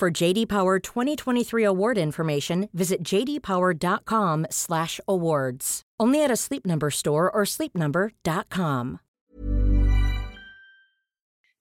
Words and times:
For 0.00 0.10
JD 0.10 0.48
Power 0.48 0.78
2023 0.78 1.62
award 1.62 1.98
information, 1.98 2.70
visit 2.72 3.02
jdpower.com/awards. 3.02 5.82
Only 6.00 6.24
at 6.24 6.30
a 6.30 6.36
Sleep 6.36 6.64
Number 6.64 6.90
store 6.90 7.30
or 7.30 7.42
sleepnumber.com. 7.42 9.00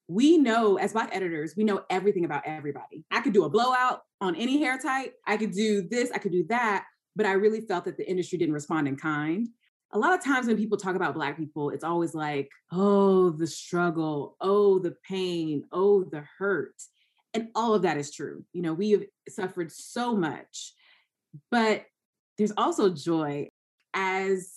we 0.07 0.37
know 0.37 0.77
as 0.77 0.93
black 0.93 1.13
editors, 1.13 1.55
we 1.57 1.65
know 1.65 1.83
everything 1.89 2.23
about 2.23 2.43
everybody. 2.45 3.03
I 3.11 3.19
could 3.19 3.33
do 3.33 3.43
a 3.43 3.49
blowout 3.49 4.03
on 4.21 4.37
any 4.37 4.57
hair 4.57 4.77
type. 4.77 5.15
I 5.27 5.35
could 5.35 5.51
do 5.51 5.81
this, 5.81 6.09
I 6.11 6.19
could 6.19 6.31
do 6.31 6.45
that, 6.47 6.85
but 7.17 7.25
I 7.25 7.33
really 7.33 7.59
felt 7.59 7.83
that 7.85 7.97
the 7.97 8.09
industry 8.09 8.37
didn't 8.37 8.53
respond 8.53 8.87
in 8.87 8.95
kind. 8.95 9.49
A 9.91 9.99
lot 9.99 10.17
of 10.17 10.23
times 10.23 10.47
when 10.47 10.55
people 10.55 10.77
talk 10.77 10.95
about 10.95 11.13
black 11.13 11.35
people, 11.35 11.71
it's 11.71 11.83
always 11.83 12.15
like, 12.15 12.49
oh, 12.71 13.31
the 13.31 13.47
struggle, 13.47 14.37
oh, 14.39 14.79
the 14.79 14.95
pain, 15.05 15.65
oh, 15.73 16.05
the 16.05 16.23
hurt. 16.37 16.81
And 17.39 17.49
all 17.55 17.73
of 17.73 17.83
that 17.83 17.97
is 17.97 18.11
true. 18.11 18.43
You 18.51 18.61
know, 18.61 18.73
we 18.73 18.91
have 18.91 19.03
suffered 19.29 19.71
so 19.71 20.13
much, 20.13 20.73
but 21.49 21.85
there's 22.37 22.51
also 22.57 22.89
joy 22.89 23.47
as 23.93 24.51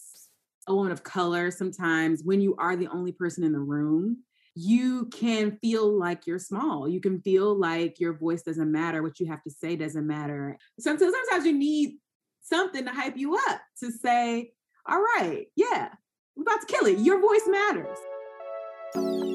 a 0.66 0.74
woman 0.74 0.90
of 0.90 1.04
color. 1.04 1.52
Sometimes 1.52 2.22
when 2.24 2.40
you 2.40 2.56
are 2.58 2.74
the 2.74 2.88
only 2.88 3.12
person 3.12 3.44
in 3.44 3.52
the 3.52 3.60
room, 3.60 4.24
you 4.54 5.06
can 5.06 5.58
feel 5.62 5.96
like 5.96 6.26
you're 6.26 6.40
small. 6.40 6.88
You 6.88 7.00
can 7.00 7.20
feel 7.22 7.58
like 7.58 8.00
your 8.00 8.14
voice 8.14 8.42
doesn't 8.42 8.70
matter, 8.70 9.02
what 9.02 9.20
you 9.20 9.26
have 9.26 9.42
to 9.44 9.50
say 9.50 9.76
doesn't 9.76 10.06
matter. 10.06 10.58
Sometimes, 10.80 11.12
sometimes 11.12 11.46
you 11.46 11.52
need 11.52 11.98
something 12.42 12.84
to 12.84 12.90
hype 12.90 13.16
you 13.16 13.36
up 13.36 13.60
to 13.78 13.92
say, 13.92 14.52
all 14.88 15.00
right, 15.00 15.46
yeah, 15.54 15.88
we're 16.34 16.42
about 16.42 16.60
to 16.60 16.66
kill 16.66 16.86
it. 16.86 16.98
Your 16.98 17.20
voice 17.20 17.46
matters. 17.46 17.98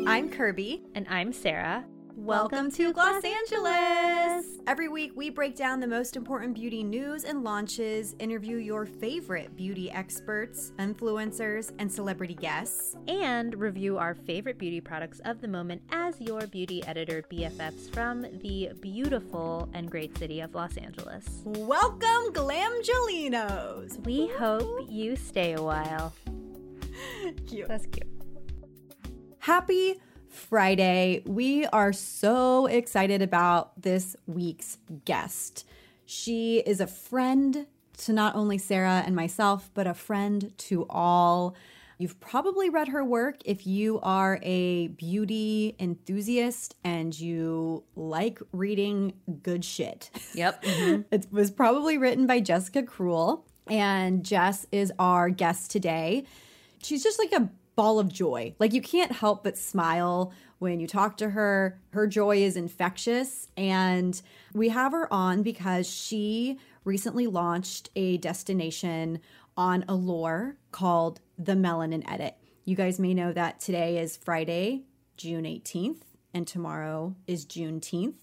I'm 0.05 0.29
Kirbie. 0.29 0.81
And 0.93 1.07
I'm 1.07 1.31
Sarah. 1.31 1.85
Welcome, 2.19 2.71
to 2.71 2.91
Gloss 2.93 3.23
Angeles! 3.23 4.57
Every 4.65 4.87
week, 4.87 5.11
we 5.15 5.29
break 5.29 5.55
down 5.55 5.79
the 5.79 5.87
most 5.87 6.15
important 6.15 6.55
beauty 6.55 6.83
news 6.83 7.25
and 7.25 7.43
launches, 7.43 8.15
interview 8.17 8.57
your 8.57 8.87
favorite 8.87 9.55
beauty 9.55 9.91
experts, 9.91 10.73
influencers, 10.79 11.71
and 11.77 11.91
celebrity 11.91 12.33
guests, 12.33 12.95
and 13.07 13.53
review 13.53 13.99
our 13.99 14.15
favorite 14.15 14.57
beauty 14.57 14.81
products 14.81 15.21
of 15.25 15.41
the 15.41 15.47
moment 15.47 15.83
as 15.91 16.19
your 16.19 16.47
beauty 16.47 16.83
editor 16.87 17.23
BFFs 17.31 17.93
from 17.93 18.23
the 18.41 18.71
beautiful 18.81 19.69
and 19.75 19.89
great 19.89 20.17
city 20.17 20.41
of 20.41 20.55
Los 20.55 20.75
Angeles. 20.75 21.43
Welcome, 21.45 22.33
Glamgelinos! 22.33 24.03
We 24.05 24.27
hope 24.29 24.87
you 24.89 25.15
stay 25.15 25.53
a 25.53 25.61
while. 25.61 26.13
cute. 27.45 27.67
That's 27.67 27.85
cute. 27.85 28.07
Happy 29.37 29.99
Friday. 30.29 31.21
We 31.25 31.65
are 31.67 31.93
so 31.93 32.65
excited 32.67 33.21
about 33.21 33.81
this 33.81 34.15
week's 34.25 34.77
guest. 35.05 35.65
She 36.05 36.59
is 36.59 36.79
a 36.79 36.87
friend 36.87 37.67
to 37.99 38.13
not 38.13 38.35
only 38.35 38.57
Sarah 38.57 39.03
and 39.05 39.15
myself, 39.15 39.69
but 39.73 39.87
a 39.87 39.93
friend 39.93 40.53
to 40.57 40.85
all. 40.89 41.55
You've 41.97 42.19
probably 42.19 42.69
read 42.69 42.89
her 42.89 43.03
work 43.03 43.37
if 43.43 43.65
you 43.65 43.99
are 44.01 44.39
a 44.43 44.87
beauty 44.89 45.75
enthusiast 45.79 46.75
and 46.83 47.19
you 47.19 47.83
like 47.95 48.39
reading 48.51 49.13
good 49.41 49.65
shit. 49.65 50.11
Yep. 50.35 50.63
Mm-hmm. 50.63 51.01
it 51.11 51.27
was 51.31 51.49
probably 51.49 51.97
written 51.97 52.27
by 52.27 52.39
Jessica 52.39 52.83
Cruel, 52.83 53.47
and 53.67 54.23
Jess 54.23 54.67
is 54.71 54.93
our 54.99 55.29
guest 55.29 55.71
today. 55.71 56.23
She's 56.83 57.03
just 57.03 57.17
like 57.17 57.31
a 57.31 57.49
ball 57.77 57.99
of 57.99 58.11
joy. 58.11 58.53
Like 58.59 58.73
you 58.73 58.81
can't 58.81 59.13
help 59.13 59.45
but 59.45 59.57
smile 59.57 60.33
when 60.59 60.81
you 60.81 60.87
talk 60.87 61.15
to 61.17 61.29
her. 61.29 61.79
Her 61.91 62.07
joy 62.07 62.37
is 62.37 62.57
infectious. 62.57 63.47
And 63.55 64.21
we 64.53 64.67
have 64.69 64.91
her 64.91 65.11
on 65.13 65.43
because 65.43 65.87
she 65.87 66.59
recently 66.83 67.27
launched 67.27 67.89
a 67.95 68.17
destination 68.17 69.19
on 69.55 69.85
Allure 69.87 70.57
called 70.71 71.21
the 71.37 71.53
Melanin 71.53 72.03
Edit. 72.11 72.35
You 72.65 72.75
guys 72.75 72.99
may 72.99 73.13
know 73.13 73.31
that 73.31 73.59
today 73.59 73.99
is 73.99 74.17
Friday, 74.17 74.83
June 75.15 75.45
18th, 75.45 76.01
and 76.33 76.47
tomorrow 76.47 77.15
is 77.27 77.45
Juneteenth. 77.45 78.15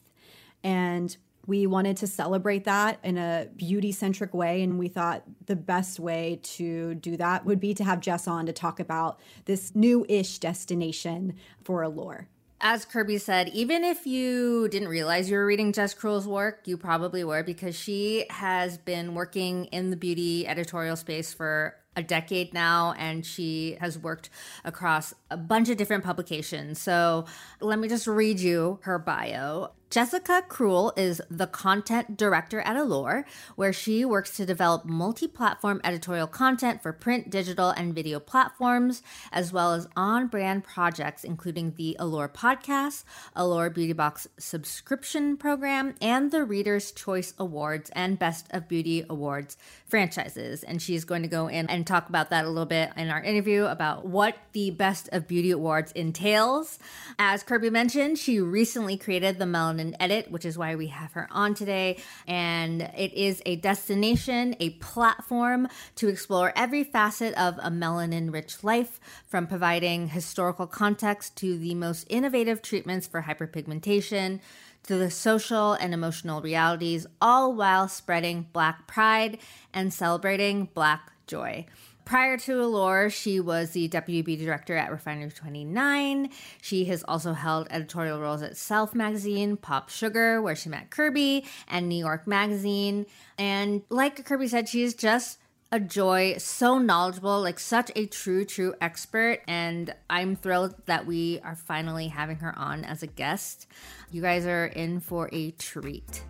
And 0.62 1.16
we 1.47 1.66
wanted 1.66 1.97
to 1.99 2.06
celebrate 2.06 2.65
that 2.65 2.99
in 3.03 3.19
a 3.19 3.49
beauty 3.56 3.93
centric 3.93 4.32
way. 4.34 4.62
And 4.62 4.78
we 4.78 4.88
thought 4.88 5.25
the 5.47 5.56
best 5.56 6.00
way 6.00 6.41
to 6.43 6.94
do 6.94 7.16
that 7.16 7.44
would 7.44 7.60
be 7.60 7.75
to 7.75 7.84
have 7.84 8.00
Jess 8.00 8.27
on 8.27 8.47
to 8.47 8.53
talk 8.53 8.81
about 8.81 9.21
this 9.44 9.75
new 9.75 10.06
ish 10.09 10.38
destination 10.38 11.34
for 11.62 11.83
Allure. 11.83 12.28
As 12.60 12.87
Kirbie 12.87 13.21
said, 13.21 13.49
even 13.50 13.84
if 13.84 14.06
you 14.06 14.69
didn't 14.69 14.88
realize 14.88 15.28
you 15.28 15.37
were 15.37 15.44
reading 15.44 15.72
Jess 15.72 15.93
Cruel's 15.93 16.27
work, 16.27 16.62
you 16.65 16.78
probably 16.78 17.22
were 17.22 17.43
because 17.43 17.77
she 17.77 18.25
has 18.31 18.78
been 18.78 19.15
working 19.15 19.66
in 19.66 19.91
the 19.91 19.97
beauty 19.97 20.47
editorial 20.47 20.97
space 20.97 21.34
for 21.34 21.77
a 21.97 22.03
decade 22.03 22.54
now 22.54 22.94
and 22.99 23.25
she 23.25 23.77
has 23.81 23.99
worked 23.99 24.31
across 24.65 25.15
a 25.31 25.37
bunch 25.37 25.69
of 25.69 25.77
different 25.77 26.04
publications. 26.04 26.81
So 26.81 27.27
let 27.60 27.78
me 27.78 27.88
just 27.88 28.06
read 28.06 28.41
you 28.41 28.78
her 28.83 28.99
bio. 28.99 29.72
Jessica 29.94 30.43
Cruel 30.49 30.93
is 30.97 31.22
the 31.31 31.47
content 31.47 32.16
director 32.16 32.60
at 32.62 32.75
Allure, 32.75 33.25
where 33.55 33.72
she 33.72 34.05
works 34.05 34.37
to 34.37 34.44
develop 34.44 34.84
multi 34.84 35.28
platform 35.28 35.81
editorial 35.84 36.27
content 36.27 36.82
for 36.82 36.93
print, 36.93 37.31
digital, 37.31 37.71
and 37.71 37.94
video 37.94 38.19
platforms, 38.19 39.04
as 39.31 39.53
well 39.53 39.72
as 39.72 39.87
on 39.94 40.27
brand 40.27 40.65
projects, 40.65 41.22
including 41.22 41.75
the 41.77 41.97
Allure 42.00 42.28
podcast, 42.28 43.04
Allure 43.37 43.71
Beauty 43.71 43.93
Box 43.93 44.27
subscription 44.37 45.37
program, 45.37 45.94
and 46.03 46.33
the 46.33 46.43
Reader's 46.43 46.91
Choice 46.91 47.33
Awards 47.38 47.88
and 47.94 48.19
Best 48.19 48.49
of 48.50 48.66
Beauty 48.66 49.04
Awards 49.09 49.56
franchises. 49.87 50.65
And 50.65 50.83
she's 50.83 51.04
going 51.04 51.22
to 51.22 51.28
go 51.28 51.47
in 51.47 51.71
and 51.71 51.87
talk 51.87 52.09
about 52.09 52.31
that 52.31 52.47
a 52.47 52.49
little 52.49 52.66
bit 52.66 52.91
in 52.97 53.10
our 53.10 53.22
interview 53.22 53.66
about 53.66 54.04
what 54.04 54.37
the 54.54 54.72
Best 54.72 55.09
of 55.12 55.28
Beauty 55.28 55.53
Awards 55.53 55.93
entails. 55.93 56.81
As 57.16 57.44
Kirbie 57.44 57.71
mentioned, 57.71 58.19
she 58.19 58.41
recently 58.41 58.97
created 58.97 59.38
the 59.38 59.44
Melanin 59.44 59.84
Edit, 60.00 60.31
which 60.31 60.45
is 60.45 60.56
why 60.56 60.75
we 60.77 60.87
have 60.87 61.12
her 61.12 61.28
on 61.31 61.55
today. 61.55 61.99
And 62.27 62.83
it 62.83 63.12
is 63.12 63.43
a 63.45 63.56
destination, 63.56 64.56
a 64.61 64.71
platform 64.71 65.69
to 65.97 66.09
explore 66.09 66.53
every 66.56 66.84
facet 66.84 67.34
of 67.34 67.59
a 67.59 67.71
melanin 67.71 68.33
rich 68.33 68.65
life, 68.65 69.00
from 69.27 69.47
providing 69.47 70.09
historical 70.09 70.67
context 70.67 71.37
to 71.37 71.59
the 71.59 71.75
most 71.75 72.06
innovative 72.09 72.62
treatments 72.62 73.06
for 73.06 73.22
hyperpigmentation 73.22 74.41
to 74.84 74.97
the 74.97 75.11
social 75.11 75.72
and 75.72 75.95
emotional 75.95 76.41
realities, 76.43 77.06
all 77.21 77.55
while 77.55 77.89
spreading 77.89 78.47
Black 78.53 78.87
pride 78.87 79.39
and 79.72 79.93
celebrating 79.93 80.69
Black 80.75 81.12
joy. 81.27 81.66
Prior 82.04 82.37
to 82.37 82.62
Allure, 82.62 83.09
she 83.09 83.41
was 83.41 83.70
the 83.70 83.88
deputy 83.88 84.37
director 84.37 84.76
at 84.76 84.91
Refinery 84.91 85.31
29. 85.31 86.28
She 86.60 86.84
has 86.84 87.03
also 87.09 87.32
held 87.32 87.66
editorial 87.70 88.20
roles 88.20 88.42
at 88.42 88.59
Self 88.59 88.94
Magazine, 88.94 89.56
Pop 89.56 89.88
Sugar, 89.88 90.42
where 90.42 90.54
she 90.54 90.69
met 90.69 90.91
Kirbie, 90.91 91.47
and 91.66 91.88
New 91.88 91.98
York 91.98 92.26
Magazine. 92.26 93.06
And 93.39 93.83
like 93.89 94.27
Kirbie 94.27 94.51
said, 94.51 94.68
she's 94.68 94.95
just 94.95 95.39
a 95.72 95.80
joy, 95.80 96.36
so 96.39 96.78
knowledgeable, 96.78 97.41
like 97.41 97.59
such 97.59 97.91
a 97.97 98.07
true, 98.07 98.45
true 98.45 98.74
expert. 98.83 99.41
And 99.48 99.95
I'm 100.10 100.36
thrilled 100.36 100.74
that 100.86 101.07
we 101.07 101.41
are 101.42 101.57
finally 101.57 102.09
having 102.09 102.36
her 102.36 102.57
on 102.59 102.84
as 102.84 103.03
a 103.03 103.09
guest. 103.09 103.66
You 104.12 104.21
guys 104.21 104.47
are 104.47 104.66
in 104.66 105.00
for 105.00 105.30
a 105.33 105.53
treat. 105.53 106.22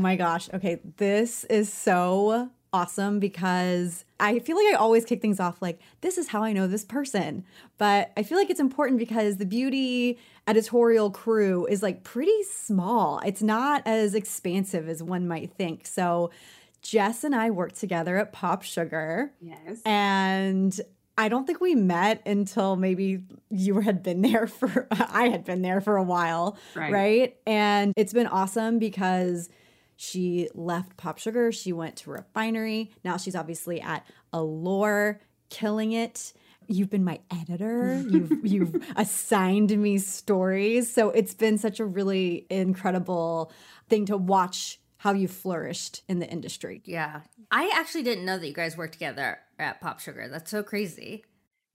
My 0.00 0.16
gosh. 0.16 0.48
Okay, 0.52 0.80
this 0.96 1.44
is 1.44 1.72
so 1.72 2.50
awesome 2.72 3.18
because 3.18 4.04
I 4.18 4.38
feel 4.38 4.56
like 4.56 4.74
I 4.74 4.76
always 4.76 5.04
kick 5.04 5.20
things 5.20 5.40
off 5.40 5.60
like, 5.60 5.80
this 6.02 6.18
is 6.18 6.28
how 6.28 6.42
I 6.42 6.52
know 6.52 6.66
this 6.66 6.84
person. 6.84 7.44
But 7.78 8.12
I 8.16 8.22
feel 8.22 8.38
like 8.38 8.50
it's 8.50 8.60
important 8.60 8.98
because 8.98 9.36
the 9.36 9.46
beauty 9.46 10.18
editorial 10.46 11.10
crew 11.10 11.66
is 11.66 11.82
like 11.82 12.04
pretty 12.04 12.42
small. 12.44 13.20
It's 13.24 13.42
not 13.42 13.82
as 13.86 14.14
expansive 14.14 14.88
as 14.88 15.02
one 15.02 15.26
might 15.26 15.52
think. 15.54 15.86
So 15.86 16.30
Jess 16.82 17.24
and 17.24 17.34
I 17.34 17.50
worked 17.50 17.76
together 17.76 18.16
at 18.16 18.32
Pop 18.32 18.62
Sugar. 18.62 19.32
Yes. 19.40 19.80
And 19.84 20.78
I 21.18 21.28
don't 21.28 21.46
think 21.46 21.60
we 21.60 21.74
met 21.74 22.26
until 22.26 22.76
maybe 22.76 23.22
you 23.50 23.80
had 23.80 24.02
been 24.02 24.22
there 24.22 24.46
for, 24.46 24.86
I 24.90 25.28
had 25.28 25.44
been 25.44 25.62
there 25.62 25.80
for 25.80 25.96
a 25.96 26.02
while. 26.02 26.56
Right. 26.74 26.92
Right. 26.92 27.36
And 27.46 27.92
it's 27.96 28.12
been 28.12 28.26
awesome 28.26 28.78
because 28.78 29.50
she 30.02 30.48
left 30.54 30.96
Pop 30.96 31.18
Sugar, 31.18 31.52
she 31.52 31.74
went 31.74 31.96
to 31.96 32.10
Refinery. 32.10 32.90
Now 33.04 33.18
she's 33.18 33.36
obviously 33.36 33.82
at 33.82 34.06
Allure, 34.32 35.20
killing 35.50 35.92
it. 35.92 36.32
You've 36.68 36.88
been 36.88 37.04
my 37.04 37.20
editor. 37.30 38.02
You've 38.10 38.32
you've 38.42 38.92
assigned 38.96 39.76
me 39.76 39.98
stories. 39.98 40.90
So 40.90 41.10
it's 41.10 41.34
been 41.34 41.58
such 41.58 41.80
a 41.80 41.84
really 41.84 42.46
incredible 42.48 43.52
thing 43.90 44.06
to 44.06 44.16
watch 44.16 44.80
how 44.96 45.12
you 45.12 45.28
flourished 45.28 46.02
in 46.08 46.18
the 46.18 46.30
industry. 46.30 46.80
Yeah. 46.86 47.20
I 47.50 47.70
actually 47.74 48.04
didn't 48.04 48.24
know 48.24 48.38
that 48.38 48.46
you 48.46 48.54
guys 48.54 48.78
worked 48.78 48.94
together 48.94 49.40
at 49.58 49.82
Pop 49.82 50.00
Sugar. 50.00 50.28
That's 50.30 50.50
so 50.50 50.62
crazy. 50.62 51.26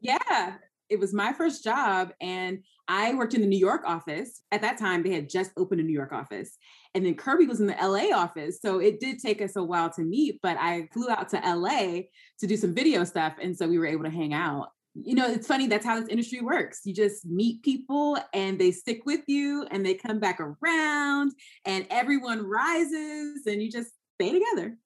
Yeah. 0.01 0.55
It 0.89 0.99
was 0.99 1.13
my 1.13 1.31
first 1.33 1.63
job. 1.63 2.11
And 2.19 2.63
I 2.87 3.13
worked 3.13 3.33
in 3.35 3.41
the 3.41 3.47
New 3.47 3.59
York 3.59 3.83
office. 3.85 4.41
At 4.51 4.61
that 4.61 4.79
time, 4.79 5.03
they 5.03 5.11
had 5.11 5.29
just 5.29 5.51
opened 5.57 5.81
a 5.81 5.83
New 5.83 5.93
York 5.93 6.11
office. 6.11 6.57
And 6.95 7.05
then 7.05 7.15
Kirbie 7.15 7.47
was 7.47 7.59
in 7.59 7.67
the 7.67 7.75
LA 7.79 8.15
office. 8.17 8.59
So 8.61 8.79
it 8.79 8.99
did 8.99 9.19
take 9.19 9.41
us 9.41 9.55
a 9.55 9.63
while 9.63 9.89
to 9.91 10.01
meet, 10.01 10.39
but 10.41 10.57
I 10.57 10.87
flew 10.93 11.09
out 11.09 11.29
to 11.29 11.41
LA 11.45 12.03
to 12.39 12.47
do 12.47 12.57
some 12.57 12.73
video 12.73 13.03
stuff. 13.03 13.33
And 13.41 13.55
so 13.55 13.67
we 13.67 13.77
were 13.77 13.85
able 13.85 14.05
to 14.05 14.09
hang 14.09 14.33
out. 14.33 14.69
You 14.95 15.13
know, 15.13 15.29
it's 15.29 15.45
funny, 15.45 15.67
that's 15.67 15.85
how 15.85 15.99
this 15.99 16.07
industry 16.07 16.39
works. 16.39 16.81
You 16.85 16.93
just 16.93 17.25
meet 17.25 17.61
people 17.63 18.17
and 18.33 18.57
they 18.57 18.71
stick 18.71 19.05
with 19.05 19.21
you 19.27 19.67
and 19.69 19.85
they 19.85 19.93
come 19.93 20.19
back 20.19 20.39
around 20.39 21.33
and 21.65 21.85
everyone 21.89 22.47
rises 22.47 23.45
and 23.45 23.61
you 23.61 23.69
just 23.69 23.91
stay 24.15 24.31
together. 24.31 24.77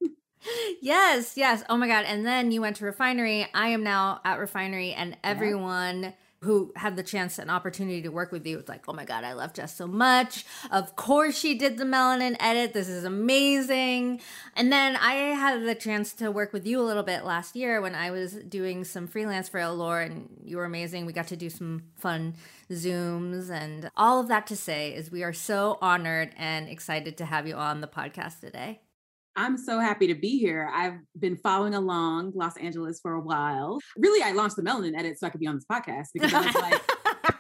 yes, 0.82 1.38
yes. 1.38 1.64
Oh 1.70 1.78
my 1.78 1.88
God. 1.88 2.06
And 2.06 2.26
then 2.26 2.52
you 2.52 2.62
went 2.62 2.78
to 2.78 2.86
Refinery. 2.86 3.48
I 3.54 3.70
am 3.70 3.84
now 3.84 4.22
at 4.26 4.40
Refinery, 4.40 4.94
and 4.94 5.18
everyone 5.24 6.14
who 6.42 6.72
had 6.76 6.96
the 6.96 7.04
chance 7.04 7.38
and 7.38 7.52
opportunity 7.52 8.02
to 8.02 8.10
work 8.10 8.32
with 8.32 8.46
you 8.48 8.58
was 8.58 8.70
like, 8.70 8.86
oh 8.88 8.94
my 8.94 9.04
God, 9.04 9.24
I 9.24 9.34
love 9.34 9.54
Jess 9.54 9.76
so 9.76 9.88
much. 9.88 10.46
Of 10.72 10.96
course, 10.96 11.38
she 11.38 11.58
did 11.58 11.78
the 11.78 11.84
melanin 11.84 12.38
edit. 12.40 12.74
This 12.74 12.88
is 12.88 13.04
amazing. 13.04 14.22
And 14.56 14.72
then 14.72 14.96
I 14.96 15.14
had 15.14 15.66
the 15.66 15.76
chance 15.76 16.14
to 16.14 16.32
work 16.32 16.54
with 16.54 16.66
you 16.66 16.80
a 16.80 16.84
little 16.84 17.04
bit 17.04 17.26
last 17.26 17.56
year 17.56 17.82
when 17.82 17.94
I 17.94 18.12
was 18.12 18.34
doing 18.34 18.86
some 18.86 19.08
freelance 19.08 19.50
for 19.50 19.60
Allure, 19.60 20.02
and 20.02 20.30
you 20.44 20.58
were 20.58 20.66
amazing. 20.66 21.06
We 21.06 21.14
got 21.14 21.28
to 21.28 21.36
do 21.36 21.50
some 21.50 21.84
fun 21.98 22.36
Zooms. 22.72 23.50
And 23.50 23.92
all 23.98 24.22
of 24.22 24.30
that 24.30 24.48
to 24.48 24.56
say 24.56 24.94
is 24.94 25.12
we 25.12 25.24
are 25.24 25.34
so 25.34 25.78
honored 25.82 26.34
and 26.38 26.70
excited 26.70 27.18
to 27.18 27.26
have 27.26 27.48
you 27.48 27.56
on 27.56 27.82
the 27.82 27.88
podcast 27.88 28.40
today. 28.40 28.80
I'm 29.36 29.58
so 29.58 29.80
happy 29.80 30.08
to 30.08 30.16
be 30.16 30.38
here. 30.38 30.70
I've 30.74 30.98
been 31.18 31.38
following 31.38 31.74
along 31.74 32.32
Gloss 32.32 32.58
Angeles 32.58 33.00
for 33.00 33.14
a 33.14 33.22
while. 33.22 33.80
Really, 33.98 34.22
I 34.24 34.32
launched 34.32 34.56
the 34.56 34.62
Melanin 34.62 34.98
Edit 34.98 35.20
so 35.20 35.28
I 35.28 35.30
could 35.30 35.40
be 35.40 35.48
on 35.48 35.56
this 35.56 35.66
podcast 35.72 36.08
because 36.14 36.34
I 36.34 36.46
was 36.46 36.56
like, 36.56 36.82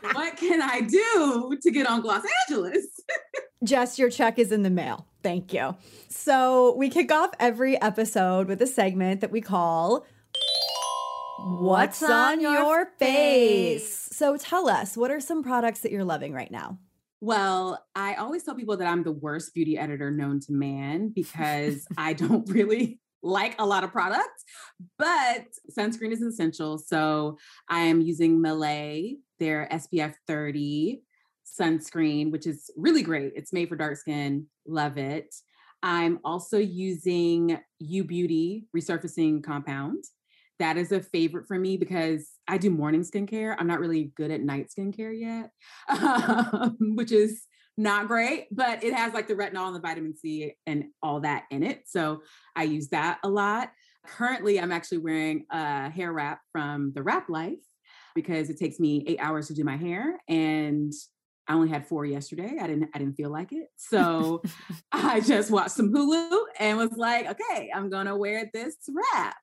what 0.15 0.37
can 0.37 0.61
I 0.61 0.81
do 0.81 1.57
to 1.61 1.71
get 1.71 1.87
on 1.87 2.01
Gloss 2.01 2.23
Angeles? 2.47 2.85
Jess, 3.63 3.99
your 3.99 4.09
check 4.09 4.39
is 4.39 4.51
in 4.51 4.63
the 4.63 4.69
mail. 4.69 5.05
Thank 5.21 5.53
you. 5.53 5.75
So, 6.07 6.73
we 6.75 6.89
kick 6.89 7.11
off 7.11 7.31
every 7.39 7.79
episode 7.81 8.47
with 8.47 8.61
a 8.61 8.67
segment 8.67 9.19
that 9.19 9.31
we 9.31 9.41
call 9.41 10.05
What's 11.39 12.01
on 12.01 12.39
Your 12.39 12.85
Face? 12.97 14.09
So, 14.11 14.37
tell 14.37 14.69
us, 14.69 14.95
what 14.95 15.11
are 15.11 15.19
some 15.19 15.43
products 15.43 15.81
that 15.81 15.91
you're 15.91 16.05
loving 16.05 16.33
right 16.33 16.51
now? 16.51 16.77
Well, 17.21 17.83
I 17.95 18.15
always 18.15 18.43
tell 18.43 18.55
people 18.55 18.77
that 18.77 18.87
I'm 18.87 19.03
the 19.03 19.11
worst 19.11 19.53
beauty 19.53 19.77
editor 19.77 20.09
known 20.09 20.39
to 20.41 20.53
man 20.53 21.09
because 21.09 21.85
I 21.97 22.13
don't 22.13 22.49
really 22.49 22.99
like 23.21 23.59
a 23.59 23.65
lot 23.65 23.83
of 23.83 23.91
products, 23.91 24.45
but 24.97 25.45
sunscreen 25.77 26.13
is 26.13 26.21
essential. 26.21 26.77
So 26.77 27.37
I 27.67 27.81
am 27.81 27.99
using 27.99 28.41
Mielle, 28.41 29.17
their 29.39 29.67
SPF 29.71 30.13
30 30.27 31.01
sunscreen, 31.59 32.31
which 32.31 32.47
is 32.47 32.69
really 32.77 33.01
great. 33.01 33.33
It's 33.35 33.51
made 33.51 33.67
for 33.67 33.75
dark 33.75 33.97
skin. 33.97 34.45
Love 34.65 34.97
it. 34.97 35.35
I'm 35.83 36.19
also 36.23 36.57
using 36.57 37.59
U 37.79 38.03
Beauty 38.03 38.67
resurfacing 38.75 39.43
compound 39.43 40.03
that 40.59 40.77
is 40.77 40.91
a 40.91 41.01
favorite 41.01 41.47
for 41.47 41.57
me 41.57 41.77
because 41.77 42.29
I 42.47 42.57
do 42.57 42.69
morning 42.69 43.01
skincare. 43.01 43.55
I'm 43.57 43.67
not 43.67 43.79
really 43.79 44.11
good 44.15 44.31
at 44.31 44.41
night 44.41 44.67
skincare 44.69 45.17
yet, 45.17 45.51
um, 45.89 46.77
which 46.79 47.11
is 47.11 47.45
not 47.77 48.07
great, 48.07 48.47
but 48.51 48.83
it 48.83 48.93
has 48.93 49.13
like 49.13 49.27
the 49.27 49.35
retinol 49.35 49.67
and 49.67 49.75
the 49.75 49.79
vitamin 49.79 50.15
C 50.15 50.53
and 50.67 50.85
all 51.01 51.21
that 51.21 51.45
in 51.49 51.63
it. 51.63 51.83
So 51.87 52.23
I 52.55 52.63
use 52.63 52.89
that 52.89 53.19
a 53.23 53.29
lot. 53.29 53.71
Currently, 54.05 54.59
I'm 54.59 54.71
actually 54.71 54.97
wearing 54.99 55.45
a 55.49 55.89
hair 55.89 56.11
wrap 56.11 56.41
from 56.51 56.91
the 56.93 57.03
Wrap 57.03 57.29
Life 57.29 57.59
because 58.15 58.49
it 58.49 58.59
takes 58.59 58.79
me 58.79 59.05
eight 59.07 59.19
hours 59.21 59.47
to 59.47 59.53
do 59.53 59.63
my 59.63 59.77
hair. 59.77 60.19
And 60.27 60.91
I 61.49 61.53
only 61.53 61.67
had 61.67 61.87
four 61.87 62.05
yesterday. 62.05 62.57
I 62.61 62.67
didn't 62.67 62.89
I 62.93 62.99
didn't 62.99 63.15
feel 63.15 63.31
like 63.31 63.51
it. 63.51 63.69
So 63.75 64.43
I 64.91 65.19
just 65.19 65.49
watched 65.49 65.71
some 65.71 65.91
Hulu 65.91 66.43
and 66.59 66.77
was 66.77 66.91
like, 66.95 67.27
okay, 67.27 67.71
I'm 67.75 67.89
gonna 67.89 68.15
wear 68.15 68.49
this 68.53 68.75
wrap. 68.87 69.35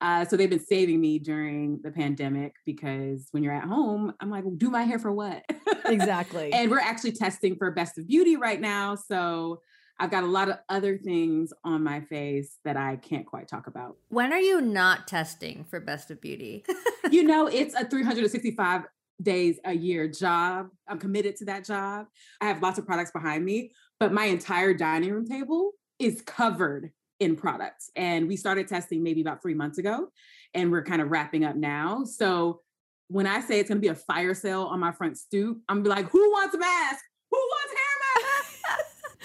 Uh, 0.00 0.24
so 0.26 0.36
they've 0.36 0.50
been 0.50 0.64
saving 0.64 1.00
me 1.00 1.18
during 1.18 1.80
the 1.82 1.90
pandemic 1.90 2.52
because 2.66 3.28
when 3.30 3.42
you're 3.42 3.54
at 3.54 3.64
home, 3.64 4.12
I'm 4.20 4.28
like, 4.28 4.44
well, 4.44 4.54
do 4.54 4.68
my 4.68 4.82
hair 4.82 4.98
for 4.98 5.12
what? 5.12 5.42
Exactly. 5.86 6.52
and 6.52 6.68
we're 6.68 6.80
actually 6.80 7.12
testing 7.12 7.54
for 7.54 7.70
Best 7.70 7.96
of 7.96 8.08
Beauty 8.08 8.34
right 8.34 8.60
now. 8.60 8.96
So 8.96 9.60
I've 10.00 10.10
got 10.10 10.24
a 10.24 10.26
lot 10.26 10.48
of 10.48 10.58
other 10.68 10.98
things 10.98 11.52
on 11.62 11.84
my 11.84 12.00
face 12.00 12.58
that 12.64 12.76
I 12.76 12.96
can't 12.96 13.24
quite 13.24 13.46
talk 13.46 13.68
about. 13.68 13.96
When 14.08 14.32
are 14.32 14.40
you 14.40 14.60
not 14.60 15.06
testing 15.06 15.64
for 15.70 15.78
Best 15.78 16.10
of 16.10 16.20
Beauty? 16.20 16.64
you 17.12 17.22
know, 17.22 17.46
it's 17.46 17.74
a 17.74 17.84
365 17.84 18.82
days 19.20 19.58
a 19.64 19.72
year 19.72 20.08
job. 20.08 20.68
I'm 20.88 20.98
committed 20.98 21.36
to 21.36 21.46
that 21.46 21.64
job. 21.64 22.06
I 22.40 22.46
have 22.46 22.62
lots 22.62 22.78
of 22.78 22.86
products 22.86 23.10
behind 23.10 23.44
me, 23.44 23.72
but 23.98 24.12
my 24.12 24.26
entire 24.26 24.74
dining 24.74 25.10
room 25.10 25.26
table 25.26 25.72
is 25.98 26.22
covered 26.22 26.90
in 27.20 27.36
products. 27.36 27.90
And 27.96 28.28
we 28.28 28.36
started 28.36 28.68
testing 28.68 29.02
maybe 29.02 29.22
about 29.22 29.40
three 29.40 29.54
months 29.54 29.78
ago, 29.78 30.08
and 30.54 30.70
we're 30.70 30.84
kind 30.84 31.00
of 31.00 31.10
wrapping 31.10 31.44
up 31.44 31.56
now. 31.56 32.04
So 32.04 32.60
when 33.08 33.26
I 33.26 33.40
say 33.40 33.60
it's 33.60 33.68
going 33.68 33.78
to 33.78 33.82
be 33.82 33.88
a 33.88 33.94
fire 33.94 34.34
sale 34.34 34.64
on 34.64 34.80
my 34.80 34.92
front 34.92 35.16
stoop, 35.16 35.58
I'm 35.68 35.82
be 35.82 35.88
like, 35.88 36.10
who 36.10 36.30
wants 36.32 36.54
a 36.54 36.58
mask? 36.58 37.04
Who 37.30 37.38
wants? 37.38 37.66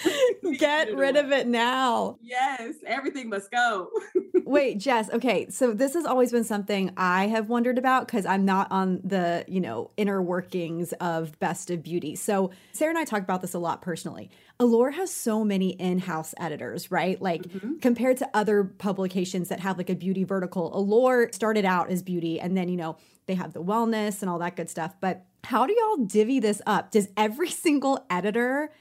Get 0.58 0.94
rid 0.96 1.16
of 1.16 1.32
it 1.32 1.46
now. 1.46 2.18
Yes, 2.22 2.74
everything 2.86 3.28
must 3.28 3.50
go. 3.50 3.90
Wait, 4.44 4.78
Jess. 4.78 5.08
Okay, 5.10 5.48
so 5.50 5.72
this 5.72 5.94
has 5.94 6.04
always 6.04 6.30
been 6.32 6.44
something 6.44 6.92
I 6.96 7.28
have 7.28 7.48
wondered 7.48 7.78
about 7.78 8.06
because 8.06 8.26
I'm 8.26 8.44
not 8.44 8.70
on 8.70 9.00
the 9.04 9.44
you 9.48 9.60
know 9.60 9.90
inner 9.96 10.20
workings 10.20 10.92
of 10.94 11.38
Best 11.38 11.70
of 11.70 11.82
Beauty. 11.82 12.16
So 12.16 12.50
Sarah 12.72 12.90
and 12.90 12.98
I 12.98 13.04
talk 13.04 13.22
about 13.22 13.40
this 13.40 13.54
a 13.54 13.58
lot 13.58 13.82
personally. 13.82 14.30
Allure 14.60 14.90
has 14.90 15.10
so 15.10 15.44
many 15.44 15.70
in-house 15.70 16.34
editors, 16.38 16.90
right? 16.90 17.20
Like 17.20 17.42
Mhm. 17.42 17.80
compared 17.80 18.18
to 18.18 18.28
other 18.34 18.64
publications 18.64 19.48
that 19.48 19.60
have 19.60 19.78
like 19.78 19.90
a 19.90 19.94
beauty 19.96 20.24
vertical. 20.24 20.76
Allure 20.76 21.30
started 21.32 21.64
out 21.64 21.90
as 21.90 22.02
beauty, 22.02 22.38
and 22.40 22.56
then 22.56 22.68
you 22.68 22.76
know 22.76 22.96
they 23.26 23.34
have 23.34 23.52
the 23.52 23.62
wellness 23.62 24.20
and 24.22 24.28
all 24.30 24.38
that 24.40 24.56
good 24.56 24.68
stuff. 24.68 24.94
But 25.00 25.24
how 25.44 25.66
do 25.66 25.72
y'all 25.74 26.04
divvy 26.04 26.40
this 26.40 26.60
up? 26.66 26.90
Does 26.90 27.08
every 27.16 27.48
single 27.66 28.04
editor 28.10 28.72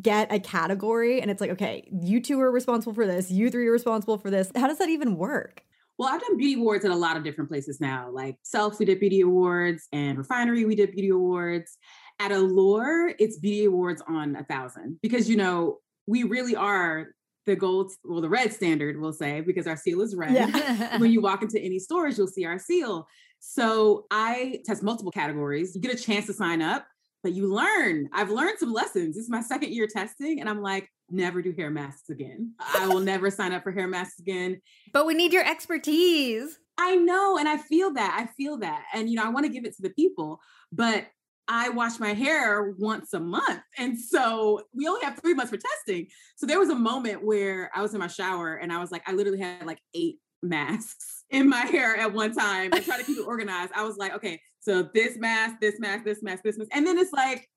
get 0.00 0.32
a 0.32 0.38
category 0.38 1.20
and 1.20 1.30
it's 1.30 1.40
like, 1.40 1.50
okay, 1.50 1.88
you 1.90 2.20
two 2.20 2.40
are 2.40 2.50
responsible 2.50 2.94
for 2.94 3.06
this, 3.06 3.30
you 3.30 3.50
three 3.50 3.66
are 3.68 3.72
responsible 3.72 4.18
for 4.18 4.30
this. 4.30 4.50
How 4.54 4.66
does 4.66 4.78
that 4.78 4.88
even 4.88 5.16
work? 5.16 5.62
Well, 5.98 6.08
I've 6.08 6.20
done 6.20 6.36
beauty 6.36 6.60
awards 6.60 6.84
at 6.84 6.92
a 6.92 6.96
lot 6.96 7.16
of 7.16 7.24
different 7.24 7.50
places 7.50 7.80
now. 7.80 8.08
Like 8.10 8.36
Self, 8.42 8.78
we 8.78 8.84
did 8.84 9.00
beauty 9.00 9.20
awards, 9.20 9.88
and 9.92 10.16
Refinery, 10.16 10.64
we 10.64 10.76
did 10.76 10.92
beauty 10.92 11.08
awards. 11.08 11.76
At 12.20 12.30
Allure, 12.30 13.14
it's 13.18 13.38
beauty 13.38 13.64
awards 13.64 14.02
on 14.08 14.36
a 14.36 14.44
thousand 14.44 14.98
because 15.02 15.28
you 15.28 15.36
know 15.36 15.78
we 16.06 16.22
really 16.22 16.54
are 16.54 17.08
the 17.46 17.56
gold, 17.56 17.90
well, 18.04 18.20
the 18.20 18.28
red 18.28 18.52
standard, 18.52 19.00
we'll 19.00 19.12
say, 19.12 19.40
because 19.40 19.66
our 19.66 19.76
seal 19.76 20.02
is 20.02 20.14
red. 20.14 20.34
Yeah. 20.34 20.98
when 20.98 21.10
you 21.10 21.20
walk 21.20 21.42
into 21.42 21.58
any 21.58 21.78
stores, 21.78 22.18
you'll 22.18 22.26
see 22.26 22.44
our 22.44 22.58
seal. 22.58 23.08
So 23.40 24.06
I 24.10 24.60
test 24.66 24.82
multiple 24.82 25.10
categories. 25.10 25.74
You 25.74 25.80
get 25.80 25.98
a 25.98 26.02
chance 26.02 26.26
to 26.26 26.32
sign 26.32 26.60
up, 26.60 26.86
but 27.22 27.32
you 27.32 27.52
learn. 27.52 28.08
I've 28.12 28.30
learned 28.30 28.58
some 28.58 28.72
lessons. 28.72 29.16
This 29.16 29.24
is 29.24 29.30
my 29.30 29.42
second 29.42 29.72
year 29.72 29.86
testing, 29.86 30.40
and 30.40 30.48
I'm 30.48 30.62
like, 30.62 30.88
never 31.10 31.42
do 31.42 31.52
hair 31.56 31.70
masks 31.70 32.10
again. 32.10 32.52
I 32.60 32.86
will 32.86 33.00
never 33.00 33.30
sign 33.30 33.52
up 33.52 33.62
for 33.62 33.72
hair 33.72 33.88
masks 33.88 34.18
again. 34.18 34.60
but 34.92 35.06
we 35.06 35.14
need 35.14 35.32
your 35.32 35.44
expertise. 35.44 36.58
I 36.76 36.94
know, 36.94 37.38
and 37.38 37.48
I 37.48 37.56
feel 37.56 37.92
that. 37.94 38.16
I 38.20 38.30
feel 38.36 38.58
that. 38.58 38.84
And 38.94 39.10
you 39.10 39.16
know, 39.16 39.24
I 39.24 39.30
want 39.30 39.46
to 39.46 39.52
give 39.52 39.64
it 39.64 39.74
to 39.76 39.82
the 39.82 39.90
people, 39.90 40.40
but 40.72 41.06
I 41.48 41.70
wash 41.70 41.98
my 41.98 42.12
hair 42.12 42.74
once 42.78 43.14
a 43.14 43.20
month. 43.20 43.62
And 43.78 43.98
so 43.98 44.62
we 44.74 44.86
only 44.86 45.02
have 45.02 45.18
three 45.18 45.32
months 45.32 45.50
for 45.50 45.56
testing. 45.56 46.06
So 46.36 46.46
there 46.46 46.58
was 46.58 46.68
a 46.68 46.74
moment 46.74 47.24
where 47.24 47.70
I 47.74 47.80
was 47.80 47.94
in 47.94 48.00
my 48.00 48.06
shower 48.06 48.56
and 48.56 48.70
I 48.70 48.78
was 48.78 48.92
like, 48.92 49.02
I 49.06 49.12
literally 49.12 49.40
had 49.40 49.66
like 49.66 49.80
eight 49.94 50.18
masks 50.42 51.24
in 51.30 51.48
my 51.48 51.60
hair 51.60 51.96
at 51.96 52.12
one 52.12 52.34
time 52.34 52.72
and 52.72 52.84
try 52.84 52.98
to 52.98 53.04
keep 53.04 53.18
it 53.18 53.26
organized. 53.26 53.72
I 53.74 53.84
was 53.84 53.96
like, 53.96 54.14
okay, 54.14 54.40
so 54.68 54.88
this 54.94 55.16
mask, 55.16 55.56
this 55.60 55.80
mask, 55.80 56.04
this 56.04 56.22
mask, 56.22 56.42
this 56.42 56.58
mask. 56.58 56.70
And 56.74 56.86
then 56.86 56.98
it's 56.98 57.12
like, 57.12 57.48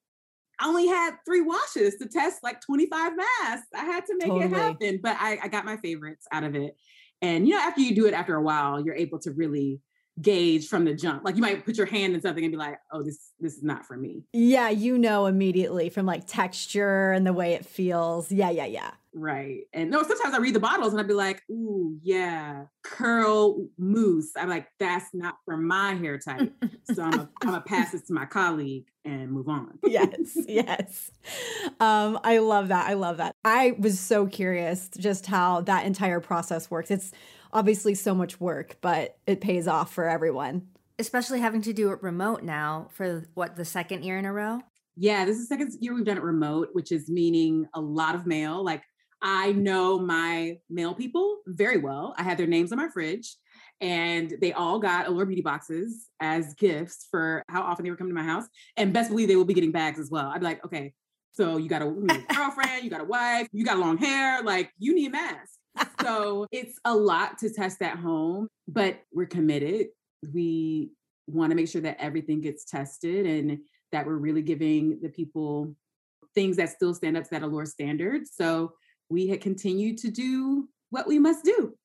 I 0.59 0.67
only 0.67 0.87
had 0.87 1.15
three 1.25 1.41
washes 1.41 1.95
to 1.97 2.07
test 2.07 2.39
like 2.41 2.61
25 2.61 3.13
masks. 3.17 3.67
I 3.75 3.83
had 3.83 4.05
to 4.05 4.15
make 4.15 4.29
totally. 4.29 4.45
it 4.45 4.51
happen, 4.51 4.99
but 5.03 5.17
I, 5.19 5.37
I 5.43 5.47
got 5.49 5.65
my 5.65 5.75
favorites 5.77 6.25
out 6.31 6.43
of 6.43 6.55
it. 6.55 6.75
And 7.21 7.47
you 7.47 7.55
know, 7.55 7.61
after 7.61 7.81
you 7.81 7.93
do 7.93 8.05
it 8.05 8.13
after 8.13 8.35
a 8.35 8.41
while, 8.41 8.83
you're 8.83 8.95
able 8.95 9.19
to 9.19 9.31
really 9.31 9.81
gauge 10.19 10.67
from 10.67 10.85
the 10.85 10.93
jump. 10.93 11.23
Like 11.23 11.35
you 11.35 11.41
might 11.41 11.65
put 11.65 11.77
your 11.77 11.85
hand 11.85 12.13
in 12.15 12.21
something 12.21 12.43
and 12.43 12.51
be 12.51 12.57
like, 12.57 12.79
"Oh, 12.91 13.03
this 13.03 13.31
this 13.39 13.55
is 13.55 13.63
not 13.63 13.85
for 13.85 13.97
me." 13.97 14.23
Yeah, 14.33 14.69
you 14.69 14.97
know 14.97 15.25
immediately 15.25 15.89
from 15.89 16.05
like 16.05 16.25
texture 16.27 17.11
and 17.11 17.25
the 17.25 17.33
way 17.33 17.53
it 17.53 17.65
feels. 17.65 18.31
Yeah, 18.31 18.49
yeah, 18.49 18.65
yeah. 18.65 18.91
Right. 19.13 19.63
And 19.73 19.89
no, 19.91 20.03
sometimes 20.03 20.33
I 20.33 20.37
read 20.37 20.55
the 20.55 20.59
bottles 20.61 20.93
and 20.93 21.01
I'd 21.01 21.07
be 21.07 21.13
like, 21.13 21.43
"Ooh, 21.49 21.97
yeah, 22.01 22.65
curl 22.83 23.67
mousse." 23.77 24.31
I'm 24.35 24.49
like, 24.49 24.67
"That's 24.79 25.13
not 25.13 25.35
for 25.45 25.57
my 25.57 25.93
hair 25.93 26.17
type." 26.17 26.51
so 26.93 27.03
I'm 27.03 27.29
gonna 27.39 27.61
pass 27.61 27.91
this 27.91 28.03
to 28.03 28.13
my 28.13 28.25
colleague 28.25 28.85
and 29.03 29.31
move 29.31 29.49
on. 29.49 29.79
yes, 29.83 30.37
yes. 30.47 31.11
Um, 31.79 32.19
I 32.23 32.37
love 32.39 32.69
that. 32.69 32.87
I 32.87 32.93
love 32.93 33.17
that. 33.17 33.35
I 33.43 33.75
was 33.77 33.99
so 33.99 34.27
curious 34.27 34.89
just 34.97 35.25
how 35.25 35.61
that 35.61 35.85
entire 35.85 36.19
process 36.19 36.69
works. 36.69 36.91
It's 36.91 37.11
obviously 37.53 37.95
so 37.95 38.13
much 38.13 38.39
work, 38.39 38.77
but 38.81 39.17
it 39.27 39.41
pays 39.41 39.67
off 39.67 39.93
for 39.93 40.07
everyone. 40.07 40.67
Especially 40.99 41.39
having 41.39 41.61
to 41.63 41.73
do 41.73 41.91
it 41.91 42.01
remote 42.03 42.43
now 42.43 42.87
for 42.91 43.25
what 43.33 43.55
the 43.55 43.65
second 43.65 44.03
year 44.03 44.17
in 44.17 44.25
a 44.25 44.33
row. 44.33 44.61
Yeah, 44.95 45.25
this 45.25 45.37
is 45.37 45.47
the 45.47 45.55
second 45.55 45.73
year 45.79 45.93
we've 45.93 46.05
done 46.05 46.17
it 46.17 46.23
remote, 46.23 46.69
which 46.73 46.91
is 46.91 47.09
meaning 47.09 47.65
a 47.73 47.81
lot 47.81 48.13
of 48.13 48.27
mail. 48.27 48.63
Like 48.63 48.83
I 49.21 49.51
know 49.53 49.99
my 49.99 50.57
mail 50.69 50.93
people 50.93 51.39
very 51.47 51.77
well. 51.77 52.13
I 52.17 52.23
have 52.23 52.37
their 52.37 52.47
names 52.47 52.71
on 52.71 52.77
my 52.77 52.89
fridge 52.89 53.35
and 53.79 54.35
they 54.41 54.53
all 54.53 54.79
got 54.79 55.07
Allure 55.07 55.25
beauty 55.25 55.41
boxes 55.41 56.07
as 56.19 56.53
gifts 56.55 57.07
for 57.09 57.43
how 57.47 57.61
often 57.61 57.83
they 57.83 57.89
were 57.89 57.97
coming 57.97 58.13
to 58.13 58.21
my 58.21 58.27
house. 58.27 58.45
And 58.77 58.93
best 58.93 59.09
believe 59.09 59.27
they 59.27 59.35
will 59.35 59.45
be 59.45 59.53
getting 59.53 59.71
bags 59.71 59.99
as 59.99 60.09
well. 60.11 60.27
I'd 60.27 60.39
be 60.39 60.45
like, 60.45 60.63
okay, 60.65 60.93
so 61.33 61.57
you 61.57 61.69
got 61.69 61.81
a, 61.81 61.85
you 61.85 62.07
a 62.09 62.33
girlfriend, 62.35 62.83
you 62.83 62.89
got 62.89 63.01
a 63.01 63.05
wife, 63.05 63.47
you 63.51 63.63
got 63.65 63.79
long 63.79 63.97
hair, 63.97 64.43
like 64.43 64.71
you 64.77 64.93
need 64.93 65.07
a 65.07 65.11
mask 65.11 65.60
so 66.01 66.47
it's 66.51 66.79
a 66.85 66.95
lot 66.95 67.37
to 67.39 67.49
test 67.49 67.81
at 67.81 67.97
home, 67.97 68.47
but 68.67 69.01
we're 69.13 69.25
committed. 69.25 69.87
We 70.33 70.91
want 71.27 71.51
to 71.51 71.55
make 71.55 71.67
sure 71.67 71.81
that 71.81 71.97
everything 71.99 72.41
gets 72.41 72.65
tested 72.65 73.25
and 73.25 73.59
that 73.91 74.05
we're 74.05 74.15
really 74.15 74.41
giving 74.41 74.99
the 75.01 75.09
people 75.09 75.75
things 76.33 76.57
that 76.57 76.69
still 76.69 76.93
stand 76.93 77.17
up 77.17 77.23
to 77.25 77.29
that 77.31 77.43
allure 77.43 77.65
standard. 77.65 78.27
So 78.27 78.73
we 79.09 79.27
had 79.27 79.41
continued 79.41 79.97
to 79.99 80.09
do 80.09 80.69
what 80.89 81.07
we 81.07 81.19
must 81.19 81.43
do. 81.43 81.75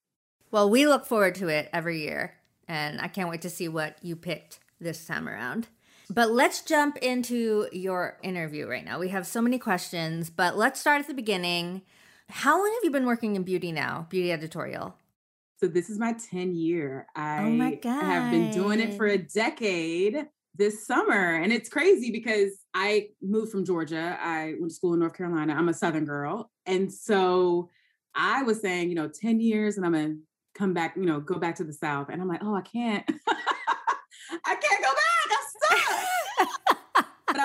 Well, 0.50 0.71
we 0.71 0.87
look 0.87 1.05
forward 1.07 1.35
to 1.37 1.49
it 1.49 1.69
every 1.73 2.00
year, 2.02 2.35
and 2.69 3.00
I 3.00 3.09
can't 3.09 3.28
wait 3.28 3.43
to 3.43 3.50
see 3.50 3.69
what 3.69 3.99
you 4.02 4.14
picked 4.14 4.61
this 4.81 5.05
time 5.07 5.28
around. 5.28 5.69
But 6.09 6.31
let's 6.31 6.62
jump 6.62 6.97
into 6.99 7.66
your 7.73 8.19
interview 8.23 8.69
right 8.69 8.85
now. 8.85 9.00
We 9.00 9.09
have 9.09 9.26
so 9.26 9.43
many 9.43 9.59
questions, 9.59 10.31
but 10.31 10.57
let's 10.57 10.81
start 10.81 11.00
at 11.00 11.09
the 11.09 11.14
beginning. 11.14 11.83
How 12.28 12.59
long 12.59 12.73
have 12.75 12.85
you 12.85 12.90
been 12.90 13.06
working 13.06 13.37
in 13.37 13.42
beauty 13.42 13.73
now, 13.73 14.06
beauty 14.11 14.33
editorial? 14.33 14.97
So 15.59 15.66
this 15.66 15.88
is 15.88 15.99
my 15.99 16.12
10 16.12 16.54
year. 16.54 17.06
I 17.14 17.45
oh 17.45 17.50
my 17.50 17.75
God. 17.76 18.02
have 18.02 18.30
been 18.30 18.50
doing 18.52 18.80
it 18.80 18.95
for 18.95 19.06
a 19.06 19.16
decade 19.16 20.26
this 20.54 20.87
summer. 20.87 21.37
And 21.37 21.52
it's 21.52 21.68
crazy 21.68 22.11
because 22.11 22.52
I 22.75 23.09
moved 23.23 23.52
from 23.52 23.64
Georgia. 23.64 24.18
I 24.21 24.54
went 24.59 24.71
to 24.71 24.75
school 24.75 24.95
in 24.95 25.00
North 25.00 25.14
Carolina. 25.14 25.54
I'm 25.54 25.68
a 25.68 25.75
Southern 25.75 26.04
girl. 26.04 26.50
And 26.66 26.92
so 26.92 27.71
I 28.14 28.42
was 28.42 28.61
saying, 28.61 28.88
you 28.88 28.95
know, 28.95 29.09
10 29.09 29.40
years 29.40 29.76
and 29.76 29.87
I'm 29.87 29.92
going 29.92 30.16
to 30.16 30.18
come 30.54 30.75
back, 30.75 30.97
you 30.97 31.06
know, 31.06 31.21
go 31.21 31.38
back 31.38 31.56
to 31.56 31.64
the 31.64 31.73
South. 31.73 32.09
And 32.11 32.21
I'm 32.21 32.28
like, 32.28 32.42
oh, 32.42 32.54
I 32.54 32.62
can't. 32.62 33.04
I 34.45 34.54
can't 34.54 34.83
go 34.83 34.90
back. 34.90 35.30
I'm 35.30 35.78
stuck. 35.78 36.16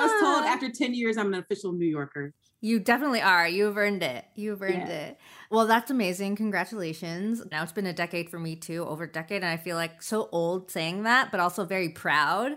I 0.01 0.05
was 0.05 0.21
told 0.21 0.45
ah. 0.45 0.53
after 0.53 0.69
10 0.69 0.93
years, 0.93 1.17
I'm 1.17 1.33
an 1.33 1.39
official 1.39 1.73
New 1.73 1.85
Yorker. 1.85 2.33
You 2.63 2.79
definitely 2.79 3.21
are. 3.21 3.47
You've 3.47 3.75
earned 3.75 4.03
it. 4.03 4.23
You've 4.35 4.61
earned 4.61 4.87
yeah. 4.87 5.07
it. 5.07 5.19
Well, 5.49 5.65
that's 5.65 5.89
amazing. 5.89 6.35
Congratulations. 6.35 7.41
Now 7.51 7.63
it's 7.63 7.71
been 7.71 7.87
a 7.87 7.93
decade 7.93 8.29
for 8.29 8.37
me 8.37 8.55
too, 8.55 8.85
over 8.85 9.05
a 9.05 9.11
decade. 9.11 9.37
And 9.37 9.51
I 9.51 9.57
feel 9.57 9.75
like 9.75 10.03
so 10.03 10.29
old 10.31 10.69
saying 10.69 11.03
that, 11.03 11.31
but 11.31 11.39
also 11.39 11.65
very 11.65 11.89
proud, 11.89 12.51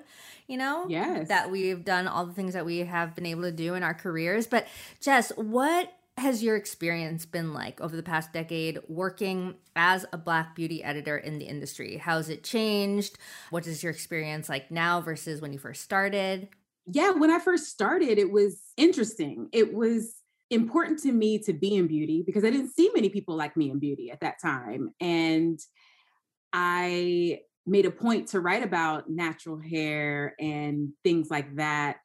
you 0.47 0.59
know? 0.59 0.85
Yes. 0.89 1.29
That 1.29 1.51
we've 1.51 1.85
done 1.85 2.07
all 2.07 2.27
the 2.27 2.35
things 2.35 2.53
that 2.53 2.67
we 2.67 2.81
have 2.81 3.15
been 3.15 3.25
able 3.25 3.43
to 3.43 3.53
do 3.53 3.75
in 3.75 3.83
our 3.83 3.95
careers. 3.95 4.47
But 4.47 4.67
Jess, 5.01 5.33
what 5.37 5.91
has 6.19 6.43
your 6.43 6.57
experience 6.57 7.25
been 7.25 7.53
like 7.53 7.81
over 7.81 7.97
the 7.97 8.03
past 8.03 8.33
decade 8.33 8.79
working 8.89 9.55
as 9.75 10.05
a 10.13 10.19
black 10.19 10.55
beauty 10.55 10.85
editor 10.85 11.17
in 11.17 11.39
the 11.39 11.47
industry? 11.47 11.97
How 11.97 12.19
has 12.19 12.29
it 12.29 12.45
changed? 12.45 13.17
What 13.49 13.67
is 13.67 13.83
your 13.83 13.91
experience 13.91 14.51
like 14.51 14.71
now 14.71 15.01
versus 15.01 15.41
when 15.41 15.53
you 15.53 15.59
first 15.59 15.83
started? 15.83 16.49
Yeah, 16.87 17.11
when 17.13 17.31
I 17.31 17.39
first 17.39 17.67
started, 17.67 18.19
it 18.19 18.31
was 18.31 18.61
interesting. 18.77 19.49
It 19.53 19.73
was 19.73 20.17
important 20.51 21.01
to 21.01 21.13
me 21.13 21.39
to 21.41 21.53
be 21.53 21.75
in 21.77 21.87
beauty 21.87 22.23
because 22.25 22.45
I 22.45 22.51
didn't 22.51 22.73
see 22.73 22.91
many 22.95 23.09
people 23.09 23.37
like 23.37 23.57
me 23.57 23.71
in 23.71 23.79
beauty 23.79 24.11
at 24.11 24.21
that 24.21 24.41
time. 24.41 24.91
And 25.01 25.59
I 26.53 27.41
made 27.67 27.87
a 27.87 27.91
point 27.91 28.29
to 28.29 28.41
write 28.41 28.63
about 28.63 29.09
natural 29.09 29.59
hair 29.59 30.35
and 30.39 30.91
things 31.03 31.31
like 31.31 31.57
that 31.57 31.97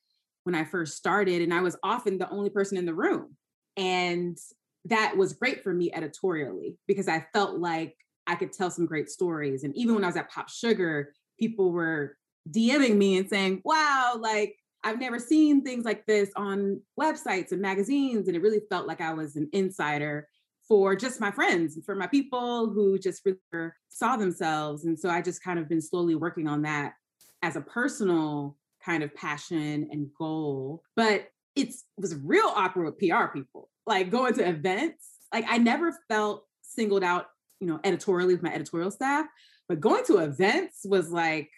when 0.44 0.56
I 0.56 0.64
first 0.64 0.96
started. 0.96 1.42
And 1.42 1.54
I 1.54 1.62
was 1.62 1.78
often 1.84 2.18
the 2.18 2.30
only 2.30 2.50
person 2.50 2.78
in 2.78 2.86
the 2.86 2.94
room. 2.94 3.36
And 3.76 4.38
that 4.86 5.18
was 5.18 5.34
great 5.34 5.62
for 5.62 5.74
me 5.74 5.92
editorially 5.94 6.78
because 6.88 7.08
I 7.10 7.26
felt 7.34 7.60
like 7.60 7.96
I 8.26 8.36
could 8.36 8.54
tell 8.54 8.72
some 8.72 8.86
great 8.86 9.10
stories. 9.10 9.64
And 9.64 9.76
even 9.76 9.96
when 9.96 10.04
I 10.06 10.08
was 10.08 10.16
at 10.16 10.32
Pop 10.32 10.50
Sugar, 10.50 11.14
people 11.38 11.72
were 11.72 12.16
DMing 12.50 12.96
me 12.96 13.18
and 13.18 13.30
saying, 13.30 13.62
wow, 13.66 14.16
like 14.20 14.56
I've 14.84 15.00
never 15.00 15.20
seen 15.20 15.64
things 15.64 15.86
like 15.86 16.06
this 16.06 16.30
on 16.36 16.82
websites 17.00 17.52
and 17.52 17.62
magazines. 17.62 18.28
And 18.28 18.36
it 18.36 18.42
really 18.42 18.62
felt 18.70 18.88
like 18.88 19.02
I 19.02 19.14
was 19.14 19.36
an 19.36 19.50
insider 19.52 20.28
for 20.68 20.96
just 20.96 21.20
my 21.20 21.32
friends, 21.32 21.78
for 21.86 21.96
my 21.96 22.08
people 22.08 22.70
who 22.70 22.98
just 23.00 23.26
really 23.26 23.72
saw 23.90 24.16
themselves. 24.16 24.86
And 24.86 24.98
so 24.98 25.10
I 25.10 25.22
just 25.22 25.44
kind 25.44 25.60
of 25.60 25.68
been 25.68 25.82
slowly 25.82 26.16
working 26.16 26.48
on 26.48 26.62
that 26.62 26.94
as 27.42 27.56
a 27.56 27.62
personal 27.62 28.56
kind 28.84 29.04
of 29.04 29.14
passion 29.16 29.90
and 29.92 30.08
goal. 30.18 30.84
But 30.96 31.28
it 31.56 31.74
was 31.98 32.16
real 32.16 32.52
awkward 32.56 32.86
with 32.86 33.00
PR 33.00 33.26
people, 33.34 33.70
like 33.86 34.12
going 34.12 34.34
to 34.36 34.48
events. 34.48 35.10
Like 35.34 35.46
I 35.48 35.58
never 35.58 35.98
felt 36.08 36.46
singled 36.62 37.04
out, 37.04 37.28
you 37.60 37.68
know, 37.68 37.80
editorially 37.84 38.36
with 38.36 38.44
my 38.44 38.54
editorial 38.54 38.92
staff, 38.92 39.26
but 39.68 39.80
going 39.80 40.06
to 40.06 40.20
events 40.20 40.82
was 40.86 41.12
like, 41.12 41.50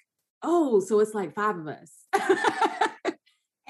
oh, 0.41 0.79
so 0.79 0.99
it's 0.99 1.13
like 1.13 1.35
five 1.35 1.57
of 1.57 1.67
us. 1.67 1.91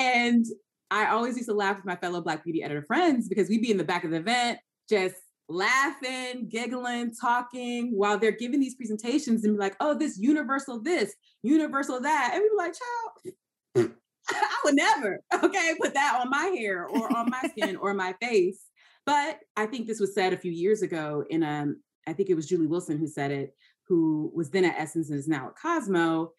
And 0.01 0.45
I 0.89 1.07
always 1.07 1.35
used 1.37 1.47
to 1.47 1.55
laugh 1.55 1.77
with 1.77 1.85
my 1.85 1.95
fellow 1.95 2.21
Black 2.21 2.43
beauty 2.43 2.63
editor 2.63 2.81
friends 2.81 3.29
because 3.29 3.49
we'd 3.49 3.61
be 3.61 3.71
in 3.71 3.77
the 3.77 3.83
back 3.83 4.03
of 4.03 4.11
the 4.11 4.17
event 4.17 4.59
just 4.89 5.15
laughing, 5.47 6.47
giggling, 6.49 7.13
talking 7.13 7.91
while 7.95 8.17
they're 8.17 8.31
giving 8.31 8.59
these 8.59 8.75
presentations 8.75 9.45
and 9.45 9.53
be 9.53 9.59
like, 9.59 9.75
oh, 9.79 9.93
this 9.93 10.17
universal 10.17 10.81
this, 10.81 11.13
universal 11.43 12.01
that. 12.01 12.31
And 12.33 12.41
we 12.41 12.49
were 12.49 12.57
like, 12.57 12.73
child, 12.73 13.93
I 14.31 14.59
would 14.65 14.75
never, 14.75 15.19
okay, 15.43 15.73
put 15.79 15.93
that 15.93 16.19
on 16.19 16.29
my 16.29 16.55
hair 16.57 16.87
or 16.87 17.15
on 17.15 17.29
my 17.29 17.41
skin 17.49 17.75
or 17.75 17.93
my 17.93 18.15
face. 18.19 18.65
But 19.05 19.39
I 19.55 19.67
think 19.67 19.87
this 19.87 19.99
was 19.99 20.15
said 20.15 20.33
a 20.33 20.37
few 20.37 20.51
years 20.51 20.81
ago 20.81 21.25
in 21.29 21.43
um, 21.43 21.81
I 22.07 22.13
think 22.13 22.29
it 22.29 22.35
was 22.35 22.47
Julee 22.47 22.67
Wilson 22.67 22.97
who 22.97 23.07
said 23.07 23.31
it, 23.31 23.55
who 23.87 24.31
was 24.33 24.49
then 24.49 24.65
at 24.65 24.79
Essence 24.79 25.09
and 25.09 25.19
is 25.19 25.27
now 25.27 25.47
at 25.49 25.55
Cosmo 25.61 26.31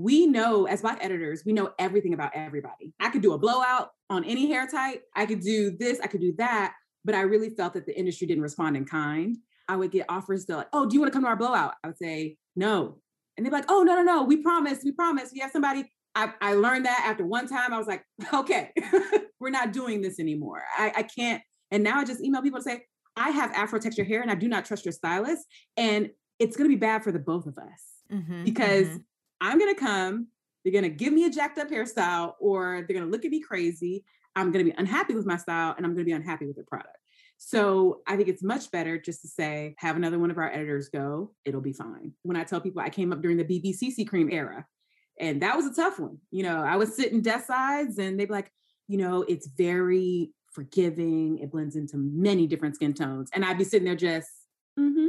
we 0.00 0.26
know 0.26 0.66
as 0.66 0.80
black 0.80 0.98
editors, 1.02 1.42
we 1.44 1.52
know 1.52 1.72
everything 1.78 2.14
about 2.14 2.32
everybody. 2.34 2.94
I 3.00 3.10
could 3.10 3.22
do 3.22 3.34
a 3.34 3.38
blowout 3.38 3.90
on 4.08 4.24
any 4.24 4.48
hair 4.48 4.66
type. 4.66 5.02
I 5.14 5.26
could 5.26 5.40
do 5.40 5.76
this, 5.78 6.00
I 6.00 6.06
could 6.06 6.20
do 6.20 6.34
that. 6.38 6.74
But 7.04 7.14
I 7.14 7.22
really 7.22 7.50
felt 7.50 7.74
that 7.74 7.86
the 7.86 7.98
industry 7.98 8.26
didn't 8.26 8.42
respond 8.42 8.76
in 8.76 8.84
kind. 8.84 9.36
I 9.68 9.76
would 9.76 9.90
get 9.90 10.06
offers 10.08 10.46
to 10.46 10.56
like, 10.56 10.68
oh, 10.72 10.86
do 10.86 10.94
you 10.94 11.00
want 11.00 11.12
to 11.12 11.16
come 11.16 11.22
to 11.24 11.28
our 11.28 11.36
blowout? 11.36 11.74
I 11.84 11.88
would 11.88 11.98
say, 11.98 12.36
no. 12.56 12.98
And 13.36 13.44
they'd 13.44 13.50
be 13.50 13.56
like, 13.56 13.70
oh, 13.70 13.82
no, 13.82 13.94
no, 13.94 14.02
no, 14.02 14.22
we 14.24 14.38
promise, 14.38 14.80
we 14.84 14.92
promise. 14.92 15.30
We 15.32 15.40
have 15.40 15.50
somebody. 15.50 15.84
I, 16.14 16.32
I 16.40 16.54
learned 16.54 16.86
that 16.86 17.04
after 17.06 17.24
one 17.24 17.46
time. 17.46 17.72
I 17.72 17.78
was 17.78 17.86
like, 17.86 18.04
okay, 18.34 18.72
we're 19.40 19.50
not 19.50 19.72
doing 19.72 20.02
this 20.02 20.18
anymore. 20.18 20.62
I, 20.76 20.92
I 20.96 21.02
can't. 21.04 21.42
And 21.70 21.84
now 21.84 21.98
I 21.98 22.04
just 22.04 22.22
email 22.22 22.42
people 22.42 22.56
and 22.56 22.64
say, 22.64 22.82
I 23.16 23.30
have 23.30 23.52
Afro 23.52 23.78
texture 23.78 24.04
hair 24.04 24.22
and 24.22 24.30
I 24.30 24.34
do 24.34 24.48
not 24.48 24.64
trust 24.64 24.84
your 24.84 24.92
stylist. 24.92 25.46
And 25.76 26.10
it's 26.38 26.56
going 26.56 26.68
to 26.68 26.74
be 26.74 26.80
bad 26.80 27.04
for 27.04 27.12
the 27.12 27.18
both 27.18 27.46
of 27.46 27.58
us 27.58 27.90
mm-hmm, 28.12 28.44
because 28.44 28.88
mm-hmm. 28.88 28.98
I'm 29.40 29.58
going 29.58 29.74
to 29.74 29.80
come, 29.80 30.28
they're 30.64 30.72
going 30.72 30.84
to 30.84 30.90
give 30.90 31.12
me 31.12 31.24
a 31.24 31.30
jacked 31.30 31.58
up 31.58 31.70
hairstyle, 31.70 32.34
or 32.40 32.84
they're 32.86 32.96
going 32.96 33.06
to 33.06 33.10
look 33.10 33.24
at 33.24 33.30
me 33.30 33.40
crazy. 33.40 34.04
I'm 34.36 34.52
going 34.52 34.64
to 34.64 34.70
be 34.70 34.76
unhappy 34.78 35.14
with 35.14 35.26
my 35.26 35.36
style 35.36 35.74
and 35.76 35.84
I'm 35.84 35.92
going 35.92 36.04
to 36.04 36.10
be 36.10 36.12
unhappy 36.12 36.46
with 36.46 36.56
the 36.56 36.62
product. 36.62 36.96
So 37.38 38.02
I 38.06 38.16
think 38.16 38.28
it's 38.28 38.42
much 38.42 38.70
better 38.70 38.98
just 38.98 39.22
to 39.22 39.28
say, 39.28 39.74
have 39.78 39.96
another 39.96 40.18
one 40.18 40.30
of 40.30 40.38
our 40.38 40.52
editors 40.52 40.90
go, 40.90 41.32
it'll 41.44 41.62
be 41.62 41.72
fine. 41.72 42.12
When 42.22 42.36
I 42.36 42.44
tell 42.44 42.60
people 42.60 42.82
I 42.82 42.90
came 42.90 43.12
up 43.12 43.22
during 43.22 43.38
the 43.38 43.44
BBCC 43.44 44.06
cream 44.06 44.28
era, 44.30 44.66
And 45.20 45.42
that 45.42 45.54
was 45.56 45.66
a 45.66 45.74
tough 45.74 46.00
one. 46.00 46.18
You 46.30 46.42
know, 46.42 46.64
I 46.64 46.76
was 46.76 46.96
sitting 46.96 47.20
desk 47.20 47.46
sides 47.46 47.98
and 47.98 48.18
they'd 48.18 48.26
be 48.26 48.32
like, 48.32 48.50
you 48.88 48.96
know, 48.96 49.22
it's 49.22 49.46
very 49.46 50.32
forgiving. 50.50 51.38
It 51.38 51.52
blends 51.52 51.76
into 51.76 51.98
many 51.98 52.46
different 52.46 52.74
skin 52.74 52.94
tones. 52.94 53.30
And 53.34 53.44
I'd 53.44 53.58
be 53.58 53.64
sitting 53.64 53.84
there 53.84 53.94
just, 53.94 54.30
mm-hmm. 54.78 55.08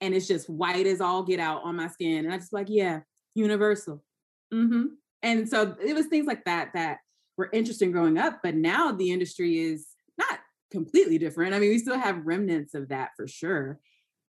And 0.00 0.14
it's 0.14 0.26
just 0.26 0.48
white 0.48 0.86
as 0.86 1.02
all 1.02 1.22
get 1.22 1.40
out 1.40 1.62
on 1.62 1.76
my 1.76 1.88
skin. 1.88 2.24
And 2.24 2.32
I 2.32 2.38
just 2.38 2.54
like, 2.54 2.68
yeah, 2.70 3.00
universal. 3.34 4.02
Mm-hmm. 4.52 4.86
And 5.22 5.48
so 5.48 5.76
it 5.82 5.94
was 5.94 6.06
things 6.06 6.26
like 6.26 6.44
that 6.44 6.70
that 6.74 6.98
were 7.36 7.50
interesting 7.52 7.92
growing 7.92 8.18
up. 8.18 8.40
But 8.42 8.54
now 8.54 8.92
the 8.92 9.10
industry 9.10 9.58
is 9.58 9.88
not 10.18 10.40
completely 10.70 11.18
different. 11.18 11.54
I 11.54 11.58
mean, 11.58 11.70
we 11.70 11.78
still 11.78 11.98
have 11.98 12.26
remnants 12.26 12.74
of 12.74 12.88
that 12.88 13.10
for 13.16 13.26
sure. 13.26 13.78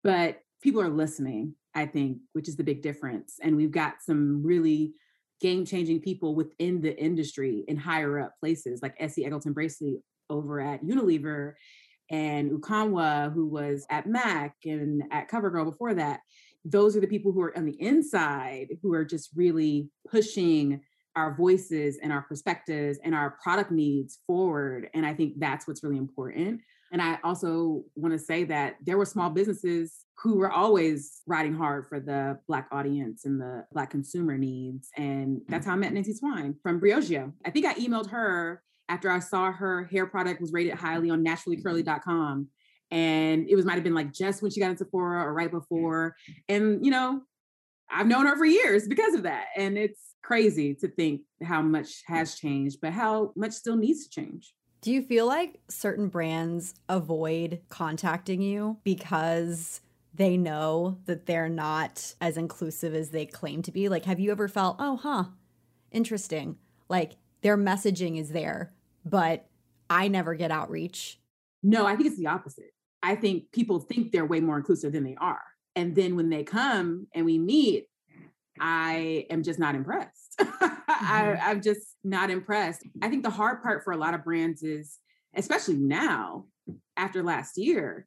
But 0.02 0.40
people 0.62 0.80
are 0.80 0.88
listening, 0.88 1.54
I 1.74 1.86
think, 1.86 2.18
which 2.32 2.48
is 2.48 2.56
the 2.56 2.64
big 2.64 2.82
difference. 2.82 3.36
And 3.42 3.56
we've 3.56 3.70
got 3.70 3.94
some 4.00 4.42
really 4.42 4.94
game 5.40 5.64
changing 5.64 6.00
people 6.00 6.34
within 6.34 6.80
the 6.80 6.96
industry 6.96 7.64
in 7.68 7.76
higher 7.76 8.18
up 8.18 8.34
places 8.40 8.80
like 8.82 8.98
Esi 8.98 9.24
Eggleston 9.24 9.54
Bracey 9.54 10.00
over 10.30 10.60
at 10.60 10.82
Unilever 10.84 11.54
and 12.10 12.50
Ukonwa, 12.50 13.32
who 13.32 13.46
was 13.46 13.86
at 13.90 14.06
MAC 14.06 14.54
and 14.64 15.02
at 15.10 15.30
CoverGirl 15.30 15.64
before 15.64 15.94
that. 15.94 16.20
Those 16.70 16.96
are 16.96 17.00
the 17.00 17.06
people 17.06 17.32
who 17.32 17.40
are 17.42 17.56
on 17.56 17.64
the 17.64 17.80
inside 17.80 18.68
who 18.82 18.92
are 18.94 19.04
just 19.04 19.30
really 19.34 19.90
pushing 20.10 20.80
our 21.16 21.34
voices 21.34 21.98
and 22.02 22.12
our 22.12 22.22
perspectives 22.22 22.98
and 23.02 23.14
our 23.14 23.36
product 23.42 23.70
needs 23.70 24.18
forward. 24.26 24.88
And 24.94 25.04
I 25.04 25.14
think 25.14 25.34
that's 25.38 25.66
what's 25.66 25.82
really 25.82 25.96
important. 25.96 26.60
And 26.92 27.02
I 27.02 27.18
also 27.22 27.84
want 27.96 28.12
to 28.12 28.18
say 28.18 28.44
that 28.44 28.76
there 28.84 28.96
were 28.96 29.04
small 29.04 29.30
businesses 29.30 30.04
who 30.22 30.36
were 30.36 30.50
always 30.50 31.20
riding 31.26 31.54
hard 31.54 31.86
for 31.86 32.00
the 32.00 32.38
Black 32.48 32.68
audience 32.72 33.24
and 33.24 33.40
the 33.40 33.66
Black 33.72 33.90
consumer 33.90 34.38
needs. 34.38 34.88
And 34.96 35.42
that's 35.48 35.66
how 35.66 35.72
I 35.72 35.76
met 35.76 35.92
Nancy 35.92 36.14
Twine 36.14 36.54
from 36.62 36.80
Briogeo. 36.80 37.32
I 37.44 37.50
think 37.50 37.66
I 37.66 37.74
emailed 37.74 38.10
her 38.10 38.62
after 38.88 39.10
I 39.10 39.18
saw 39.18 39.52
her 39.52 39.84
hair 39.84 40.06
product 40.06 40.40
was 40.40 40.52
rated 40.52 40.74
highly 40.74 41.10
on 41.10 41.24
naturallycurly.com. 41.24 42.48
And 42.90 43.48
it 43.48 43.54
was 43.54 43.64
might 43.64 43.74
have 43.74 43.84
been 43.84 43.94
like 43.94 44.12
just 44.12 44.42
when 44.42 44.50
she 44.50 44.60
got 44.60 44.70
into 44.70 44.84
Sephora 44.84 45.22
or 45.22 45.34
right 45.34 45.48
mm. 45.48 45.60
before. 45.60 46.16
And, 46.48 46.84
you 46.84 46.90
know, 46.90 47.22
I've 47.90 48.06
known 48.06 48.26
her 48.26 48.36
for 48.36 48.44
years 48.44 48.88
because 48.88 49.14
of 49.14 49.22
that. 49.24 49.46
And 49.56 49.76
it's 49.78 50.14
crazy 50.22 50.74
to 50.74 50.88
think 50.88 51.22
how 51.42 51.62
much 51.62 52.02
has 52.06 52.34
changed, 52.34 52.78
but 52.80 52.92
how 52.92 53.32
much 53.36 53.52
still 53.52 53.76
needs 53.76 54.06
to 54.06 54.10
change. 54.10 54.54
Do 54.80 54.92
you 54.92 55.02
feel 55.02 55.26
like 55.26 55.60
certain 55.68 56.08
brands 56.08 56.74
avoid 56.88 57.60
contacting 57.68 58.40
you 58.40 58.78
because 58.84 59.80
they 60.14 60.36
know 60.36 60.98
that 61.06 61.26
they're 61.26 61.48
not 61.48 62.14
as 62.20 62.36
inclusive 62.36 62.94
as 62.94 63.10
they 63.10 63.26
claim 63.26 63.62
to 63.62 63.72
be? 63.72 63.88
Like, 63.88 64.04
have 64.04 64.20
you 64.20 64.30
ever 64.30 64.48
felt, 64.48 64.76
oh, 64.78 64.96
huh, 64.96 65.24
interesting? 65.90 66.58
Like, 66.88 67.16
their 67.42 67.56
messaging 67.56 68.20
is 68.20 68.30
there, 68.30 68.72
but 69.04 69.48
I 69.90 70.08
never 70.08 70.34
get 70.34 70.50
outreach. 70.50 71.18
No, 71.62 71.86
I 71.86 71.96
think 71.96 72.08
it's 72.08 72.18
the 72.18 72.26
opposite. 72.26 72.72
I 73.02 73.14
think 73.14 73.52
people 73.52 73.80
think 73.80 74.12
they're 74.12 74.26
way 74.26 74.40
more 74.40 74.56
inclusive 74.56 74.92
than 74.92 75.04
they 75.04 75.16
are. 75.16 75.42
And 75.76 75.94
then 75.94 76.16
when 76.16 76.30
they 76.30 76.42
come 76.42 77.06
and 77.14 77.24
we 77.24 77.38
meet, 77.38 77.86
I 78.60 79.26
am 79.30 79.42
just 79.42 79.58
not 79.58 79.74
impressed. 79.74 80.36
mm-hmm. 80.40 80.74
I, 80.88 81.38
I'm 81.40 81.62
just 81.62 81.96
not 82.02 82.30
impressed. 82.30 82.82
I 83.02 83.08
think 83.08 83.22
the 83.22 83.30
hard 83.30 83.62
part 83.62 83.84
for 83.84 83.92
a 83.92 83.96
lot 83.96 84.14
of 84.14 84.24
brands 84.24 84.62
is, 84.62 84.98
especially 85.34 85.76
now 85.76 86.46
after 86.96 87.22
last 87.22 87.56
year, 87.56 88.06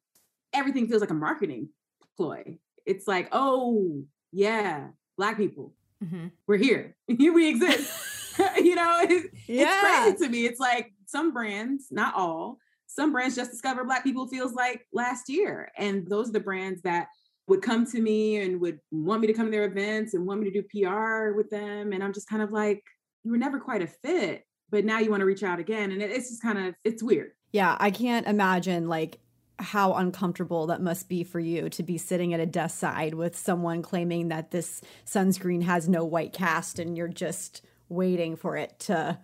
everything 0.52 0.88
feels 0.88 1.00
like 1.00 1.10
a 1.10 1.14
marketing 1.14 1.70
ploy. 2.16 2.58
It's 2.84 3.08
like, 3.08 3.28
oh, 3.32 4.02
yeah, 4.32 4.88
Black 5.16 5.36
people, 5.36 5.74
mm-hmm. 6.02 6.28
we're 6.46 6.56
here, 6.56 6.96
we 7.08 7.48
exist. 7.48 8.38
you 8.56 8.74
know, 8.74 8.98
it, 9.02 9.30
yeah. 9.46 10.06
it's 10.08 10.18
crazy 10.18 10.24
to 10.24 10.30
me. 10.30 10.46
It's 10.46 10.60
like 10.60 10.92
some 11.06 11.32
brands, 11.32 11.86
not 11.90 12.14
all, 12.14 12.58
some 12.94 13.12
brands 13.12 13.34
just 13.34 13.50
discover 13.50 13.84
Black 13.84 14.04
people 14.04 14.26
feels 14.26 14.52
like 14.52 14.86
last 14.92 15.28
year. 15.28 15.72
And 15.78 16.06
those 16.06 16.28
are 16.28 16.32
the 16.32 16.40
brands 16.40 16.82
that 16.82 17.08
would 17.48 17.62
come 17.62 17.86
to 17.86 18.00
me 18.00 18.36
and 18.36 18.60
would 18.60 18.80
want 18.90 19.20
me 19.20 19.26
to 19.26 19.32
come 19.32 19.46
to 19.46 19.50
their 19.50 19.64
events 19.64 20.14
and 20.14 20.26
want 20.26 20.40
me 20.40 20.50
to 20.50 20.62
do 20.62 20.84
PR 20.84 21.34
with 21.34 21.48
them. 21.50 21.92
And 21.92 22.04
I'm 22.04 22.12
just 22.12 22.28
kind 22.28 22.42
of 22.42 22.52
like, 22.52 22.82
you 23.24 23.30
were 23.30 23.38
never 23.38 23.58
quite 23.58 23.82
a 23.82 23.86
fit, 23.86 24.44
but 24.70 24.84
now 24.84 24.98
you 24.98 25.10
want 25.10 25.20
to 25.20 25.26
reach 25.26 25.42
out 25.42 25.58
again. 25.58 25.90
And 25.90 26.02
it's 26.02 26.28
just 26.28 26.42
kind 26.42 26.58
of, 26.58 26.74
it's 26.84 27.02
weird. 27.02 27.32
Yeah, 27.52 27.76
I 27.80 27.90
can't 27.90 28.26
imagine 28.26 28.88
like 28.88 29.18
how 29.58 29.94
uncomfortable 29.94 30.66
that 30.66 30.82
must 30.82 31.08
be 31.08 31.24
for 31.24 31.40
you 31.40 31.68
to 31.70 31.82
be 31.82 31.96
sitting 31.96 32.34
at 32.34 32.40
a 32.40 32.46
desk 32.46 32.78
side 32.78 33.14
with 33.14 33.36
someone 33.36 33.80
claiming 33.80 34.28
that 34.28 34.50
this 34.50 34.82
sunscreen 35.06 35.62
has 35.62 35.88
no 35.88 36.04
white 36.04 36.32
cast 36.32 36.78
and 36.78 36.96
you're 36.96 37.08
just 37.08 37.62
waiting 37.88 38.36
for 38.36 38.56
it 38.56 38.78
to 38.80 39.18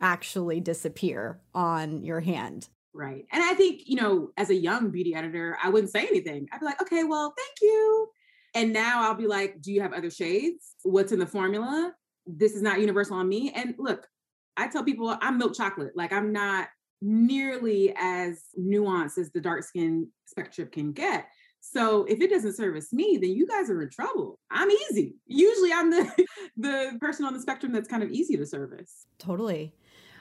actually 0.00 0.60
disappear 0.60 1.40
on 1.54 2.02
your 2.02 2.20
hand. 2.20 2.68
Right. 2.94 3.26
And 3.32 3.42
I 3.42 3.54
think, 3.54 3.82
you 3.86 3.96
know, 3.96 4.30
as 4.36 4.50
a 4.50 4.54
young 4.54 4.90
beauty 4.90 5.14
editor, 5.14 5.56
I 5.62 5.68
wouldn't 5.68 5.92
say 5.92 6.06
anything. 6.06 6.48
I'd 6.52 6.60
be 6.60 6.66
like, 6.66 6.80
okay, 6.82 7.04
well, 7.04 7.34
thank 7.36 7.56
you. 7.62 8.08
And 8.54 8.72
now 8.72 9.02
I'll 9.02 9.14
be 9.14 9.26
like, 9.26 9.60
do 9.60 9.72
you 9.72 9.82
have 9.82 9.92
other 9.92 10.10
shades? 10.10 10.74
What's 10.82 11.12
in 11.12 11.18
the 11.18 11.26
formula? 11.26 11.92
This 12.26 12.54
is 12.54 12.62
not 12.62 12.80
universal 12.80 13.16
on 13.16 13.28
me. 13.28 13.52
And 13.54 13.74
look, 13.78 14.06
I 14.56 14.68
tell 14.68 14.82
people 14.82 15.16
I'm 15.20 15.38
milk 15.38 15.54
chocolate. 15.54 15.92
Like 15.96 16.12
I'm 16.12 16.32
not 16.32 16.68
nearly 17.00 17.94
as 17.96 18.42
nuanced 18.58 19.18
as 19.18 19.30
the 19.30 19.40
dark 19.40 19.62
skin 19.62 20.08
spectrum 20.26 20.68
can 20.72 20.92
get. 20.92 21.28
So 21.60 22.04
if 22.04 22.20
it 22.20 22.30
doesn't 22.30 22.56
service 22.56 22.92
me, 22.92 23.18
then 23.20 23.30
you 23.30 23.46
guys 23.46 23.68
are 23.70 23.82
in 23.82 23.90
trouble. 23.90 24.38
I'm 24.50 24.70
easy. 24.70 25.14
Usually 25.26 25.72
I'm 25.72 25.90
the 25.90 26.26
the 26.56 26.98
person 27.00 27.24
on 27.24 27.34
the 27.34 27.40
spectrum 27.40 27.72
that's 27.72 27.88
kind 27.88 28.02
of 28.02 28.10
easy 28.10 28.36
to 28.36 28.46
service. 28.46 29.06
Totally. 29.18 29.72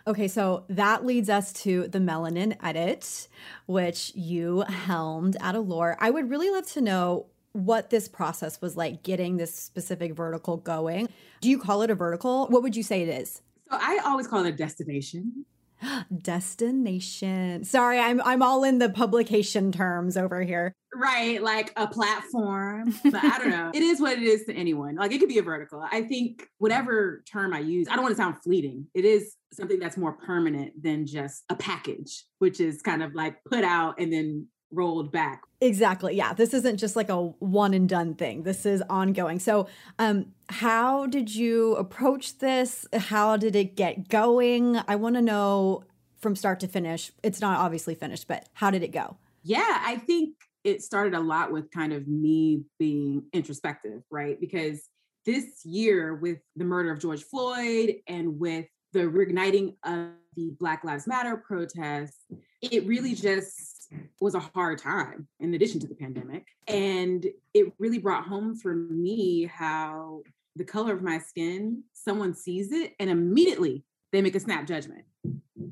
Okay, 0.07 0.29
so 0.29 0.63
that 0.69 1.05
leads 1.05 1.29
us 1.29 1.51
to 1.51 1.89
the 1.89 1.99
melanin 1.99 2.55
edit, 2.63 3.27
which 3.65 4.13
you 4.15 4.61
helmed 4.61 5.35
at 5.41 5.53
Allure. 5.53 5.97
I 5.99 6.11
would 6.11 6.29
really 6.29 6.49
love 6.49 6.65
to 6.71 6.81
know 6.81 7.25
what 7.51 7.89
this 7.89 8.07
process 8.07 8.61
was 8.61 8.77
like 8.77 9.03
getting 9.03 9.35
this 9.35 9.53
specific 9.53 10.15
vertical 10.15 10.55
going. 10.55 11.09
Do 11.41 11.49
you 11.49 11.59
call 11.59 11.81
it 11.81 11.89
a 11.89 11.95
vertical? 11.95 12.47
What 12.47 12.63
would 12.63 12.73
you 12.73 12.83
say 12.83 13.01
it 13.01 13.09
is? 13.09 13.41
So 13.69 13.77
I 13.81 13.99
always 14.05 14.27
call 14.27 14.45
it 14.45 14.47
a 14.47 14.55
destination. 14.55 15.45
Destination. 16.21 17.63
Sorry, 17.63 17.99
I'm 17.99 18.21
I'm 18.21 18.41
all 18.41 18.63
in 18.63 18.79
the 18.79 18.89
publication 18.89 19.71
terms 19.71 20.17
over 20.17 20.41
here. 20.41 20.73
Right, 20.95 21.41
like 21.41 21.73
a 21.75 21.87
platform. 21.87 22.95
But 23.03 23.23
I 23.23 23.37
don't 23.37 23.49
know. 23.49 23.71
it 23.73 23.83
is 23.83 24.01
what 24.01 24.13
it 24.17 24.23
is 24.23 24.45
to 24.45 24.53
anyone. 24.53 24.95
Like 24.95 25.11
it 25.11 25.19
could 25.19 25.29
be 25.29 25.37
a 25.37 25.43
vertical. 25.43 25.83
I 25.91 26.01
think 26.01 26.47
whatever 26.57 27.23
term 27.31 27.53
I 27.53 27.59
use, 27.59 27.87
I 27.87 27.93
don't 27.95 28.03
want 28.03 28.13
to 28.15 28.21
sound 28.21 28.37
fleeting. 28.43 28.87
It 28.93 29.05
is 29.05 29.35
something 29.53 29.79
that's 29.79 29.97
more 29.97 30.13
permanent 30.13 30.81
than 30.81 31.05
just 31.05 31.43
a 31.49 31.55
package, 31.55 32.23
which 32.39 32.59
is 32.59 32.81
kind 32.81 33.03
of 33.03 33.13
like 33.15 33.37
put 33.45 33.63
out 33.63 33.99
and 33.99 34.11
then 34.11 34.47
rolled 34.71 35.11
back. 35.11 35.43
Exactly. 35.61 36.15
Yeah. 36.15 36.33
This 36.33 36.53
isn't 36.53 36.77
just 36.77 36.95
like 36.95 37.09
a 37.09 37.17
one 37.17 37.73
and 37.73 37.89
done 37.89 38.15
thing. 38.15 38.43
This 38.43 38.65
is 38.65 38.83
ongoing. 38.89 39.39
So, 39.39 39.67
um, 39.97 40.33
how 40.49 41.07
did 41.07 41.33
you 41.33 41.75
approach 41.75 42.37
this? 42.39 42.85
How 42.93 43.37
did 43.37 43.55
it 43.55 43.75
get 43.75 44.07
going? 44.07 44.79
I 44.87 44.95
want 44.95 45.15
to 45.15 45.21
know 45.21 45.83
from 46.19 46.35
start 46.35 46.59
to 46.61 46.67
finish. 46.67 47.11
It's 47.23 47.41
not 47.41 47.59
obviously 47.59 47.95
finished, 47.95 48.27
but 48.27 48.47
how 48.53 48.71
did 48.71 48.83
it 48.83 48.91
go? 48.91 49.17
Yeah, 49.43 49.81
I 49.85 49.97
think 49.97 50.35
it 50.63 50.83
started 50.83 51.13
a 51.13 51.19
lot 51.19 51.51
with 51.51 51.71
kind 51.71 51.93
of 51.93 52.07
me 52.07 52.63
being 52.77 53.23
introspective, 53.33 54.01
right? 54.11 54.39
Because 54.39 54.81
this 55.25 55.65
year, 55.65 56.15
with 56.15 56.39
the 56.55 56.65
murder 56.65 56.91
of 56.91 56.99
George 56.99 57.23
Floyd 57.23 57.95
and 58.07 58.39
with 58.39 58.65
the 58.93 58.99
reigniting 59.01 59.75
of 59.83 60.09
the 60.35 60.51
Black 60.59 60.83
Lives 60.83 61.07
Matter 61.07 61.37
protests, 61.37 62.25
it 62.61 62.85
really 62.85 63.13
just 63.13 63.76
was 64.19 64.35
a 64.35 64.39
hard 64.39 64.79
time 64.79 65.27
in 65.39 65.53
addition 65.53 65.79
to 65.81 65.87
the 65.87 65.95
pandemic. 65.95 66.47
And 66.67 67.25
it 67.53 67.73
really 67.79 67.99
brought 67.99 68.25
home 68.25 68.55
for 68.55 68.73
me 68.73 69.45
how 69.45 70.21
the 70.55 70.65
color 70.65 70.93
of 70.93 71.03
my 71.03 71.19
skin, 71.19 71.83
someone 71.93 72.33
sees 72.33 72.71
it 72.71 72.93
and 72.99 73.09
immediately 73.09 73.85
they 74.11 74.21
make 74.21 74.35
a 74.35 74.39
snap 74.39 74.67
judgment. 74.67 75.05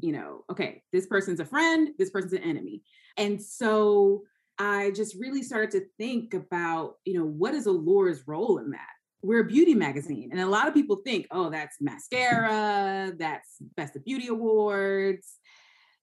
You 0.01 0.11
know, 0.11 0.43
okay, 0.51 0.83
this 0.91 1.07
person's 1.07 1.39
a 1.39 1.45
friend, 1.45 1.89
this 1.97 2.09
person's 2.09 2.33
an 2.33 2.43
enemy. 2.43 2.83
And 3.17 3.41
so 3.41 4.23
I 4.59 4.91
just 4.91 5.15
really 5.19 5.41
started 5.41 5.71
to 5.71 5.85
think 5.97 6.33
about, 6.33 6.95
you 7.05 7.17
know, 7.17 7.25
what 7.25 7.53
is 7.55 7.65
Allure's 7.65 8.27
role 8.27 8.59
in 8.59 8.71
that? 8.71 8.89
We're 9.21 9.41
a 9.41 9.45
beauty 9.45 9.73
magazine. 9.73 10.29
And 10.31 10.39
a 10.39 10.47
lot 10.47 10.67
of 10.67 10.73
people 10.73 10.97
think, 10.97 11.27
oh, 11.31 11.49
that's 11.49 11.77
mascara, 11.81 13.13
that's 13.17 13.57
Best 13.75 13.95
of 13.95 14.05
Beauty 14.05 14.27
Awards. 14.27 15.39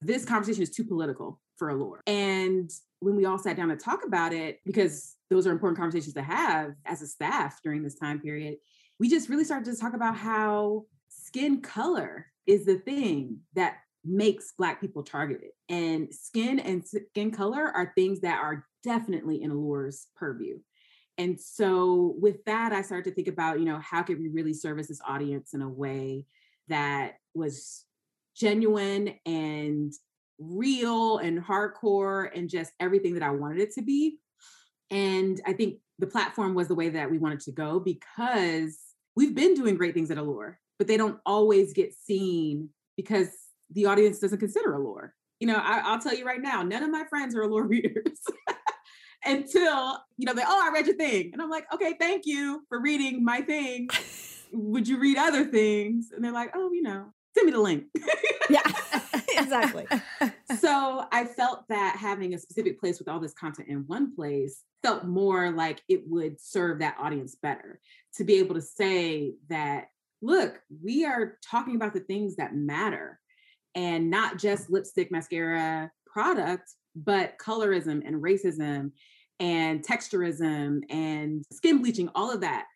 This 0.01 0.25
conversation 0.25 0.63
is 0.63 0.71
too 0.71 0.85
political 0.85 1.41
for 1.63 1.69
Allure. 1.69 2.03
And 2.09 2.69
when 2.99 3.15
we 3.15 3.25
all 3.25 3.39
sat 3.39 3.57
down 3.57 3.69
to 3.69 3.77
talk 3.77 4.05
about 4.05 4.33
it, 4.33 4.59
because 4.67 5.15
those 5.31 5.47
are 5.47 5.53
important 5.53 5.79
conversations 5.79 6.15
to 6.15 6.23
have 6.23 6.73
as 6.85 7.03
a 7.03 7.07
staff 7.07 7.61
during 7.63 7.85
this 7.85 7.95
time 7.95 8.19
period, 8.19 8.57
we 8.99 9.09
just 9.09 9.29
really 9.29 9.45
started 9.45 9.73
to 9.73 9.81
talk 9.81 9.95
about 9.95 10.17
how 10.17 10.87
skin 11.09 11.61
color 11.61 12.27
is 12.49 12.65
the 12.65 12.79
thing 12.79 13.39
that 13.55 13.77
makes 14.05 14.55
Black 14.59 14.81
people 14.81 15.05
targeted. 15.05 15.51
And 15.69 16.13
skin 16.13 16.59
and 16.59 16.85
skin 16.85 17.31
color 17.31 17.71
are 17.73 17.93
things 17.95 18.23
that 18.23 18.41
are 18.43 18.67
definitely 18.83 19.41
in 19.41 19.53
Allure's 19.53 20.09
purview. 20.17 20.59
And 21.17 21.41
so 21.41 22.17
with 22.19 22.45
that, 22.47 22.73
I 22.73 22.83
started 22.83 23.09
to 23.09 23.15
think 23.15 23.29
about, 23.29 23.61
you 23.61 23.67
know, 23.67 23.79
how 23.79 24.03
could 24.03 24.19
we 24.19 24.27
really 24.27 24.53
service 24.53 24.89
this 24.89 25.01
audience 25.07 25.55
in 25.55 25.63
a 25.63 25.69
way 25.69 26.27
that 26.67 27.19
was 27.35 27.85
genuine 28.35 29.15
and 29.25 29.93
real 30.39 31.19
and 31.19 31.43
hardcore 31.43 32.31
and 32.35 32.49
just 32.49 32.73
everything 32.81 33.15
that 33.15 33.23
I 33.23 33.31
wanted 33.31 33.61
it 33.61 33.75
to 33.75 33.83
be. 33.83 34.19
And 34.91 35.41
I 35.47 35.53
think 35.53 35.79
the 35.99 36.07
platform 36.07 36.55
was 36.55 36.69
the 36.69 36.75
way 36.75 36.91
that 36.91 37.11
we 37.11 37.19
wanted 37.19 37.41
to 37.41 37.53
go 37.53 37.81
because 37.81 38.79
we've 39.17 39.35
been 39.35 39.55
doing 39.55 39.77
great 39.77 39.95
things 39.95 40.11
at 40.11 40.19
Allure, 40.19 40.59
but 40.79 40.87
they 40.87 40.97
don't 40.97 41.19
always 41.25 41.73
get 41.73 41.95
seen 41.95 42.71
because 42.97 43.29
the 43.71 43.87
audience 43.87 44.19
doesn't 44.19 44.39
consider 44.39 44.75
Allure. 44.75 45.15
You 45.41 45.49
know, 45.49 45.57
I, 45.57 45.93
will 45.93 46.01
tell 46.01 46.15
you 46.15 46.25
right 46.25 46.41
now, 46.41 46.63
none 46.63 46.83
of 46.83 46.91
my 46.91 47.05
friends 47.09 47.35
are 47.35 47.43
Allure 47.43 47.65
readers 47.67 48.19
until, 49.25 49.99
you 50.17 50.27
know, 50.27 50.35
they, 50.35 50.43
oh, 50.47 50.61
I 50.63 50.71
read 50.73 50.87
your 50.87 50.97
thing. 50.97 51.31
And 51.33 51.41
I'm 51.41 51.51
like, 51.51 51.73
okay, 51.73 51.95
thank 51.99 52.27
you 52.27 52.65
for 52.69 52.81
reading 52.81 53.25
my 53.25 53.41
thing. 53.41 53.89
Would 54.53 54.87
you 54.87 54.99
read 54.99 55.17
other 55.17 55.45
things? 55.45 56.11
And 56.15 56.25
they're 56.25 56.33
like, 56.33 56.51
oh, 56.55 56.71
you 56.73 56.83
know, 56.83 57.13
send 57.35 57.47
me 57.47 57.53
the 57.53 57.61
link. 57.61 57.85
yeah, 58.51 58.61
exactly. 59.37 59.87
so 60.59 61.07
I 61.13 61.25
felt 61.25 61.69
that 61.69 61.97
having 61.97 62.35
a 62.35 62.39
specific 62.39 62.81
place 62.81 62.99
with 62.99 63.09
all 63.09 63.21
this 63.21 63.35
content 63.35 63.69
in 63.69 63.85
one 63.87 64.15
place 64.15 64.63
felt 64.83 65.05
more 65.05 65.51
like 65.51 65.83
it 65.89 66.03
would 66.07 66.41
serve 66.41 66.81
that 66.81 66.97
audience 67.01 67.37
better 67.37 67.81
to 68.17 68.25
be 68.25 68.35
able 68.35 68.55
to 68.55 68.63
say 68.63 69.35
that, 69.49 69.87
look, 70.21 70.61
we 70.83 71.05
are 71.05 71.39
talking 71.49 71.77
about 71.77 71.95
the 71.95 72.01
things 72.01 72.37
that 72.37 72.55
matter 72.55 73.19
and 73.75 74.11
not 74.11 74.39
just 74.39 74.71
lipstick, 74.71 75.11
mascara, 75.11 75.91
product, 76.07 76.71
but 76.95 77.39
colorism 77.39 78.07
and 78.07 78.23
racism 78.23 78.93
and 79.41 79.85
texturism 79.85 80.81
and 80.91 81.43
skin 81.53 81.79
bleaching, 81.79 82.09
all 82.15 82.31
of 82.31 82.43
that 82.43 82.67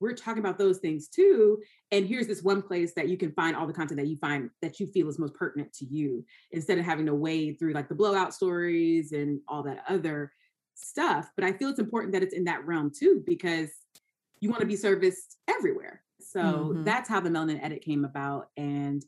we're 0.00 0.14
talking 0.14 0.40
about 0.40 0.58
those 0.58 0.78
things 0.78 1.08
too 1.08 1.60
and 1.92 2.06
here's 2.06 2.26
this 2.26 2.42
one 2.42 2.62
place 2.62 2.92
that 2.94 3.08
you 3.08 3.16
can 3.16 3.32
find 3.32 3.56
all 3.56 3.66
the 3.66 3.72
content 3.72 3.98
that 3.98 4.08
you 4.08 4.16
find 4.16 4.50
that 4.62 4.78
you 4.78 4.86
feel 4.86 5.08
is 5.08 5.18
most 5.18 5.34
pertinent 5.34 5.72
to 5.72 5.84
you 5.86 6.24
instead 6.52 6.78
of 6.78 6.84
having 6.84 7.06
to 7.06 7.14
wade 7.14 7.58
through 7.58 7.72
like 7.72 7.88
the 7.88 7.94
blowout 7.94 8.34
stories 8.34 9.12
and 9.12 9.40
all 9.48 9.62
that 9.62 9.84
other 9.88 10.32
stuff 10.74 11.30
but 11.36 11.44
i 11.44 11.52
feel 11.52 11.68
it's 11.68 11.78
important 11.78 12.12
that 12.12 12.22
it's 12.22 12.34
in 12.34 12.44
that 12.44 12.64
realm 12.66 12.90
too 12.96 13.22
because 13.26 13.70
you 14.40 14.50
want 14.50 14.60
to 14.60 14.66
be 14.66 14.76
serviced 14.76 15.38
everywhere 15.48 16.02
so 16.20 16.40
mm-hmm. 16.40 16.84
that's 16.84 17.08
how 17.08 17.20
the 17.20 17.30
melanin 17.30 17.62
edit 17.62 17.82
came 17.82 18.04
about 18.04 18.48
and 18.56 19.04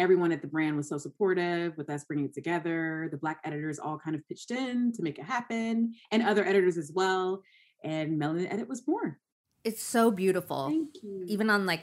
everyone 0.00 0.32
at 0.32 0.42
the 0.42 0.48
brand 0.48 0.76
was 0.76 0.88
so 0.88 0.98
supportive 0.98 1.76
with 1.76 1.88
us 1.88 2.04
bringing 2.04 2.24
it 2.24 2.34
together 2.34 3.08
the 3.12 3.16
black 3.16 3.38
editors 3.44 3.78
all 3.78 3.96
kind 3.96 4.16
of 4.16 4.26
pitched 4.26 4.50
in 4.50 4.92
to 4.92 5.02
make 5.02 5.18
it 5.18 5.24
happen 5.24 5.94
and 6.10 6.22
other 6.22 6.44
editors 6.44 6.76
as 6.76 6.90
well 6.92 7.42
and 7.84 8.20
melanin 8.20 8.52
edit 8.52 8.68
was 8.68 8.80
born 8.80 9.14
it's 9.64 9.82
so 9.82 10.10
beautiful. 10.10 10.68
Thank 10.68 11.02
you. 11.02 11.24
Even 11.26 11.50
on 11.50 11.66
like 11.66 11.80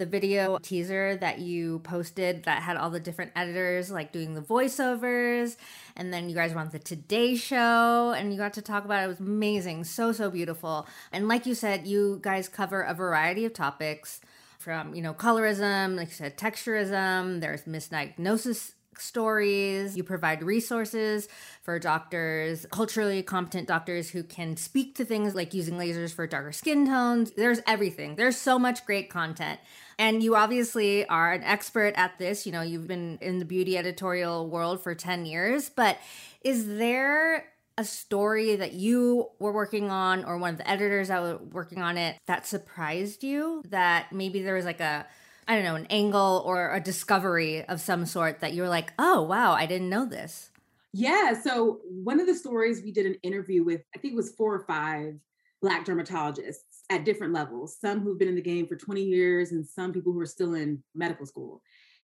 the 0.00 0.06
video 0.06 0.58
teaser 0.58 1.16
that 1.16 1.40
you 1.40 1.78
posted 1.80 2.44
that 2.44 2.62
had 2.62 2.76
all 2.78 2.88
the 2.88 2.98
different 2.98 3.30
editors 3.36 3.90
like 3.90 4.12
doing 4.12 4.32
the 4.32 4.40
voiceovers 4.40 5.56
and 5.94 6.10
then 6.10 6.30
you 6.30 6.34
guys 6.34 6.54
were 6.54 6.60
on 6.60 6.70
the 6.70 6.78
today 6.78 7.36
show 7.36 8.14
and 8.16 8.32
you 8.32 8.38
got 8.38 8.54
to 8.54 8.62
talk 8.62 8.86
about 8.86 9.02
it. 9.02 9.04
it 9.04 9.08
was 9.08 9.20
amazing 9.20 9.84
so 9.84 10.10
so 10.10 10.30
beautiful 10.30 10.88
and 11.12 11.28
like 11.28 11.44
you 11.44 11.54
said 11.54 11.86
you 11.86 12.18
guys 12.22 12.48
cover 12.48 12.80
a 12.80 12.94
variety 12.94 13.44
of 13.44 13.52
topics 13.52 14.22
from 14.58 14.94
you 14.94 15.02
know 15.02 15.12
colorism 15.12 15.96
like 15.96 16.08
you 16.08 16.14
said 16.14 16.38
texturism 16.38 17.42
there's 17.42 17.64
misdiagnosis 17.64 18.72
stories. 18.98 19.96
You 19.96 20.02
provide 20.02 20.42
resources 20.42 21.28
for 21.62 21.78
doctors, 21.78 22.66
culturally 22.70 23.22
competent 23.22 23.68
doctors 23.68 24.10
who 24.10 24.22
can 24.22 24.56
speak 24.56 24.94
to 24.96 25.04
things 25.04 25.34
like 25.34 25.54
using 25.54 25.74
lasers 25.74 26.12
for 26.12 26.26
darker 26.26 26.52
skin 26.52 26.86
tones. 26.86 27.32
There's 27.32 27.60
everything. 27.66 28.16
There's 28.16 28.36
so 28.36 28.58
much 28.58 28.84
great 28.86 29.10
content. 29.10 29.60
And 29.98 30.22
you 30.22 30.34
obviously 30.36 31.06
are 31.08 31.32
an 31.32 31.42
expert 31.42 31.94
at 31.96 32.18
this. 32.18 32.46
You 32.46 32.52
know, 32.52 32.62
you've 32.62 32.88
been 32.88 33.18
in 33.20 33.38
the 33.38 33.44
beauty 33.44 33.76
editorial 33.76 34.48
world 34.48 34.82
for 34.82 34.94
10 34.94 35.26
years, 35.26 35.68
but 35.68 35.98
is 36.42 36.66
there 36.66 37.46
a 37.80 37.84
story 37.84 38.56
that 38.56 38.74
you 38.74 39.28
were 39.38 39.52
working 39.52 39.90
on 39.90 40.24
or 40.24 40.36
one 40.36 40.50
of 40.52 40.58
the 40.58 40.68
editors 40.68 41.08
that 41.08 41.22
were 41.22 41.38
working 41.52 41.80
on 41.80 41.96
it 41.96 42.18
that 42.26 42.46
surprised 42.46 43.24
you 43.24 43.62
that 43.68 44.12
maybe 44.12 44.42
there 44.42 44.54
was 44.54 44.66
like 44.66 44.80
a 44.80 45.06
I 45.50 45.56
don't 45.56 45.64
know, 45.64 45.74
an 45.74 45.88
angle 45.90 46.44
or 46.46 46.72
a 46.72 46.80
discovery 46.80 47.64
of 47.64 47.80
some 47.80 48.06
sort 48.06 48.38
that 48.38 48.54
you're 48.54 48.68
like, 48.68 48.92
oh, 49.00 49.22
wow, 49.22 49.50
I 49.50 49.66
didn't 49.66 49.88
know 49.88 50.06
this? 50.06 50.48
Yeah. 50.92 51.32
So, 51.42 51.80
one 51.88 52.20
of 52.20 52.28
the 52.28 52.36
stories 52.36 52.82
we 52.84 52.92
did 52.92 53.04
an 53.04 53.16
interview 53.24 53.64
with, 53.64 53.80
I 53.92 53.98
think 53.98 54.12
it 54.12 54.16
was 54.16 54.30
four 54.30 54.54
or 54.54 54.64
five 54.64 55.14
Black 55.60 55.84
dermatologists 55.84 56.84
at 56.88 57.04
different 57.04 57.32
levels, 57.32 57.76
some 57.80 57.98
who've 57.98 58.16
been 58.16 58.28
in 58.28 58.36
the 58.36 58.40
game 58.40 58.68
for 58.68 58.76
20 58.76 59.02
years 59.02 59.50
and 59.50 59.66
some 59.66 59.92
people 59.92 60.12
who 60.12 60.20
are 60.20 60.26
still 60.26 60.54
in 60.54 60.84
medical 60.94 61.26
school. 61.26 61.62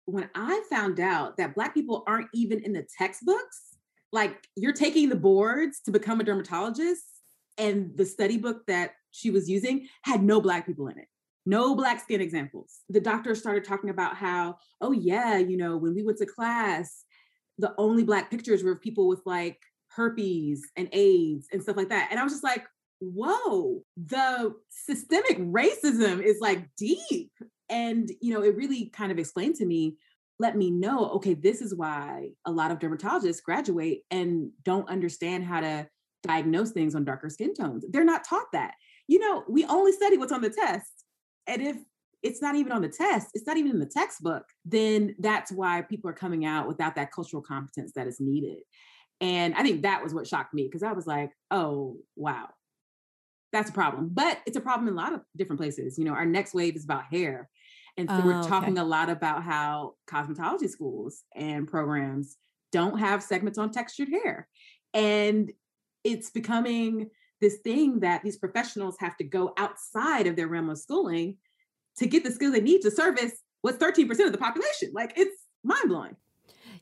When 0.07 0.30
I 0.35 0.62
found 0.70 0.98
out 0.98 1.37
that 1.37 1.54
Black 1.54 1.74
people 1.74 2.02
aren't 2.07 2.28
even 2.33 2.61
in 2.61 2.72
the 2.72 2.87
textbooks, 2.96 3.76
like 4.11 4.48
you're 4.57 4.72
taking 4.72 5.11
the 5.11 5.16
boards 5.16 5.80
to 5.85 5.90
become 5.90 6.18
a 6.18 6.24
dermatologist, 6.24 7.04
and 7.59 7.94
the 7.94 8.07
study 8.07 8.38
book 8.38 8.64
that 8.68 8.92
she 9.11 9.30
was 9.30 9.50
using 9.50 9.87
had 10.00 10.22
no 10.22 10.40
Black 10.40 10.64
people 10.64 10.88
in 10.88 10.98
it 10.98 11.09
no 11.46 11.74
black 11.74 12.00
skin 12.00 12.20
examples. 12.20 12.80
The 12.88 13.00
doctor 13.00 13.35
started 13.35 13.64
talking 13.64 13.90
about 13.90 14.16
how, 14.16 14.57
oh, 14.80 14.92
yeah, 14.92 15.38
you 15.38 15.57
know, 15.57 15.76
when 15.76 15.94
we 15.94 16.02
went 16.02 16.18
to 16.18 16.26
class, 16.26 17.04
the 17.59 17.74
only 17.78 18.02
black 18.02 18.30
pictures 18.30 18.62
were 18.62 18.72
of 18.72 18.80
people 18.80 19.09
with 19.09 19.20
like 19.26 19.59
herpes 19.88 20.62
and 20.76 20.88
AIDS 20.92 21.48
and 21.52 21.62
stuff 21.62 21.76
like 21.76 21.90
that. 21.90 22.09
And 22.11 22.18
I 22.18 22.24
was 22.24 22.33
just 22.33 22.44
like, 22.44 22.64
whoa, 23.00 23.83
the 23.96 24.54
systemic 24.70 25.38
racism 25.38 26.22
is 26.22 26.38
like 26.40 26.68
deep. 26.76 27.33
And, 27.68 28.11
you 28.20 28.35
know, 28.35 28.42
it 28.42 28.57
really 28.57 28.87
kind 28.87 29.12
of 29.12 29.18
explained 29.18 29.57
to 29.57 29.66
me, 29.66 29.96
let 30.38 30.57
me 30.57 30.70
know, 30.70 31.11
okay, 31.11 31.35
this 31.35 31.61
is 31.61 31.74
why 31.74 32.30
a 32.44 32.50
lot 32.50 32.70
of 32.70 32.78
dermatologists 32.78 33.42
graduate 33.42 34.02
and 34.11 34.50
don't 34.64 34.88
understand 34.88 35.44
how 35.44 35.61
to 35.61 35.87
diagnose 36.22 36.72
things 36.72 36.94
on 36.94 37.04
darker 37.04 37.28
skin 37.30 37.54
tones. 37.54 37.85
They're 37.88 38.04
not 38.04 38.24
taught 38.24 38.50
that. 38.52 38.74
You 39.07 39.18
know, 39.20 39.44
we 39.48 39.64
only 39.66 39.92
study 39.92 40.16
what's 40.16 40.33
on 40.33 40.40
the 40.40 40.50
test 40.50 41.03
and 41.46 41.62
if 41.62 41.76
it's 42.22 42.40
not 42.40 42.57
even 42.57 42.72
on 42.72 42.83
the 42.83 42.88
test, 42.88 43.28
it's 43.35 43.46
not 43.46 43.59
even 43.59 43.70
in 43.70 43.78
the 43.78 43.87
textbook, 43.87 44.44
then 44.64 45.14
that's 45.18 45.52
why 45.52 45.83
people 45.83 46.09
are 46.09 46.14
coming 46.14 46.46
out 46.46 46.66
without 46.66 46.94
that 46.96 47.12
cultural 47.12 47.42
competence 47.42 47.92
that 47.94 48.07
is 48.07 48.18
needed. 48.18 48.61
And 49.20 49.54
I 49.54 49.62
think 49.62 49.83
that 49.83 50.02
was 50.02 50.14
what 50.14 50.26
shocked 50.26 50.54
me 50.54 50.64
because 50.64 50.83
I 50.83 50.92
was 50.92 51.07
like, 51.07 51.30
oh, 51.50 51.98
wow, 52.16 52.48
that's 53.52 53.70
a 53.70 53.74
problem. 53.74 54.11
But 54.12 54.38
it's 54.46 54.57
a 54.57 54.61
problem 54.61 54.88
in 54.88 54.94
a 54.94 54.96
lot 54.96 55.12
of 55.12 55.20
different 55.37 55.61
places. 55.61 55.98
You 55.98 56.04
know, 56.04 56.12
our 56.12 56.26
next 56.26 56.54
wave 56.54 56.76
is 56.76 56.85
about 56.85 57.04
hair. 57.11 57.50
And 57.96 58.09
so 58.09 58.16
oh, 58.16 58.26
we're 58.26 58.42
talking 58.42 58.78
okay. 58.78 58.80
a 58.80 58.85
lot 58.85 59.11
about 59.11 59.44
how 59.44 59.94
cosmetology 60.11 60.68
schools 60.68 61.22
and 61.37 61.68
programs 61.68 62.37
don't 62.72 62.98
have 62.98 63.22
segments 63.22 63.59
on 63.59 63.70
textured 63.70 64.09
hair. 64.09 64.48
And 64.94 65.52
it's 66.02 66.30
becoming 66.30 67.11
this 67.44 67.59
thing 67.59 68.00
that 68.00 68.22
these 68.22 68.38
professionals 68.38 68.96
have 68.98 69.18
to 69.18 69.24
go 69.24 69.52
outside 69.59 70.26
of 70.26 70.35
their 70.35 70.48
realm 70.48 70.70
of 70.70 70.78
schooling 70.78 71.37
to 71.98 72.07
get 72.07 72.24
the 72.24 72.33
skills 72.33 72.54
they 72.54 72.61
need 72.61 72.80
to 72.80 72.90
service 72.90 73.33
what's 73.61 73.76
13% 73.76 74.09
of 74.24 74.33
the 74.33 74.38
population. 74.38 74.90
Like 74.94 75.12
it's 75.16 75.37
mind 75.62 75.88
blowing. 75.88 76.16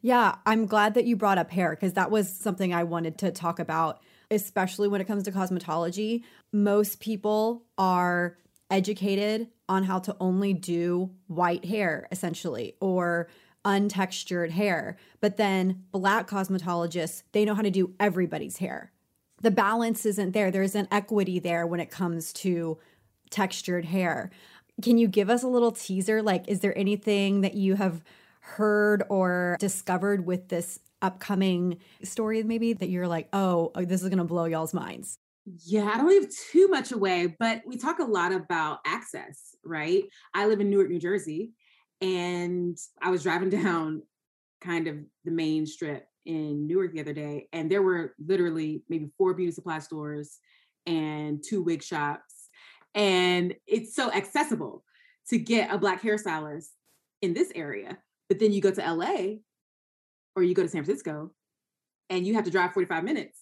Yeah, 0.02 0.36
I'm 0.46 0.66
glad 0.66 0.94
that 0.94 1.04
you 1.04 1.16
brought 1.16 1.38
up 1.38 1.50
hair 1.50 1.70
because 1.70 1.94
that 1.94 2.12
was 2.12 2.32
something 2.32 2.72
I 2.72 2.84
wanted 2.84 3.18
to 3.18 3.32
talk 3.32 3.58
about, 3.58 4.02
especially 4.30 4.86
when 4.86 5.00
it 5.00 5.06
comes 5.06 5.24
to 5.24 5.32
cosmetology. 5.32 6.22
Most 6.52 7.00
people 7.00 7.64
are 7.76 8.38
educated 8.70 9.48
on 9.68 9.82
how 9.82 9.98
to 9.98 10.16
only 10.20 10.54
do 10.54 11.10
white 11.26 11.64
hair, 11.64 12.06
essentially, 12.12 12.76
or 12.80 13.28
untextured 13.64 14.50
hair. 14.50 14.96
But 15.20 15.38
then 15.38 15.84
black 15.90 16.28
cosmetologists, 16.28 17.24
they 17.32 17.44
know 17.44 17.54
how 17.54 17.62
to 17.62 17.70
do 17.70 17.94
everybody's 17.98 18.58
hair 18.58 18.91
the 19.42 19.50
balance 19.50 20.06
isn't 20.06 20.32
there. 20.32 20.50
There's 20.50 20.74
an 20.74 20.88
equity 20.90 21.38
there 21.38 21.66
when 21.66 21.80
it 21.80 21.90
comes 21.90 22.32
to 22.34 22.78
textured 23.30 23.84
hair. 23.84 24.30
Can 24.80 24.98
you 24.98 25.08
give 25.08 25.28
us 25.28 25.42
a 25.42 25.48
little 25.48 25.72
teaser? 25.72 26.22
Like, 26.22 26.48
is 26.48 26.60
there 26.60 26.76
anything 26.78 27.42
that 27.42 27.54
you 27.54 27.74
have 27.74 28.02
heard 28.40 29.02
or 29.08 29.56
discovered 29.60 30.26
with 30.26 30.48
this 30.48 30.80
upcoming 31.00 31.78
story, 32.02 32.42
maybe 32.42 32.72
that 32.72 32.88
you're 32.88 33.08
like, 33.08 33.28
oh, 33.32 33.72
oh 33.74 33.84
this 33.84 34.02
is 34.02 34.08
going 34.08 34.18
to 34.18 34.24
blow 34.24 34.44
y'all's 34.44 34.72
minds? 34.72 35.18
Yeah, 35.64 35.90
I 35.92 35.96
don't 35.96 36.08
give 36.08 36.30
too 36.52 36.68
much 36.68 36.92
away, 36.92 37.34
but 37.38 37.62
we 37.66 37.76
talk 37.76 37.98
a 37.98 38.04
lot 38.04 38.32
about 38.32 38.78
access, 38.86 39.56
right? 39.64 40.04
I 40.32 40.46
live 40.46 40.60
in 40.60 40.70
Newark, 40.70 40.88
New 40.88 41.00
Jersey, 41.00 41.52
and 42.00 42.78
I 43.00 43.10
was 43.10 43.24
driving 43.24 43.50
down 43.62 44.02
kind 44.60 44.86
of 44.86 44.96
the 45.24 45.32
main 45.32 45.66
strip 45.66 46.06
in 46.24 46.66
Newark 46.66 46.92
the 46.92 47.00
other 47.00 47.12
day, 47.12 47.48
and 47.52 47.70
there 47.70 47.82
were 47.82 48.14
literally 48.24 48.82
maybe 48.88 49.10
four 49.18 49.34
beauty 49.34 49.52
supply 49.52 49.78
stores 49.78 50.38
and 50.86 51.42
two 51.42 51.62
wig 51.62 51.82
shops. 51.82 52.48
And 52.94 53.54
it's 53.66 53.94
so 53.94 54.12
accessible 54.12 54.84
to 55.28 55.38
get 55.38 55.72
a 55.72 55.78
Black 55.78 56.02
hairstylist 56.02 56.68
in 57.22 57.34
this 57.34 57.50
area. 57.54 57.98
But 58.28 58.38
then 58.38 58.52
you 58.52 58.60
go 58.60 58.70
to 58.70 58.92
LA 58.92 59.36
or 60.36 60.42
you 60.42 60.54
go 60.54 60.62
to 60.62 60.68
San 60.68 60.84
Francisco 60.84 61.30
and 62.10 62.26
you 62.26 62.34
have 62.34 62.44
to 62.44 62.50
drive 62.50 62.72
45 62.72 63.04
minutes 63.04 63.38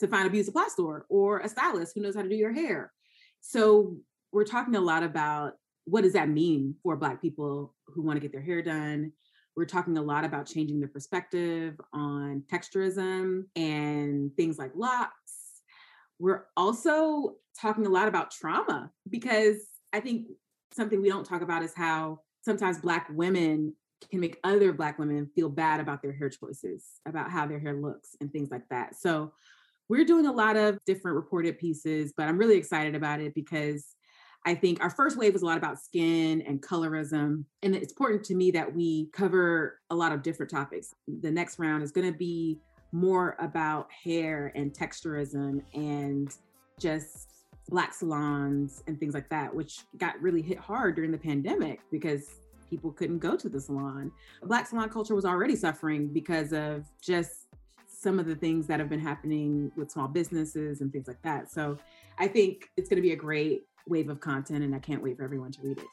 to 0.00 0.08
find 0.08 0.26
a 0.26 0.30
beauty 0.30 0.44
supply 0.44 0.66
store 0.68 1.06
or 1.08 1.40
a 1.40 1.48
stylist 1.48 1.92
who 1.94 2.02
knows 2.02 2.16
how 2.16 2.22
to 2.22 2.28
do 2.28 2.36
your 2.36 2.52
hair. 2.52 2.92
So 3.40 3.96
we're 4.32 4.44
talking 4.44 4.76
a 4.76 4.80
lot 4.80 5.02
about 5.02 5.54
what 5.84 6.02
does 6.02 6.12
that 6.12 6.28
mean 6.28 6.74
for 6.82 6.96
Black 6.96 7.20
people 7.20 7.74
who 7.86 8.02
want 8.02 8.16
to 8.16 8.20
get 8.20 8.32
their 8.32 8.42
hair 8.42 8.62
done? 8.62 9.12
We're 9.56 9.66
talking 9.66 9.98
a 9.98 10.02
lot 10.02 10.24
about 10.24 10.46
changing 10.46 10.80
the 10.80 10.88
perspective 10.88 11.78
on 11.92 12.44
texturism 12.50 13.44
and 13.56 14.34
things 14.36 14.58
like 14.58 14.72
locks. 14.74 15.12
We're 16.18 16.44
also 16.56 17.36
talking 17.60 17.86
a 17.86 17.90
lot 17.90 18.08
about 18.08 18.30
trauma 18.30 18.90
because 19.08 19.56
I 19.92 20.00
think 20.00 20.28
something 20.72 21.00
we 21.02 21.08
don't 21.08 21.24
talk 21.24 21.42
about 21.42 21.62
is 21.62 21.74
how 21.74 22.20
sometimes 22.44 22.78
Black 22.78 23.08
women 23.10 23.74
can 24.10 24.20
make 24.20 24.38
other 24.44 24.72
Black 24.72 24.98
women 24.98 25.28
feel 25.34 25.48
bad 25.48 25.80
about 25.80 26.02
their 26.02 26.12
hair 26.12 26.30
choices, 26.30 26.84
about 27.06 27.30
how 27.30 27.46
their 27.46 27.58
hair 27.58 27.74
looks, 27.74 28.16
and 28.20 28.32
things 28.32 28.50
like 28.50 28.68
that. 28.70 28.96
So 28.96 29.32
we're 29.88 30.04
doing 30.04 30.26
a 30.26 30.32
lot 30.32 30.56
of 30.56 30.78
different 30.86 31.16
reported 31.16 31.58
pieces, 31.58 32.14
but 32.16 32.28
I'm 32.28 32.38
really 32.38 32.56
excited 32.56 32.94
about 32.94 33.20
it 33.20 33.34
because 33.34 33.84
I 34.46 34.54
think 34.54 34.82
our 34.82 34.90
first 34.90 35.18
wave 35.18 35.34
was 35.34 35.42
a 35.42 35.46
lot 35.46 35.58
about 35.58 35.78
skin 35.78 36.42
and 36.42 36.62
colorism. 36.62 37.44
And 37.62 37.74
it's 37.74 37.92
important 37.92 38.24
to 38.24 38.34
me 38.34 38.50
that 38.52 38.74
we 38.74 39.10
cover 39.12 39.80
a 39.90 39.94
lot 39.94 40.12
of 40.12 40.22
different 40.22 40.50
topics. 40.50 40.94
The 41.06 41.30
next 41.30 41.58
round 41.58 41.82
is 41.82 41.92
going 41.92 42.10
to 42.10 42.16
be 42.16 42.58
more 42.92 43.36
about 43.38 43.88
hair 43.92 44.52
and 44.54 44.72
texturism 44.72 45.62
and 45.74 46.34
just 46.78 47.30
black 47.68 47.94
salons 47.94 48.82
and 48.86 48.98
things 48.98 49.14
like 49.14 49.28
that, 49.28 49.54
which 49.54 49.80
got 49.98 50.20
really 50.20 50.42
hit 50.42 50.58
hard 50.58 50.96
during 50.96 51.10
the 51.10 51.18
pandemic 51.18 51.80
because 51.90 52.30
people 52.68 52.90
couldn't 52.92 53.18
go 53.18 53.36
to 53.36 53.48
the 53.48 53.60
salon. 53.60 54.10
Black 54.42 54.66
salon 54.66 54.88
culture 54.88 55.14
was 55.14 55.24
already 55.24 55.54
suffering 55.54 56.08
because 56.08 56.52
of 56.52 56.86
just 57.02 57.48
some 57.86 58.18
of 58.18 58.26
the 58.26 58.34
things 58.34 58.66
that 58.66 58.80
have 58.80 58.88
been 58.88 59.00
happening 59.00 59.70
with 59.76 59.90
small 59.90 60.08
businesses 60.08 60.80
and 60.80 60.90
things 60.90 61.06
like 61.06 61.20
that. 61.22 61.50
So 61.50 61.76
I 62.18 62.28
think 62.28 62.70
it's 62.76 62.88
going 62.88 62.96
to 62.96 63.02
be 63.02 63.12
a 63.12 63.16
great 63.16 63.64
wave 63.86 64.08
of 64.08 64.20
content, 64.20 64.64
and 64.64 64.74
I 64.74 64.78
can't 64.78 65.02
wait 65.02 65.16
for 65.16 65.24
everyone 65.24 65.52
to 65.52 65.62
read 65.62 65.78
it. 65.78 65.86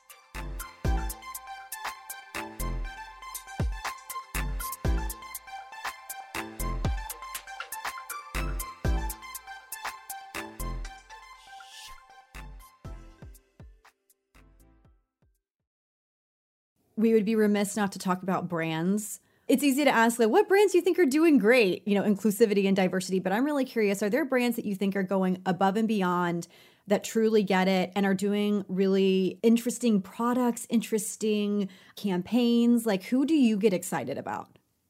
we 16.97 17.13
would 17.13 17.23
be 17.23 17.35
remiss 17.35 17.77
not 17.77 17.93
to 17.93 17.99
talk 17.99 18.23
about 18.23 18.49
brands. 18.49 19.21
It's 19.47 19.63
easy 19.63 19.85
to 19.85 19.91
ask, 19.91 20.19
like, 20.19 20.29
what 20.29 20.49
brands 20.49 20.73
do 20.73 20.79
you 20.79 20.83
think 20.83 20.99
are 20.99 21.05
doing 21.05 21.37
great, 21.37 21.87
you 21.87 21.95
know, 21.95 22.03
inclusivity 22.03 22.67
and 22.67 22.75
diversity? 22.75 23.19
But 23.19 23.31
I'm 23.31 23.45
really 23.45 23.63
curious 23.63 24.03
are 24.03 24.09
there 24.09 24.25
brands 24.25 24.57
that 24.57 24.65
you 24.65 24.75
think 24.75 24.95
are 24.97 25.03
going 25.03 25.41
above 25.45 25.77
and 25.77 25.87
beyond 25.87 26.47
that 26.87 27.03
truly 27.03 27.43
get 27.43 27.67
it 27.67 27.91
and 27.95 28.05
are 28.05 28.13
doing 28.13 28.65
really 28.67 29.39
interesting 29.43 30.01
products, 30.01 30.65
interesting 30.69 31.69
campaigns? 31.95 32.85
Like, 32.85 33.03
who 33.03 33.25
do 33.25 33.35
you 33.35 33.57
get 33.57 33.73
excited 33.73 34.17
about? 34.17 34.47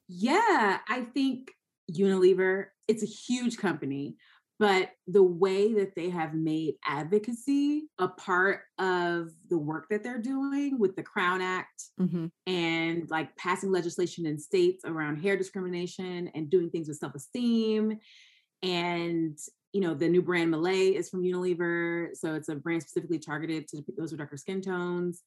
Yeah, 0.08 0.80
I 0.88 1.02
think 1.14 1.52
Unilever, 1.92 2.68
it's 2.88 3.04
a 3.04 3.08
huge 3.08 3.58
company, 3.58 4.16
but 4.60 4.92
the 5.08 5.24
way 5.24 5.74
that 5.74 5.96
they 5.96 6.10
have 6.10 6.34
made 6.34 6.76
advocacy 6.86 7.90
a 8.00 8.08
part 8.08 8.62
of 8.80 9.30
the 9.50 9.58
work 9.58 9.88
that 9.90 10.04
they're 10.04 10.22
doing 10.22 10.80
with 10.80 10.96
the 10.96 11.04
Crown 11.04 11.42
Act 11.42 11.84
mm-hmm. 12.00 12.28
and 12.48 13.10
like 13.10 13.36
passing 13.38 13.72
legislation 13.72 14.26
in 14.26 14.40
states 14.40 14.84
around 14.86 15.18
hair 15.18 15.38
discrimination 15.38 16.30
and 16.34 16.50
doing 16.50 16.70
things 16.70 16.88
with 16.88 16.98
self 16.98 17.16
esteem. 17.16 18.00
And, 18.64 19.38
you 19.74 19.82
know, 19.82 19.94
the 19.94 20.10
new 20.10 20.22
brand 20.22 20.52
Mele 20.52 20.68
is 20.68 21.10
from 21.10 21.24
Unilever. 21.24 22.10
So 22.14 22.36
it's 22.36 22.50
a 22.50 22.56
brand 22.56 22.82
specifically 22.82 23.20
targeted 23.20 23.68
to 23.70 23.84
those 23.98 24.12
with 24.12 24.20
darker 24.20 24.38
skin 24.38 24.62
tones. 24.62 25.24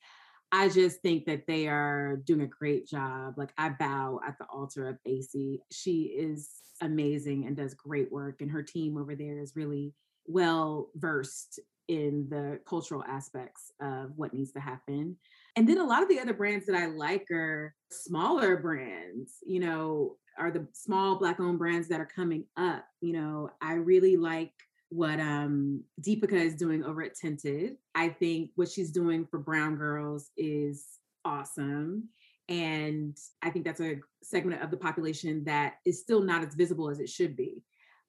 I 0.53 0.69
just 0.69 1.01
think 1.03 1.27
that 1.27 1.47
they 1.47 1.69
are 1.69 2.17
doing 2.25 2.41
a 2.41 2.47
great 2.47 2.89
job. 2.89 3.35
Like 3.37 3.53
I 3.57 3.69
bow 3.71 4.21
at 4.27 4.37
the 4.39 4.47
altar 4.47 4.89
of 4.89 4.99
Esi. 5.07 5.59
She 5.71 6.15
is 6.19 6.51
amazing 6.83 7.47
and 7.47 7.57
does 7.57 7.75
great 7.75 8.11
work, 8.11 8.41
and 8.41 8.51
her 8.51 8.63
team 8.63 8.97
over 8.97 9.15
there 9.15 9.39
is 9.39 9.55
really 9.55 9.95
well 10.27 10.91
versed 10.97 11.61
in 11.89 12.27
the 12.31 12.61
cultural 12.69 13.05
aspects 13.07 13.73
of 13.81 14.13
what 14.17 14.35
needs 14.35 14.53
to 14.53 14.61
happen. 14.61 15.17
And 15.57 15.69
then 15.69 15.79
a 15.79 15.87
lot 15.87 16.03
of 16.03 16.09
the 16.09 16.21
other 16.21 16.33
brands 16.33 16.67
that 16.67 16.77
I 16.77 16.87
like 16.87 17.31
are 17.31 17.75
smaller 17.91 18.57
brands, 18.57 19.39
you 19.45 19.61
know, 19.61 20.17
are 20.39 20.51
the 20.51 20.67
small 20.73 21.17
black 21.17 21.41
owned 21.41 21.59
brands 21.59 21.89
that 21.89 22.01
are 22.01 22.07
coming 22.07 22.45
up. 22.57 22.85
You 23.01 23.13
know, 23.13 23.51
I 23.61 23.75
really 23.75 24.17
like 24.17 24.53
what 24.91 25.21
um 25.21 25.83
Deepica 26.01 26.33
is 26.33 26.55
doing 26.55 26.85
over 26.85 27.03
at 27.03 27.15
Tinted. 27.15 27.77
I 27.95 28.09
think 28.09 28.51
what 28.57 28.69
she's 28.69 28.91
doing 28.91 29.27
for 29.27 29.39
brown 29.39 29.77
girls 29.77 30.31
is 30.37 30.87
awesome. 31.25 32.09
And 32.49 33.17
I 33.43 33.51
think 33.51 33.65
that's 33.65 33.81
a 33.81 34.01
segment 34.23 34.63
of 34.63 34.71
the 34.71 34.77
population 34.77 35.45
that 35.45 35.75
is 35.87 36.01
still 36.01 36.21
not 36.21 36.43
as 36.45 36.55
visible 36.55 36.91
as 36.91 36.99
it 36.99 37.09
should 37.09 37.37
be. 37.37 37.63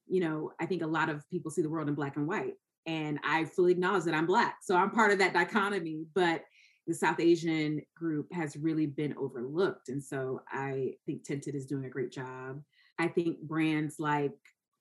You 0.08 0.22
know, 0.22 0.52
I 0.60 0.66
think 0.66 0.82
a 0.82 0.88
lot 0.88 1.10
of 1.10 1.30
people 1.30 1.52
see 1.52 1.62
the 1.62 1.70
world 1.70 1.88
in 1.88 1.96
black 1.96 2.18
and 2.18 2.28
white. 2.28 2.56
And 2.88 3.20
I 3.24 3.46
fully 3.46 3.74
acknowledge 3.74 4.06
that 4.06 4.16
I'm 4.16 4.26
black. 4.26 4.58
So 4.64 4.76
I'm 4.76 4.90
part 4.90 5.12
of 5.12 5.20
that 5.20 5.34
dichotomy. 5.34 6.06
But 6.16 6.44
the 6.88 6.94
South 6.94 7.20
Asian 7.20 7.82
group 7.96 8.32
has 8.34 8.58
really 8.58 8.88
been 8.88 9.16
overlooked. 9.18 9.90
And 9.90 10.04
so 10.04 10.42
I 10.52 10.94
think 11.06 11.24
Tinted 11.24 11.56
is 11.56 11.66
doing 11.66 11.86
a 11.86 11.90
great 11.90 12.12
job. 12.12 12.62
I 13.00 13.08
think 13.08 13.42
brands 13.42 14.00
like 14.00 14.34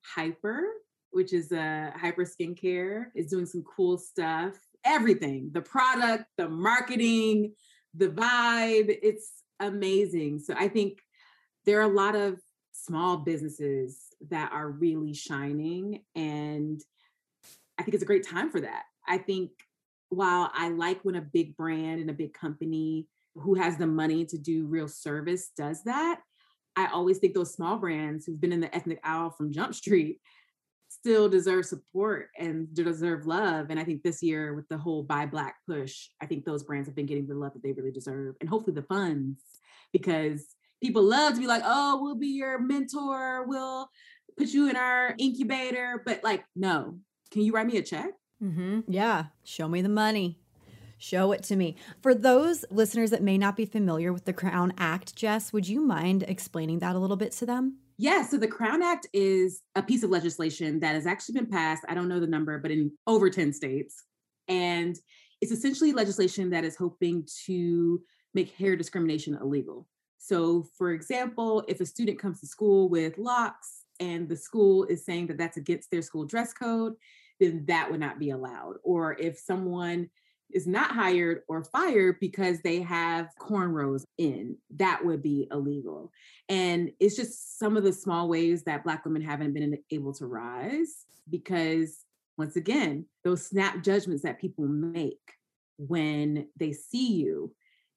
Hyper 0.03 0.63
which 1.11 1.33
is 1.33 1.51
a 1.51 1.93
hyper 1.95 2.23
skincare, 2.23 3.05
is 3.15 3.29
doing 3.29 3.45
some 3.45 3.63
cool 3.63 3.97
stuff. 3.97 4.55
Everything, 4.83 5.51
the 5.53 5.61
product, 5.61 6.25
the 6.37 6.49
marketing, 6.49 7.53
the 7.93 8.07
vibe, 8.07 8.97
it's 9.03 9.43
amazing. 9.59 10.39
So 10.39 10.55
I 10.57 10.67
think 10.67 10.99
there 11.65 11.79
are 11.79 11.91
a 11.91 11.93
lot 11.93 12.15
of 12.15 12.39
small 12.71 13.17
businesses 13.17 13.99
that 14.29 14.51
are 14.51 14.71
really 14.71 15.13
shining. 15.13 16.03
And 16.15 16.81
I 17.77 17.83
think 17.83 17.93
it's 17.93 18.03
a 18.03 18.07
great 18.07 18.27
time 18.27 18.49
for 18.49 18.61
that. 18.61 18.83
I 19.07 19.17
think 19.17 19.51
while 20.11 20.51
I 20.53 20.69
like 20.69 20.99
when 21.03 21.15
a 21.15 21.21
big 21.21 21.55
brand 21.55 22.01
and 22.01 22.09
a 22.09 22.13
big 22.13 22.33
company 22.33 23.07
who 23.35 23.55
has 23.55 23.77
the 23.77 23.87
money 23.87 24.25
to 24.25 24.37
do 24.37 24.67
real 24.67 24.89
service 24.89 25.51
does 25.55 25.83
that, 25.85 26.19
I 26.75 26.87
always 26.87 27.17
think 27.17 27.33
those 27.33 27.53
small 27.53 27.77
brands 27.77 28.25
who've 28.25 28.39
been 28.39 28.51
in 28.51 28.59
the 28.59 28.73
ethnic 28.75 28.99
aisle 29.03 29.29
from 29.29 29.53
Jump 29.53 29.73
Street 29.73 30.19
still 30.89 31.29
deserve 31.29 31.65
support 31.65 32.27
and 32.37 32.73
deserve 32.73 33.25
love. 33.25 33.67
And 33.69 33.79
I 33.79 33.85
think 33.85 34.03
this 34.03 34.21
year 34.21 34.53
with 34.53 34.67
the 34.67 34.77
whole 34.77 35.01
buy 35.01 35.25
black 35.25 35.55
push, 35.65 36.09
I 36.21 36.25
think 36.25 36.43
those 36.43 36.63
brands 36.63 36.89
have 36.89 36.95
been 36.95 37.05
getting 37.05 37.25
the 37.27 37.33
love 37.33 37.53
that 37.53 37.63
they 37.63 37.71
really 37.71 37.91
deserve 37.91 38.35
and 38.41 38.49
hopefully 38.49 38.75
the 38.75 38.83
funds 38.83 39.39
because 39.93 40.45
people 40.83 41.03
love 41.03 41.35
to 41.35 41.39
be 41.39 41.47
like, 41.47 41.63
oh, 41.65 42.01
we'll 42.01 42.15
be 42.15 42.27
your 42.27 42.59
mentor, 42.59 43.45
we'll 43.47 43.89
put 44.37 44.49
you 44.49 44.69
in 44.69 44.75
our 44.75 45.15
incubator. 45.17 46.03
But 46.05 46.21
like, 46.21 46.43
no, 46.53 46.99
can 47.31 47.43
you 47.43 47.53
write 47.53 47.67
me 47.67 47.77
a 47.77 47.81
check? 47.81 48.11
Mm-hmm. 48.41 48.81
Yeah, 48.87 49.25
show 49.43 49.67
me 49.67 49.81
the 49.81 49.89
money. 49.89 50.37
Show 50.97 51.31
it 51.31 51.43
to 51.43 51.55
me. 51.55 51.75
For 52.01 52.13
those 52.13 52.63
listeners 52.69 53.09
that 53.09 53.23
may 53.23 53.37
not 53.37 53.55
be 53.55 53.65
familiar 53.65 54.13
with 54.13 54.25
the 54.25 54.33
Crown 54.33 54.71
Act, 54.77 55.15
Jess, 55.15 55.51
would 55.51 55.67
you 55.67 55.81
mind 55.81 56.23
explaining 56.27 56.79
that 56.79 56.95
a 56.95 56.99
little 56.99 57.17
bit 57.17 57.31
to 57.33 57.45
them? 57.45 57.77
Yeah, 57.97 58.25
so 58.25 58.37
the 58.37 58.47
Crown 58.47 58.83
Act 58.83 59.07
is 59.13 59.61
a 59.75 59.83
piece 59.83 60.03
of 60.03 60.09
legislation 60.09 60.79
that 60.79 60.95
has 60.95 61.05
actually 61.07 61.33
been 61.33 61.49
passed, 61.49 61.83
I 61.87 61.93
don't 61.93 62.07
know 62.07 62.19
the 62.19 62.27
number, 62.27 62.57
but 62.59 62.71
in 62.71 62.91
over 63.07 63.29
10 63.29 63.53
states. 63.53 64.03
And 64.47 64.95
it's 65.39 65.51
essentially 65.51 65.91
legislation 65.91 66.49
that 66.51 66.63
is 66.63 66.75
hoping 66.75 67.27
to 67.45 68.01
make 68.33 68.55
hair 68.55 68.75
discrimination 68.75 69.37
illegal. 69.41 69.87
So, 70.17 70.67
for 70.77 70.91
example, 70.91 71.63
if 71.67 71.81
a 71.81 71.85
student 71.85 72.19
comes 72.19 72.39
to 72.41 72.47
school 72.47 72.89
with 72.89 73.17
locks 73.17 73.85
and 73.99 74.29
the 74.29 74.35
school 74.35 74.83
is 74.85 75.03
saying 75.03 75.27
that 75.27 75.37
that's 75.37 75.57
against 75.57 75.89
their 75.89 76.03
school 76.03 76.25
dress 76.25 76.53
code, 76.53 76.93
then 77.41 77.65
that 77.67 77.91
would 77.91 77.99
not 77.99 78.19
be 78.19 78.29
allowed. 78.29 78.75
Or 78.83 79.17
if 79.19 79.37
someone 79.37 80.09
is 80.53 80.67
not 80.67 80.91
hired 80.91 81.41
or 81.47 81.63
fired 81.63 82.17
because 82.19 82.61
they 82.61 82.81
have 82.81 83.29
cornrows 83.39 84.03
in. 84.17 84.57
That 84.75 85.03
would 85.03 85.21
be 85.21 85.47
illegal. 85.51 86.11
And 86.49 86.91
it's 86.99 87.15
just 87.15 87.57
some 87.59 87.77
of 87.77 87.83
the 87.83 87.93
small 87.93 88.27
ways 88.27 88.63
that 88.63 88.83
Black 88.83 89.05
women 89.05 89.21
haven't 89.21 89.53
been 89.53 89.77
able 89.89 90.13
to 90.15 90.25
rise 90.25 91.05
because, 91.29 91.99
once 92.37 92.55
again, 92.55 93.05
those 93.23 93.45
snap 93.45 93.83
judgments 93.83 94.23
that 94.23 94.39
people 94.39 94.67
make 94.67 95.19
when 95.77 96.47
they 96.57 96.73
see 96.73 97.13
you 97.13 97.53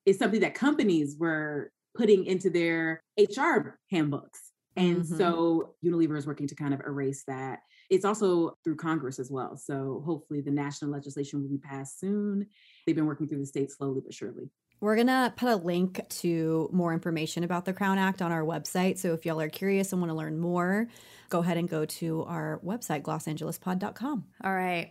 is 0.07 0.19
something 0.19 0.41
that 0.41 0.55
companies 0.55 1.17
were 1.19 1.71
putting 1.97 2.27
into 2.27 2.51
their 2.51 3.03
HR 3.19 3.79
handbooks. 3.91 4.41
And 4.77 4.99
mm-hmm. 4.99 5.17
so 5.17 5.75
Unilever 5.85 6.19
is 6.19 6.27
working 6.27 6.49
to 6.49 6.55
kind 6.55 6.75
of 6.75 6.81
erase 6.81 7.25
that 7.29 7.61
it's 7.91 8.05
also 8.05 8.57
through 8.65 8.77
Congress 8.77 9.19
as 9.19 9.31
well. 9.31 9.57
So 9.57 10.03
hopefully 10.05 10.41
the 10.41 10.51
national 10.51 10.91
legislation 10.91 11.43
will 11.43 11.49
be 11.49 11.59
passed 11.59 12.01
soon. 12.01 12.47
They've 12.87 12.97
been 12.97 13.07
working 13.07 13.29
through 13.29 13.41
the 13.41 13.47
states 13.47 13.77
slowly 13.77 14.01
but 14.05 14.15
surely. 14.15 14.51
We're 14.81 14.97
going 14.97 15.07
to 15.07 15.33
put 15.37 15.49
a 15.49 15.57
link 15.57 16.07
to 16.21 16.69
more 16.73 16.93
information 16.93 17.43
about 17.45 17.65
the 17.65 17.73
Crown 17.73 17.97
Act 17.97 18.21
on 18.21 18.33
our 18.33 18.43
website. 18.43 18.99
So 18.99 19.15
if 19.15 19.25
y'all 19.25 19.41
are 19.41 19.49
curious 19.49 19.93
and 19.93 20.01
want 20.03 20.11
to 20.11 20.17
learn 20.17 20.39
more, 20.39 20.89
go 21.31 21.39
ahead 21.39 21.57
and 21.57 21.69
go 21.69 21.87
to 21.87 22.25
our 22.25 22.61
website, 22.63 23.03
glossangelespod.com. 23.03 24.25
All 24.43 24.55
right. 24.55 24.91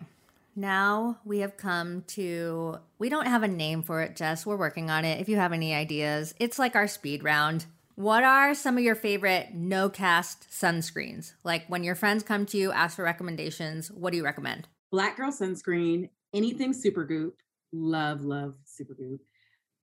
now 0.55 1.17
we 1.25 1.39
have 1.39 1.57
come 1.57 2.03
to, 2.07 2.77
we 2.97 3.09
don't 3.09 3.27
have 3.27 3.43
a 3.43 3.47
name 3.47 3.83
for 3.83 4.01
it, 4.01 4.15
Jess. 4.15 4.45
We're 4.45 4.55
working 4.55 4.89
on 4.89 5.05
it. 5.05 5.19
If 5.19 5.29
you 5.29 5.35
have 5.37 5.53
any 5.53 5.73
ideas, 5.75 6.33
it's 6.39 6.57
like 6.57 6.75
our 6.75 6.87
speed 6.87 7.23
round. 7.23 7.65
What 7.95 8.23
are 8.23 8.55
some 8.55 8.77
of 8.77 8.83
your 8.83 8.95
favorite 8.95 9.53
no 9.53 9.87
cast 9.87 10.49
sunscreens? 10.49 11.33
Like 11.43 11.67
when 11.67 11.83
your 11.83 11.93
friends 11.93 12.23
come 12.23 12.45
to 12.47 12.57
you, 12.57 12.71
ask 12.71 12.95
for 12.95 13.03
recommendations, 13.03 13.91
what 13.91 14.11
do 14.11 14.17
you 14.17 14.23
recommend? 14.25 14.67
Black 14.91 15.15
Girl 15.17 15.31
Sunscreen, 15.31 16.09
anything 16.33 16.73
Supergoop. 16.73 17.33
Love, 17.71 18.21
love 18.21 18.55
Supergoop. 18.65 19.19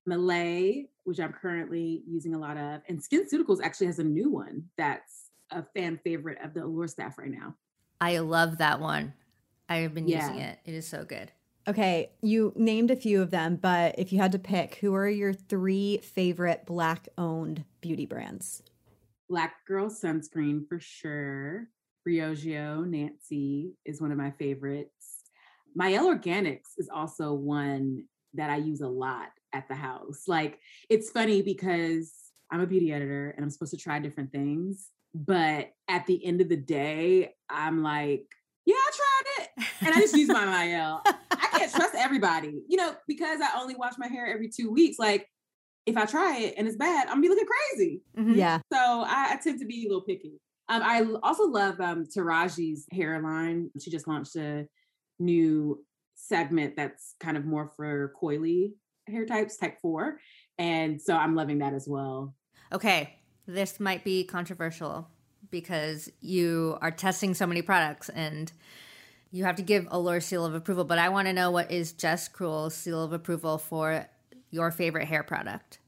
Mele, 0.07 0.87
which 1.05 1.21
I'm 1.21 1.33
currently 1.33 2.03
using 2.07 2.35
a 2.35 2.39
lot 2.39 2.57
of, 2.57 2.81
and 2.89 3.01
SkinCeuticals 3.01 3.61
actually 3.63 3.87
has 3.87 3.99
a 4.01 4.05
new 4.05 4.31
one 4.31 4.65
that's 4.77 5.31
a 5.51 5.65
fan 5.75 6.01
favorite 6.03 6.39
of 6.43 6.53
the 6.55 6.65
Allure 6.65 6.89
staff 6.89 7.17
right 7.19 7.31
now. 7.31 7.55
I 8.01 8.19
love 8.19 8.59
that 8.59 8.81
one. 8.81 9.15
I 9.69 9.77
have 9.79 9.95
been 9.95 10.09
Yeah. 10.09 10.27
using 10.27 10.41
it. 10.43 10.59
It 10.65 10.75
is 10.75 10.89
so 10.89 11.05
good. 11.05 11.31
Okay, 11.69 12.11
you 12.23 12.53
named 12.57 12.91
a 12.91 12.97
few 12.97 13.21
of 13.21 13.31
them, 13.31 13.57
but 13.57 13.95
if 13.99 14.13
you 14.13 14.19
had 14.19 14.33
to 14.33 14.39
pick, 14.39 14.77
who 14.77 14.95
are 14.95 15.09
your 15.09 15.33
three 15.33 15.99
favorite 15.99 16.65
black 16.67 17.09
owned 17.19 17.65
beauty 17.81 18.07
brands? 18.07 18.63
Black 19.29 19.65
Girl 19.67 19.89
Sunscreen 19.89 20.67
for 20.69 20.81
sure. 20.81 21.69
Briogeo, 22.07 22.87
Nancy 22.87 23.75
is 23.85 24.01
one 24.01 24.11
of 24.11 24.19
my 24.19 24.31
favorites. 24.33 25.23
Mielle 25.75 26.09
Organics 26.09 26.79
is 26.79 26.89
also 26.93 27.35
one 27.35 28.05
that 28.35 28.51
I 28.51 28.57
use 28.57 28.81
a 28.81 28.89
lot 28.89 29.29
at 29.53 29.69
the 29.69 29.75
house. 29.75 30.25
Like, 30.27 30.59
it's 30.89 31.11
funny 31.11 31.43
because 31.43 32.13
I'm 32.51 32.61
a 32.61 32.67
beauty 32.67 32.93
editor 32.93 33.31
and 33.31 33.45
I'm 33.45 33.51
supposed 33.51 33.73
to 33.73 33.77
try 33.77 33.99
different 33.99 34.33
things. 34.33 34.89
But 35.15 35.73
at 35.89 36.07
the 36.07 36.25
end 36.25 36.41
of 36.41 36.49
the 36.49 36.57
day, 36.57 37.35
I'm 37.49 37.83
like, 37.83 38.27
tried 39.01 39.45
it. 39.45 39.65
And 39.83 39.95
I 39.95 40.01
just 40.01 40.17
use 40.17 40.29
my 40.29 40.45
Mielle. 40.45 41.03
I 41.31 41.49
can't 41.59 41.73
trust 41.73 41.95
everybody, 41.97 42.63
you 42.69 42.77
know, 42.77 42.95
because 43.09 43.41
I 43.41 43.59
only 43.61 43.75
wash 43.75 43.95
my 43.99 44.09
hair 44.09 44.27
every 44.27 44.49
two 44.49 44.71
weeks. 44.71 44.99
Like, 44.99 45.27
if 45.87 45.97
I 45.97 46.05
try 46.05 46.39
it 46.39 46.55
and 46.59 46.67
it's 46.69 46.77
bad, 46.77 47.09
I'm 47.09 47.15
gonna 47.15 47.23
be 47.23 47.29
looking 47.29 47.47
crazy. 47.47 48.03
Mhm. 48.17 48.37
Yeah. 48.37 48.59
So 48.73 48.79
I, 48.79 49.33
I 49.33 49.39
tend 49.43 49.59
to 49.61 49.67
be 49.67 49.85
a 49.87 49.89
little 49.89 50.03
picky. 50.05 50.41
Um, 50.69 50.83
I 50.85 51.01
l- 51.01 51.19
also 51.23 51.45
love 51.45 51.81
um, 51.81 52.05
Taraji's 52.07 52.87
hairline. 52.93 53.71
She 53.81 53.91
just 53.91 54.07
launched 54.07 54.37
a 54.37 54.67
new 55.19 55.85
segment 56.15 56.77
that's 56.77 57.15
kind 57.19 57.37
of 57.37 57.45
more 57.45 57.73
for 57.77 58.13
coily 58.23 58.73
hair 59.09 59.27
types, 59.27 59.57
type 59.57 59.79
four. 59.83 60.19
And 60.59 61.01
so 61.01 61.17
I'm 61.17 61.35
loving 61.35 61.59
that 61.59 61.73
as 61.75 61.89
well. 61.89 62.35
Okay, 62.73 63.19
this 63.47 63.81
might 63.81 64.05
be 64.05 64.23
controversial 64.23 65.09
because 65.51 66.09
you 66.21 66.79
are 66.81 66.91
testing 66.93 67.35
so 67.35 67.47
many 67.47 67.63
products 67.63 68.09
and 68.11 68.53
you 69.31 69.45
have 69.45 69.57
to 69.57 69.63
give 69.63 69.87
a 69.87 69.97
Allure 69.97 70.21
seal 70.21 70.45
of 70.45 70.55
approval. 70.55 70.85
But 70.85 70.99
I 70.99 71.09
want 71.09 71.27
to 71.29 71.33
know 71.33 71.51
what 71.51 71.71
is 71.71 71.93
Jess 71.93 72.29
Cruel's 72.29 72.75
seal 72.75 73.03
of 73.03 73.13
approval 73.13 73.59
for 73.59 74.07
your 74.51 74.71
favorite 74.71 75.07
hair 75.07 75.23
product? 75.23 75.79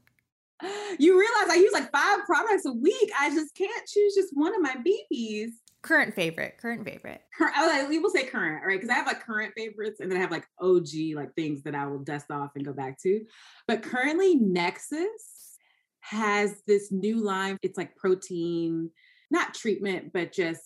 You 0.99 1.19
realize 1.19 1.51
I 1.51 1.61
use 1.61 1.73
like 1.73 1.91
five 1.91 2.21
products 2.27 2.67
a 2.67 2.73
week. 2.73 3.11
I 3.19 3.31
just 3.31 3.55
can't 3.57 3.87
choose 3.89 4.15
just 4.15 4.29
one 4.33 4.55
of 4.55 4.63
my 4.63 4.77
BBs. 4.77 5.51
Current 5.83 6.15
favorite, 6.15 6.59
current 6.59 6.85
favorite. 6.85 7.23
I 7.41 7.67
like, 7.67 7.89
we 7.89 7.99
will 7.99 8.11
say 8.11 8.25
current, 8.25 8.63
right? 8.65 8.81
Because 8.81 8.91
I 8.91 8.95
have 8.95 9.07
like 9.07 9.25
current 9.25 9.53
favorites 9.57 9.99
and 9.99 10.09
then 10.09 10.19
I 10.19 10.21
have 10.21 10.31
like 10.31 10.47
OG, 10.61 11.17
like 11.17 11.35
things 11.35 11.65
that 11.65 11.75
I 11.75 11.87
will 11.87 11.99
dust 11.99 12.31
off 12.31 12.53
and 12.55 12.65
go 12.65 12.73
back 12.73 13.01
to. 13.03 13.23
But 13.67 13.83
currently, 13.83 14.39
Nexxus 14.39 15.57
has 16.01 16.63
this 16.69 16.93
new 16.93 17.25
line. 17.25 17.57
It's 17.63 17.79
like 17.79 17.97
protein, 17.97 18.91
not 19.33 19.55
treatment, 19.55 20.13
but 20.13 20.33
just 20.33 20.61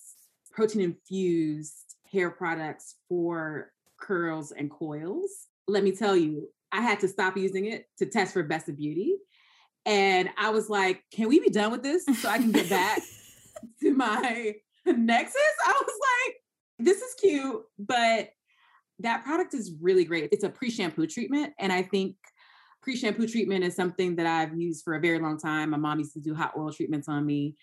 protein 0.53 0.83
infused 0.83 1.86
hair 2.17 2.31
products 2.31 2.97
for 3.09 3.71
curls 4.01 4.53
and 4.53 4.71
coils. 4.71 5.31
Let 5.69 5.85
me 5.85 5.93
tell 5.93 6.17
you, 6.17 6.49
I 6.73 6.81
had 6.81 7.01
to 7.01 7.09
stop 7.09 7.37
using 7.37 7.67
it 7.67 7.87
to 7.99 8.07
test 8.07 8.33
for 8.33 8.43
Best 8.43 8.69
of 8.69 8.77
Beauty. 8.77 9.17
And 9.85 10.31
I 10.39 10.51
was 10.51 10.69
like, 10.69 11.03
can 11.13 11.29
we 11.29 11.41
be 11.41 11.51
done 11.51 11.71
with 11.71 11.83
this 11.83 12.05
so 12.21 12.29
I 12.29 12.39
can 12.39 12.53
get 12.53 12.69
back 12.69 13.01
to 13.83 13.95
my 13.95 14.55
Nexxus? 14.89 15.57
I 15.67 15.83
was 15.87 16.01
like, 16.27 16.37
this 16.79 17.01
is 17.03 17.15
cute, 17.21 17.63
but 17.79 18.31
that 19.01 19.25
product 19.25 19.55
is 19.55 19.75
really 19.81 20.05
great. 20.05 20.31
It's 20.33 20.45
a 20.45 20.49
pre 20.49 20.71
shampoo 20.71 21.07
treatment. 21.07 21.53
And 21.59 21.73
I 21.73 21.83
think 21.83 22.17
pre 22.83 22.97
shampoo 22.97 23.29
treatment 23.29 23.63
is 23.63 23.77
something 23.77 24.17
that 24.17 24.27
I've 24.27 24.59
used 24.59 24.85
for 24.85 24.95
a 24.95 25.01
very 25.01 25.19
long 25.19 25.39
time. 25.39 25.71
My 25.71 25.77
mom 25.77 25.99
used 25.99 26.15
to 26.15 26.21
do 26.21 26.35
hot 26.35 26.55
oil 26.57 26.73
treatments 26.73 27.09
on 27.09 27.25
me. 27.25 27.57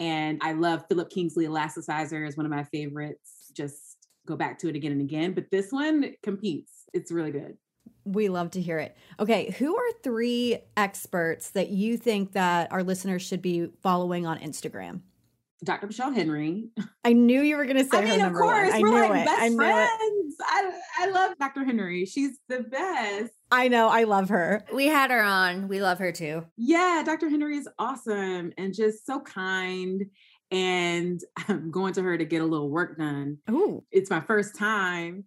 And 0.00 0.40
I 0.42 0.52
love 0.52 0.84
Philip 0.88 1.10
Kingsley 1.10 1.46
Elasticizer 1.46 2.26
is 2.26 2.36
one 2.36 2.46
of 2.46 2.52
my 2.52 2.64
favorites. 2.64 3.50
Just 3.52 3.97
go 4.28 4.36
back 4.36 4.58
to 4.60 4.68
it 4.68 4.76
again 4.76 4.92
and 4.92 5.00
again. 5.00 5.32
But 5.32 5.50
this 5.50 5.72
one 5.72 6.12
competes. 6.22 6.84
It's 6.92 7.10
really 7.10 7.32
good. 7.32 7.56
We 8.04 8.28
love 8.28 8.50
to 8.52 8.60
hear 8.60 8.78
it. 8.78 8.96
Okay, 9.18 9.50
who 9.58 9.76
are 9.76 9.92
three 10.02 10.58
experts 10.76 11.50
that 11.50 11.70
you 11.70 11.96
think 11.96 12.32
that 12.32 12.70
our 12.70 12.82
listeners 12.82 13.22
should 13.22 13.42
be 13.42 13.68
following 13.82 14.26
on 14.26 14.38
Instagram? 14.38 15.00
Dr. 15.64 15.88
Michelle 15.88 16.12
Henry. 16.12 16.68
I 17.04 17.12
knew 17.14 17.42
you 17.42 17.56
were 17.56 17.64
going 17.64 17.78
to 17.78 17.84
say 17.84 17.98
I 17.98 18.04
mean, 18.04 18.20
her 18.20 18.28
of 18.28 18.32
course, 18.34 18.70
one. 18.70 18.78
I 18.78 18.80
we're 18.80 18.90
knew 18.90 19.08
like 19.14 19.22
it. 19.22 19.26
best 19.26 19.42
I 19.42 19.48
knew 19.48 19.54
it. 19.54 19.58
friends. 19.58 20.36
I, 20.40 20.70
I 21.00 21.06
love 21.10 21.32
Dr. 21.40 21.64
Henry. 21.64 22.04
She's 22.06 22.38
the 22.48 22.60
best. 22.60 23.32
I 23.50 23.68
know. 23.68 23.88
I 23.88 24.04
love 24.04 24.28
her. 24.28 24.64
We 24.72 24.86
had 24.86 25.10
her 25.10 25.22
on. 25.22 25.66
We 25.68 25.82
love 25.82 25.98
her 25.98 26.12
too. 26.12 26.44
Yeah, 26.56 27.02
Dr. 27.04 27.28
Henry 27.28 27.56
is 27.56 27.68
awesome 27.78 28.52
and 28.56 28.72
just 28.74 29.04
so 29.04 29.20
kind. 29.20 30.04
And 30.50 31.20
I'm 31.48 31.70
going 31.70 31.92
to 31.94 32.02
her 32.02 32.16
to 32.18 32.24
get 32.24 32.42
a 32.42 32.46
little 32.46 32.70
work 32.70 32.98
done. 32.98 33.38
Ooh, 33.50 33.84
It's 33.90 34.10
my 34.10 34.20
first 34.20 34.56
time. 34.56 35.24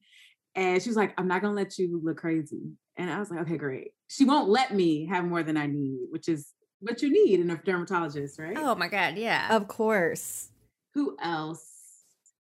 And 0.55 0.81
she 0.81 0.89
was 0.89 0.97
like, 0.97 1.13
I'm 1.17 1.27
not 1.27 1.41
going 1.41 1.55
to 1.55 1.62
let 1.62 1.77
you 1.77 2.01
look 2.03 2.17
crazy. 2.17 2.71
And 2.97 3.10
I 3.10 3.19
was 3.19 3.31
like, 3.31 3.39
okay, 3.41 3.57
great. 3.57 3.91
She 4.10 4.25
won't 4.25 4.49
let 4.49 4.73
me 4.73 5.05
have 5.07 5.23
more 5.25 5.43
than 5.43 5.55
I 5.57 5.65
need, 5.67 5.99
which 6.10 6.27
is 6.27 6.47
what 6.81 7.01
you 7.01 7.12
need 7.12 7.39
in 7.39 7.49
a 7.51 7.55
dermatologist, 7.55 8.38
right? 8.39 8.57
Oh 8.57 8.75
my 8.75 8.88
God, 8.89 9.17
yeah. 9.17 9.55
of 9.55 9.67
course. 9.67 10.49
who 10.93 11.15
else 11.21 11.65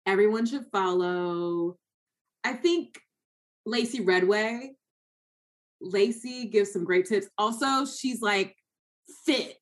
everyone 0.05 0.45
should 0.45 0.65
follow 0.69 1.77
i 2.43 2.51
think 2.51 2.99
lacy 3.65 4.01
redway 4.01 4.69
lacey 5.79 6.45
gives 6.47 6.73
some 6.73 6.83
great 6.83 7.05
tips 7.05 7.27
also 7.37 7.85
she's 7.85 8.21
like 8.21 8.53
fit 9.25 9.55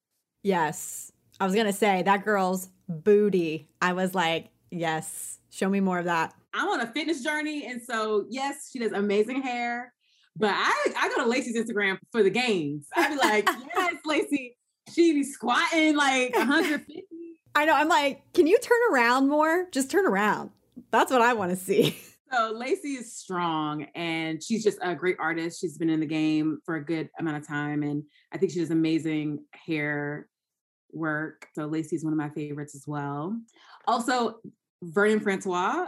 Yes. 0.43 1.11
I 1.39 1.45
was 1.45 1.53
going 1.53 1.67
to 1.67 1.73
say 1.73 2.01
that 2.01 2.25
girl's 2.25 2.69
booty. 3.03 3.69
I 3.81 3.93
was 3.93 4.13
like, 4.15 4.49
yes, 4.69 5.39
show 5.49 5.69
me 5.69 5.79
more 5.79 5.99
of 5.99 6.05
that. 6.05 6.33
i'm 6.53 6.67
on 6.69 6.81
a 6.81 6.87
fitness 6.87 7.23
journey 7.23 7.65
and 7.65 7.81
so 7.81 8.25
yes 8.29 8.69
she 8.71 8.79
does 8.79 8.91
amazing 8.93 9.41
hair 9.41 9.93
but 10.37 10.51
i 10.53 10.87
i 10.97 11.09
go 11.09 11.23
to 11.23 11.29
lacy's 11.29 11.57
instagram 11.57 11.97
for 12.11 12.23
the 12.23 12.29
gains 12.29 12.87
i'd 12.95 13.09
be 13.09 13.15
like 13.17 13.47
yes 13.75 13.95
lacy 14.05 14.55
she 14.93 15.13
be 15.13 15.23
squatting 15.23 15.95
like 15.95 16.33
150 16.35 17.03
I 17.53 17.65
know. 17.65 17.73
I'm 17.73 17.89
like, 17.89 18.21
can 18.33 18.47
you 18.47 18.57
turn 18.59 18.77
around 18.93 19.27
more? 19.27 19.67
Just 19.71 19.91
turn 19.91 20.05
around. 20.05 20.51
That's 20.89 21.11
what 21.11 21.21
I 21.21 21.33
want 21.33 21.51
to 21.51 21.57
see. 21.57 21.97
So 22.33 22.53
Lacy 22.55 22.93
is 22.93 23.13
strong 23.13 23.87
and 23.93 24.41
she's 24.41 24.63
just 24.63 24.77
a 24.81 24.95
great 24.95 25.17
artist. 25.19 25.59
She's 25.59 25.77
been 25.77 25.89
in 25.89 25.99
the 25.99 26.05
game 26.05 26.59
for 26.65 26.75
a 26.77 26.85
good 26.85 27.09
amount 27.19 27.35
of 27.35 27.45
time. 27.45 27.83
And 27.83 28.03
I 28.31 28.37
think 28.37 28.53
she 28.53 28.59
does 28.59 28.71
amazing 28.71 29.43
hair 29.53 30.29
work. 30.93 31.47
So 31.55 31.65
Lacy 31.65 31.95
is 31.95 32.03
one 32.03 32.13
of 32.13 32.17
my 32.17 32.29
favorites 32.29 32.75
as 32.75 32.85
well. 32.87 33.37
Also, 33.87 34.39
Vernon 34.83 35.19
Francois 35.19 35.87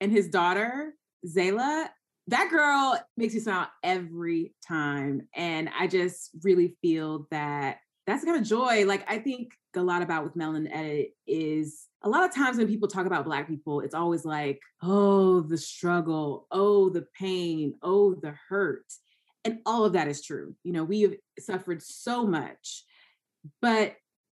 and 0.00 0.12
his 0.12 0.28
daughter, 0.28 0.94
Zayla. 1.26 1.88
That 2.28 2.48
girl 2.50 2.98
makes 3.16 3.34
me 3.34 3.40
smile 3.40 3.68
every 3.82 4.54
time. 4.66 5.28
And 5.34 5.68
I 5.78 5.86
just 5.86 6.30
really 6.42 6.76
feel 6.80 7.26
that 7.30 7.78
that's 8.06 8.24
kind 8.24 8.38
of 8.38 8.44
joy. 8.44 8.84
Like 8.86 9.04
I 9.10 9.18
think 9.18 9.52
a 9.76 9.82
lot 9.82 10.02
about 10.02 10.24
with 10.24 10.36
Melanin 10.36 10.74
Edit 10.74 11.14
is 11.26 11.86
a 12.02 12.08
lot 12.08 12.24
of 12.24 12.34
times 12.34 12.58
when 12.58 12.68
people 12.68 12.88
talk 12.88 13.06
about 13.06 13.24
Black 13.24 13.48
people, 13.48 13.80
it's 13.80 13.94
always 13.94 14.24
like, 14.24 14.60
oh, 14.82 15.40
the 15.40 15.56
struggle, 15.56 16.46
oh, 16.50 16.90
the 16.90 17.06
pain, 17.18 17.74
oh, 17.82 18.14
the 18.14 18.34
hurt. 18.48 18.84
And 19.44 19.58
all 19.66 19.84
of 19.84 19.94
that 19.94 20.08
is 20.08 20.22
true. 20.22 20.54
You 20.64 20.72
know, 20.72 20.84
we 20.84 21.02
have 21.02 21.14
suffered 21.38 21.82
so 21.82 22.26
much, 22.26 22.84
but 23.60 23.96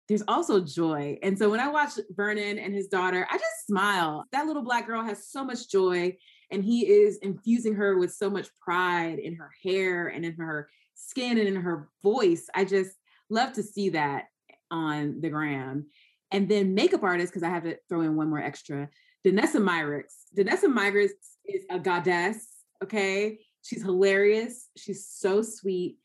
there's 0.08 0.22
also 0.28 0.60
joy. 0.60 1.18
And 1.22 1.38
so 1.38 1.48
when 1.48 1.60
I 1.60 1.68
watch 1.68 1.92
Vernon 2.10 2.58
and 2.58 2.74
his 2.74 2.88
daughter, 2.88 3.26
I 3.30 3.38
just 3.38 3.66
smile. 3.66 4.24
That 4.32 4.46
little 4.46 4.62
Black 4.62 4.86
girl 4.86 5.02
has 5.02 5.28
so 5.28 5.44
much 5.44 5.70
joy, 5.70 6.16
and 6.50 6.62
he 6.62 6.86
is 6.86 7.16
infusing 7.18 7.74
her 7.74 7.98
with 7.98 8.12
so 8.12 8.28
much 8.28 8.48
pride 8.60 9.18
in 9.18 9.34
her 9.36 9.50
hair 9.62 10.08
and 10.08 10.24
in 10.24 10.34
her 10.34 10.68
skin 10.94 11.38
and 11.38 11.48
in 11.48 11.56
her 11.56 11.88
voice. 12.02 12.48
I 12.54 12.64
just 12.64 12.92
love 13.30 13.54
to 13.54 13.62
see 13.62 13.90
that 13.90 14.24
on 14.70 15.20
the 15.20 15.30
gram. 15.30 15.86
And 16.30 16.48
then 16.48 16.74
makeup 16.74 17.02
artist, 17.02 17.32
because 17.32 17.42
I 17.42 17.50
have 17.50 17.64
to 17.64 17.78
throw 17.88 18.02
in 18.02 18.16
one 18.16 18.28
more 18.28 18.42
extra, 18.42 18.88
Danessa 19.26 19.56
Myricks. 19.56 20.24
Danessa 20.36 20.64
Myricks 20.64 21.10
is 21.46 21.64
a 21.70 21.78
goddess, 21.78 22.46
okay? 22.82 23.38
She's 23.62 23.82
hilarious. 23.82 24.68
She's 24.76 25.06
so 25.06 25.40
sweet. 25.42 25.96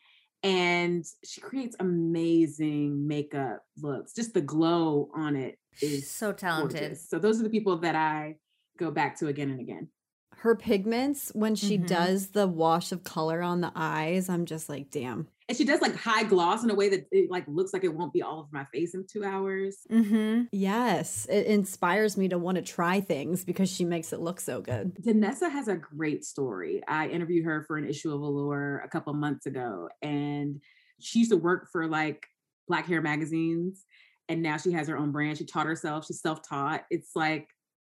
And 0.43 1.05
she 1.25 1.41
creates 1.41 1.75
amazing 1.79 3.07
makeup 3.07 3.63
looks. 3.81 4.13
Just 4.13 4.33
the 4.33 4.41
glow 4.41 5.09
on 5.13 5.35
it 5.35 5.57
is 5.81 6.09
so 6.09 6.31
talented. 6.31 6.79
gorgeous. 6.79 7.09
So 7.09 7.19
those 7.19 7.39
are 7.39 7.43
the 7.43 7.49
people 7.49 7.77
that 7.79 7.95
I 7.95 8.35
go 8.77 8.89
back 8.91 9.17
to 9.19 9.27
again 9.27 9.49
and 9.49 9.59
again. 9.59 9.89
her 10.37 10.55
pigments 10.55 11.31
when 11.35 11.55
she 11.55 11.77
mm-hmm. 11.77 11.87
does 11.87 12.29
the 12.29 12.47
wash 12.47 12.91
of 12.93 13.03
color 13.03 13.41
on 13.41 13.59
the 13.59 13.71
eyes 13.75 14.29
i'm 14.29 14.45
just 14.45 14.69
like 14.69 14.89
damn 14.89 15.27
and 15.49 15.57
she 15.57 15.65
does 15.65 15.81
like 15.81 15.95
high 15.95 16.23
gloss 16.23 16.63
in 16.63 16.69
a 16.69 16.75
way 16.75 16.89
that 16.89 17.07
it 17.11 17.31
like 17.31 17.43
looks 17.47 17.73
like 17.73 17.83
it 17.83 17.91
won't 17.91 18.13
be 18.13 18.21
all 18.21 18.41
over 18.41 18.49
my 18.51 18.65
face 18.65 18.93
in 18.93 19.03
two 19.11 19.25
hours. 19.25 19.79
Mm-hmm. 19.91 20.43
yes. 20.51 21.25
It 21.27 21.47
inspires 21.47 22.15
me 22.17 22.29
to 22.29 22.37
want 22.37 22.57
to 22.57 22.61
try 22.61 23.01
things 23.01 23.43
because 23.43 23.67
she 23.67 23.83
makes 23.83 24.13
it 24.13 24.19
look 24.19 24.39
so 24.39 24.61
good. 24.61 24.95
Danessa 25.01 25.51
has 25.51 25.67
a 25.67 25.75
great 25.75 26.23
story. 26.23 26.83
I 26.87 27.07
interviewed 27.07 27.45
her 27.45 27.63
for 27.63 27.77
an 27.77 27.89
issue 27.89 28.13
of 28.13 28.21
allure 28.21 28.83
a 28.85 28.89
couple 28.89 29.11
months 29.15 29.47
ago 29.47 29.89
and 30.03 30.61
she 30.99 31.19
used 31.19 31.31
to 31.31 31.37
work 31.37 31.67
for 31.71 31.87
like 31.87 32.27
black 32.67 32.85
hair 32.85 33.01
magazines 33.01 33.85
and 34.27 34.43
now 34.43 34.57
she 34.57 34.71
has 34.73 34.87
her 34.87 34.97
own 34.97 35.11
brand. 35.11 35.39
She 35.39 35.45
taught 35.45 35.65
herself. 35.65 36.05
She's 36.05 36.21
self-taught. 36.21 36.85
It's 36.91 37.15
like 37.15 37.47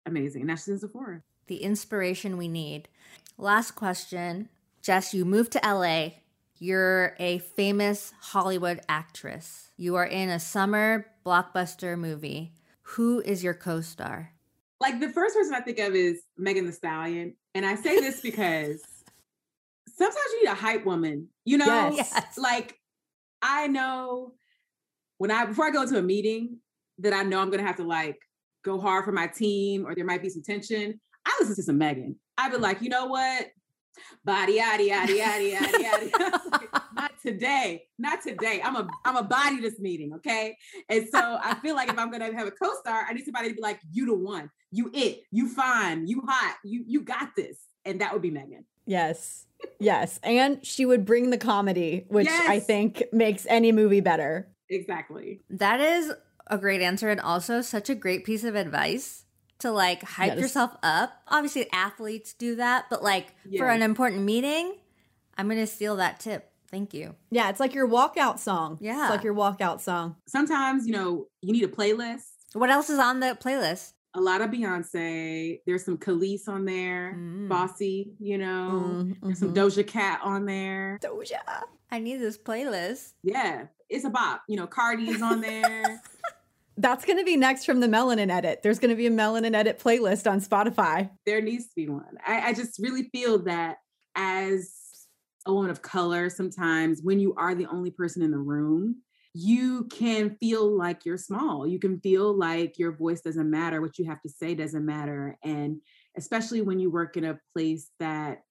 amazing. 0.07 0.43
And 0.43 0.49
now 0.49 0.55
she's 0.55 0.69
in 0.69 0.79
sephora. 0.79 1.23
The 1.49 1.65
inspiration 1.65 2.37
we 2.37 2.47
need. 2.47 2.89
Last 3.37 3.73
question. 3.73 4.49
Jess, 4.81 5.13
you 5.13 5.25
moved 5.25 5.51
to 5.53 5.61
LA. 5.65 6.11
You're 6.61 7.15
a 7.19 7.39
famous 7.39 8.13
Hollywood 8.21 8.81
actress. 8.89 9.71
You 9.77 9.95
are 9.97 10.07
in 10.07 10.29
a 10.29 10.41
summer 10.41 11.07
blockbuster 11.25 11.97
movie. 11.99 12.53
Who 12.83 13.21
is 13.21 13.45
your 13.45 13.55
co 13.55 13.81
star? 13.81 14.33
Like 14.81 15.01
the 15.01 15.11
first 15.11 15.35
person 15.35 15.55
I 15.55 15.61
think 15.61 15.79
of 15.79 15.95
is 15.95 16.23
Megan 16.37 16.67
Thee 16.67 16.73
Stallion. 16.73 17.35
And 17.55 17.65
I 17.65 17.75
say 17.77 18.01
this 18.01 18.21
because 18.23 18.83
sometimes 19.97 20.17
you 20.33 20.45
need 20.45 20.51
a 20.51 20.55
hype 20.55 20.85
woman, 20.85 21.29
you 21.45 21.59
know? 21.59 21.93
Yes. 21.95 22.37
Like 22.37 22.75
I 23.43 23.69
know 23.69 24.35
when 25.19 25.31
I, 25.31 25.45
before 25.47 25.67
I 25.67 25.71
go 25.71 25.83
into 25.83 25.99
a 25.99 26.03
meeting 26.03 26.59
that 26.99 27.13
I 27.13 27.23
know 27.23 27.41
I'm 27.41 27.51
going 27.51 27.61
to 27.61 27.67
have 27.67 27.77
to 27.77 27.85
like 27.85 28.19
go 28.65 28.81
hard 28.81 29.05
for 29.05 29.13
my 29.13 29.27
team 29.29 29.87
or 29.87 29.95
there 29.95 30.05
might 30.05 30.23
be 30.23 30.29
some 30.29 30.43
tension. 30.43 31.01
I 31.25 31.37
listen 31.41 31.57
to 31.57 31.63
some 31.63 31.79
Megan. 31.79 32.17
I'd 32.37 32.53
be 32.53 32.59
like, 32.59 32.83
you 32.83 32.89
know 32.89 33.07
what? 33.07 33.47
Body 34.25 34.55
yada 34.55 34.85
yada 34.85 35.17
yada 35.17 35.43
yada 35.43 35.83
yada. 35.83 36.83
not 36.95 37.13
today. 37.23 37.85
Not 37.99 38.23
today. 38.23 38.61
I'm 38.63 38.77
a 38.77 38.89
I'm 39.05 39.17
a 39.17 39.23
body 39.23 39.61
this 39.61 39.79
meeting, 39.79 40.15
okay? 40.15 40.57
And 40.89 41.09
so 41.09 41.39
I 41.43 41.55
feel 41.57 41.75
like 41.75 41.89
if 41.89 41.99
I'm 41.99 42.11
gonna 42.11 42.35
have 42.35 42.47
a 42.47 42.53
co-star, 42.53 43.07
I 43.09 43.13
need 43.13 43.25
somebody 43.25 43.49
to 43.51 43.55
be 43.55 43.63
like, 43.63 43.81
you 43.93 44.07
the 44.07 44.15
one, 44.15 44.51
you 44.71 44.91
it, 44.93 45.23
you 45.31 45.49
fine, 45.49 46.07
you 46.07 46.23
hot, 46.27 46.57
you 46.65 46.85
you 46.87 47.03
got 47.03 47.37
this. 47.37 47.59
And 47.85 48.01
that 48.01 48.13
would 48.13 48.23
be 48.23 48.31
Megan. 48.31 48.65
Yes. 48.87 49.47
Yes. 49.79 50.19
And 50.23 50.65
she 50.65 50.87
would 50.87 51.05
bring 51.05 51.31
the 51.31 51.39
comedy, 51.39 52.07
which 52.09 52.27
yes. 52.27 52.49
I 52.49 52.61
think 52.61 53.03
makes 53.13 53.47
any 53.49 53.73
movie 53.73 54.01
better. 54.01 54.49
Exactly. 54.71 55.41
That 55.51 55.81
is 55.81 56.13
a 56.47 56.59
great 56.59 56.81
answer 56.81 57.09
and 57.09 57.21
also 57.21 57.61
such 57.61 57.91
a 57.91 57.95
great 57.95 58.25
piece 58.25 58.45
of 58.45 58.55
advice 58.55 59.25
to 59.61 59.71
like 59.71 60.03
hype 60.03 60.35
yes. 60.35 60.41
yourself 60.41 60.77
up. 60.83 61.23
Obviously, 61.29 61.71
athletes 61.73 62.33
do 62.33 62.57
that, 62.57 62.87
but 62.91 63.03
like 63.03 63.35
yes. 63.49 63.61
for 63.61 63.69
an 63.69 63.83
important 63.83 64.23
meeting, 64.23 64.77
I'm 65.37 65.47
going 65.47 65.61
to 65.61 65.67
steal 65.67 65.97
that 65.97 66.21
tip. 66.21 66.51
Thank 66.71 66.93
you. 66.93 67.15
Yeah, 67.31 67.49
it's 67.49 67.61
like 67.61 67.75
your 67.75 67.89
walkout 67.89 68.39
song. 68.39 68.79
Yeah. 68.81 69.07
It's 69.07 69.11
like 69.11 69.25
your 69.25 69.35
walkout 69.35 69.81
song. 69.81 70.17
Sometimes, 70.27 70.87
you 70.87 70.93
know, 70.93 71.27
you 71.41 71.53
need 71.53 71.65
a 71.65 71.69
playlist. 71.69 72.25
What 72.53 72.71
else 72.71 72.91
is 72.91 72.99
on 72.99 73.21
the 73.21 73.39
playlist? 73.41 73.93
A 74.15 74.21
lot 74.21 74.41
of 74.41 74.51
Beyonce. 74.51 75.61
There's 75.67 75.85
some 75.85 75.97
Kelis 75.97 76.49
on 76.49 76.65
there. 76.65 77.15
Mm. 77.17 77.49
Bossy, 77.49 78.13
you 78.19 78.37
know. 78.37 78.83
Mm, 78.85 78.93
mm-hmm. 78.93 79.27
There's 79.27 79.39
some 79.39 79.55
Doja 79.55 79.87
Cat 79.87 80.21
on 80.23 80.45
there. 80.45 80.99
Doja. 81.03 81.63
I 81.91 82.01
need 82.01 82.17
this 82.17 82.37
playlist. 82.37 83.13
Yeah. 83.23 83.67
It's 83.89 84.05
a 84.05 84.11
bop. 84.11 84.43
You 84.49 84.57
know, 84.57 84.67
Cardi's 84.67 85.23
on 85.23 85.41
there. 85.41 86.03
That's 86.79 87.05
going 87.05 87.19
to 87.19 87.25
be 87.25 87.37
next 87.37 87.65
from 87.65 87.81
the 87.81 87.89
Melanin 87.89 88.31
Edit. 88.31 88.61
There's 88.63 88.79
going 88.79 88.91
to 88.91 88.97
be 88.97 89.09
a 89.09 89.11
Melanin 89.11 89.55
Edit 89.55 89.81
playlist 89.81 90.31
on 90.31 90.41
Spotify. 90.41 91.11
There 91.27 91.41
needs 91.41 91.67
to 91.67 91.75
be 91.75 91.89
one. 91.89 92.17
I, 92.25 92.51
I 92.51 92.53
just 92.53 92.79
really 92.79 93.11
feel 93.13 93.41
that 93.41 93.79
as 94.15 94.73
a 95.45 95.53
woman 95.53 95.71
of 95.71 95.83
color, 95.83 96.31
sometimes 96.31 97.01
when 97.03 97.19
you 97.19 97.35
are 97.37 97.55
the 97.55 97.67
only 97.67 97.91
person 97.91 98.23
in 98.23 98.31
the 98.31 98.39
room, 98.39 99.03
you 99.35 99.85
can 99.91 100.37
feel 100.39 100.67
like 100.77 101.05
you're 101.05 101.19
small. 101.19 101.67
You 101.67 101.81
can 101.81 102.01
feel 102.01 102.33
like 102.33 102.79
your 102.79 102.93
voice 102.93 103.23
doesn't 103.23 103.51
matter, 103.51 103.81
what 103.81 103.99
you 103.99 104.05
have 104.05 104.23
to 104.23 104.29
say 104.29 104.55
doesn't 104.55 104.87
matter. 104.87 105.37
And 105.43 105.81
especially 106.17 106.61
when 106.61 106.79
you 106.79 106.91
work 106.91 107.17
in 107.17 107.25
a 107.25 107.41
place 107.55 107.91
that, 107.99 108.43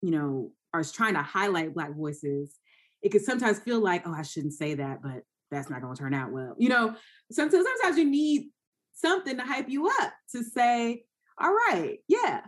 you 0.00 0.10
know, 0.10 0.50
are 0.74 0.84
trying 0.84 1.14
to 1.14 1.22
highlight 1.22 1.74
Black 1.74 1.94
voices, 1.94 2.58
it 3.02 3.10
could 3.10 3.24
sometimes 3.24 3.60
feel 3.60 3.80
like, 3.80 4.02
oh, 4.06 4.14
I 4.14 4.22
shouldn't 4.22 4.54
say 4.54 4.74
that, 4.74 5.02
but 5.02 5.22
that's 5.52 5.70
not 5.70 5.82
going 5.82 5.94
to 5.94 6.00
turn 6.00 6.14
out 6.14 6.32
well. 6.32 6.56
You 6.58 6.70
know, 6.70 6.96
sometimes, 7.30 7.64
sometimes 7.64 7.98
you 7.98 8.10
need 8.10 8.48
something 8.94 9.36
to 9.36 9.44
hype 9.44 9.68
you 9.68 9.88
up 9.88 10.12
to 10.32 10.42
say, 10.42 11.04
all 11.40 11.52
right, 11.52 11.98
yeah, 12.08 12.40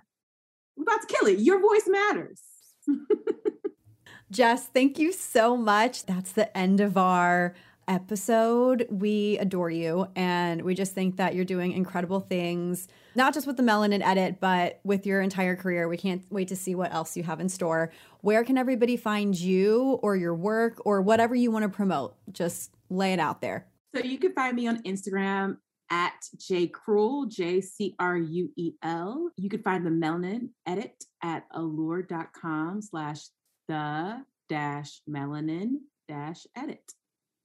we're 0.77 0.83
about 0.83 1.03
to 1.03 1.15
kill 1.15 1.29
it. 1.29 1.39
Your 1.39 1.61
voice 1.61 1.87
matters. 1.87 2.43
Jess, 4.31 4.67
thank 4.67 4.99
you 4.99 5.13
so 5.13 5.57
much. 5.57 6.07
That's 6.07 6.33
the 6.33 6.57
end 6.57 6.81
of 6.81 6.97
our 6.97 7.55
episode. 7.87 8.87
We 8.91 9.39
adore 9.39 9.71
you 9.71 10.09
and 10.17 10.63
we 10.63 10.75
just 10.75 10.93
think 10.93 11.17
that 11.19 11.35
you're 11.35 11.45
doing 11.45 11.73
incredible 11.73 12.21
things, 12.21 12.89
not 13.15 13.35
just 13.35 13.47
with 13.47 13.57
the 13.57 13.63
Melanin 13.63 14.03
Edit, 14.03 14.41
but 14.41 14.81
with 14.85 15.07
your 15.07 15.21
entire 15.21 15.57
career. 15.57 15.89
We 15.89 15.97
can't 15.97 16.23
wait 16.31 16.49
to 16.49 16.57
see 16.57 16.75
what 16.75 16.93
else 16.93 17.17
you 17.17 17.23
have 17.23 17.41
in 17.41 17.49
store. 17.49 17.93
Where 18.21 18.45
can 18.45 18.59
everybody 18.59 18.97
find 18.97 19.39
you 19.39 19.99
or 20.03 20.17
your 20.17 20.35
work 20.35 20.81
or 20.85 21.01
whatever 21.03 21.35
you 21.35 21.51
want 21.51 21.65
to 21.65 21.69
promote? 21.69 22.17
Just 22.33 22.71
lay 22.91 23.13
it 23.13 23.21
out 23.21 23.41
there. 23.41 23.67
So 23.95 24.03
you 24.03 24.19
can 24.19 24.33
find 24.33 24.57
me 24.57 24.67
on 24.67 24.83
Instagram 24.83 25.59
at 25.91 26.15
J 26.39 26.67
Cruel, 26.67 27.27
J 27.27 27.61
C 27.61 27.95
R 27.99 28.17
U 28.17 28.51
E 28.57 28.73
L. 28.83 29.31
You 29.37 29.49
can 29.49 29.63
find 29.63 29.87
the 29.87 29.91
melanin 29.91 30.49
edit 30.67 31.05
at 31.23 31.45
allure.com 31.53 32.83
slash 32.83 33.27
the 33.69 34.25
dash 34.49 35.01
melanin 35.09 35.77
dash 36.09 36.47
edit. 36.57 36.93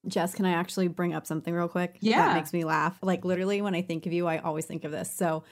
Jess, 0.07 0.33
can 0.33 0.45
I 0.45 0.51
actually 0.51 0.87
bring 0.87 1.13
up 1.13 1.27
something 1.27 1.53
real 1.53 1.67
quick? 1.67 1.97
Yeah. 1.99 2.27
That 2.27 2.35
makes 2.35 2.53
me 2.53 2.63
laugh. 2.63 2.97
Like 3.01 3.25
literally 3.25 3.61
when 3.61 3.75
I 3.75 3.81
think 3.81 4.05
of 4.05 4.13
you, 4.13 4.27
I 4.27 4.37
always 4.37 4.65
think 4.65 4.83
of 4.83 4.91
this. 4.91 5.11
So 5.11 5.43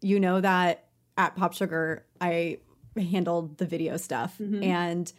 you 0.00 0.20
know 0.20 0.40
that 0.40 0.86
at 1.16 1.34
Pop 1.34 1.52
Sugar, 1.54 2.06
I 2.20 2.58
handled 2.96 3.58
the 3.58 3.66
video 3.66 3.96
stuff 3.96 4.36
mm-hmm. 4.38 4.62
and 4.62 5.12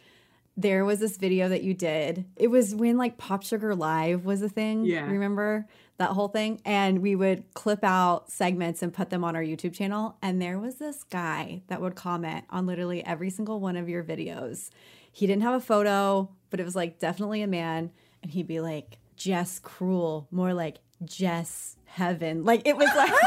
there 0.56 0.84
was 0.84 0.98
this 0.98 1.16
video 1.16 1.48
that 1.48 1.62
you 1.62 1.74
did. 1.74 2.26
It 2.36 2.48
was 2.48 2.74
when 2.74 2.96
like 2.96 3.18
Pop 3.18 3.42
Sugar 3.42 3.74
Live 3.74 4.24
was 4.24 4.42
a 4.42 4.48
thing. 4.48 4.84
Yeah. 4.84 5.06
Remember 5.06 5.66
that 5.98 6.10
whole 6.10 6.28
thing? 6.28 6.60
And 6.64 7.00
we 7.00 7.14
would 7.14 7.44
clip 7.54 7.84
out 7.84 8.30
segments 8.30 8.82
and 8.82 8.92
put 8.92 9.10
them 9.10 9.24
on 9.24 9.36
our 9.36 9.42
YouTube 9.42 9.74
channel. 9.74 10.16
And 10.22 10.40
there 10.40 10.58
was 10.58 10.76
this 10.76 11.04
guy 11.04 11.62
that 11.68 11.80
would 11.80 11.94
comment 11.94 12.44
on 12.50 12.66
literally 12.66 13.04
every 13.04 13.30
single 13.30 13.60
one 13.60 13.76
of 13.76 13.88
your 13.88 14.02
videos. 14.02 14.70
He 15.12 15.26
didn't 15.26 15.42
have 15.42 15.54
a 15.54 15.64
photo, 15.64 16.30
but 16.50 16.60
it 16.60 16.64
was 16.64 16.76
like 16.76 16.98
definitely 16.98 17.42
a 17.42 17.46
man. 17.46 17.90
And 18.22 18.30
he'd 18.30 18.46
be 18.46 18.60
like, 18.60 18.98
Jess 19.16 19.58
Cruel, 19.58 20.28
more 20.30 20.54
like 20.54 20.78
Jess 21.04 21.76
Heaven. 21.84 22.44
Like 22.44 22.62
it 22.66 22.76
was 22.76 22.88
like. 22.96 23.10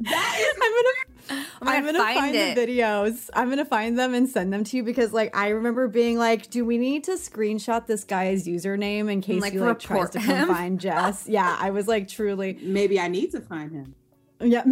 that 0.00 0.36
is 0.38 0.54
I'm 0.60 0.72
gonna 0.72 1.04
I'm, 1.30 1.68
I'm 1.68 1.84
gonna, 1.84 1.98
find, 1.98 2.18
find 2.18 2.34
the 2.34 2.60
videos. 2.60 3.30
I'm 3.34 3.48
gonna 3.48 3.64
find 3.64 3.98
them 3.98 4.14
and 4.14 4.28
send 4.28 4.52
them 4.52 4.64
to 4.64 4.76
you 4.76 4.82
because, 4.82 5.12
like, 5.12 5.34
I 5.36 5.48
remember 5.48 5.88
being 5.88 6.18
like, 6.18 6.50
"Do 6.50 6.64
we 6.64 6.78
need 6.78 7.04
to 7.04 7.12
screenshot 7.12 7.86
this 7.86 8.04
guy's 8.04 8.46
username 8.46 9.10
in 9.10 9.20
case 9.20 9.40
like, 9.40 9.52
he 9.52 9.58
like 9.58 9.78
tries 9.78 10.10
to 10.10 10.20
come 10.20 10.48
find 10.48 10.80
Jess?" 10.80 11.26
yeah, 11.28 11.56
I 11.58 11.70
was 11.70 11.88
like, 11.88 12.08
truly. 12.08 12.58
Maybe 12.60 13.00
I 13.00 13.08
need 13.08 13.30
to 13.32 13.40
find 13.40 13.72
him. 13.72 13.94
Yeah, 14.40 14.64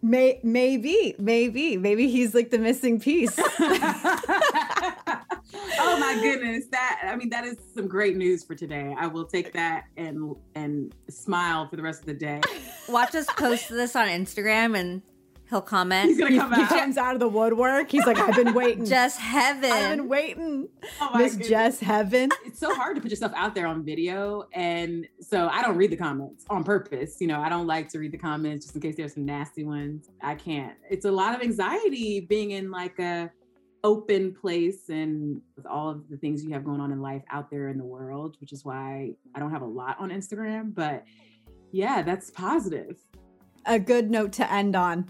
may 0.00 0.40
maybe, 0.42 1.14
maybe, 1.18 1.76
maybe 1.76 2.08
he's 2.08 2.34
like 2.34 2.50
the 2.50 2.58
missing 2.58 3.00
piece. 3.00 3.36
my 6.16 6.22
goodness 6.22 6.64
that 6.70 7.00
i 7.04 7.16
mean 7.16 7.28
that 7.28 7.44
is 7.44 7.56
some 7.74 7.86
great 7.86 8.16
news 8.16 8.44
for 8.44 8.54
today 8.54 8.94
i 8.98 9.06
will 9.06 9.24
take 9.24 9.52
that 9.52 9.84
and 9.96 10.34
and 10.54 10.94
smile 11.08 11.68
for 11.68 11.76
the 11.76 11.82
rest 11.82 12.00
of 12.00 12.06
the 12.06 12.14
day 12.14 12.40
watch 12.88 13.14
us 13.14 13.26
post 13.36 13.68
this 13.68 13.94
on 13.96 14.08
instagram 14.08 14.78
and 14.78 15.02
He'll 15.48 15.62
comment. 15.62 16.10
He's 16.10 16.18
gonna 16.18 16.36
come 16.36 16.52
he, 16.52 16.60
out. 16.60 16.68
He 16.68 16.78
comes 16.78 16.96
out 16.98 17.14
of 17.14 17.20
the 17.20 17.28
woodwork. 17.28 17.90
He's 17.90 18.04
like, 18.04 18.18
I've 18.18 18.36
been 18.36 18.52
waiting. 18.52 18.84
Just 18.84 19.18
heaven. 19.18 19.72
I've 19.72 19.96
been 19.96 20.08
waiting. 20.08 20.68
Oh 21.00 21.16
Miss 21.16 21.36
Jess 21.36 21.80
Heaven. 21.80 22.28
It's 22.44 22.60
so 22.60 22.74
hard 22.74 22.96
to 22.96 23.02
put 23.02 23.10
yourself 23.10 23.32
out 23.34 23.54
there 23.54 23.66
on 23.66 23.82
video. 23.82 24.46
And 24.52 25.06
so 25.20 25.48
I 25.48 25.62
don't 25.62 25.76
read 25.76 25.90
the 25.90 25.96
comments 25.96 26.44
on 26.50 26.64
purpose. 26.64 27.16
You 27.20 27.28
know, 27.28 27.40
I 27.40 27.48
don't 27.48 27.66
like 27.66 27.88
to 27.90 27.98
read 27.98 28.12
the 28.12 28.18
comments 28.18 28.66
just 28.66 28.76
in 28.76 28.82
case 28.82 28.96
there's 28.96 29.14
some 29.14 29.24
nasty 29.24 29.64
ones. 29.64 30.10
I 30.20 30.34
can't. 30.34 30.74
It's 30.90 31.06
a 31.06 31.10
lot 31.10 31.34
of 31.34 31.40
anxiety 31.40 32.20
being 32.20 32.50
in 32.50 32.70
like 32.70 32.98
a 32.98 33.30
open 33.84 34.34
place 34.34 34.88
and 34.88 35.40
with 35.56 35.66
all 35.66 35.90
of 35.90 36.08
the 36.08 36.16
things 36.16 36.44
you 36.44 36.50
have 36.50 36.64
going 36.64 36.80
on 36.80 36.92
in 36.92 37.00
life 37.00 37.22
out 37.30 37.50
there 37.50 37.68
in 37.68 37.78
the 37.78 37.84
world, 37.84 38.36
which 38.40 38.52
is 38.52 38.64
why 38.64 39.12
I 39.34 39.38
don't 39.38 39.50
have 39.50 39.62
a 39.62 39.66
lot 39.66 39.96
on 39.98 40.10
Instagram. 40.10 40.74
But 40.74 41.04
yeah, 41.70 42.02
that's 42.02 42.30
positive. 42.30 42.98
A 43.66 43.78
good 43.78 44.10
note 44.10 44.32
to 44.34 44.50
end 44.50 44.74
on. 44.74 45.08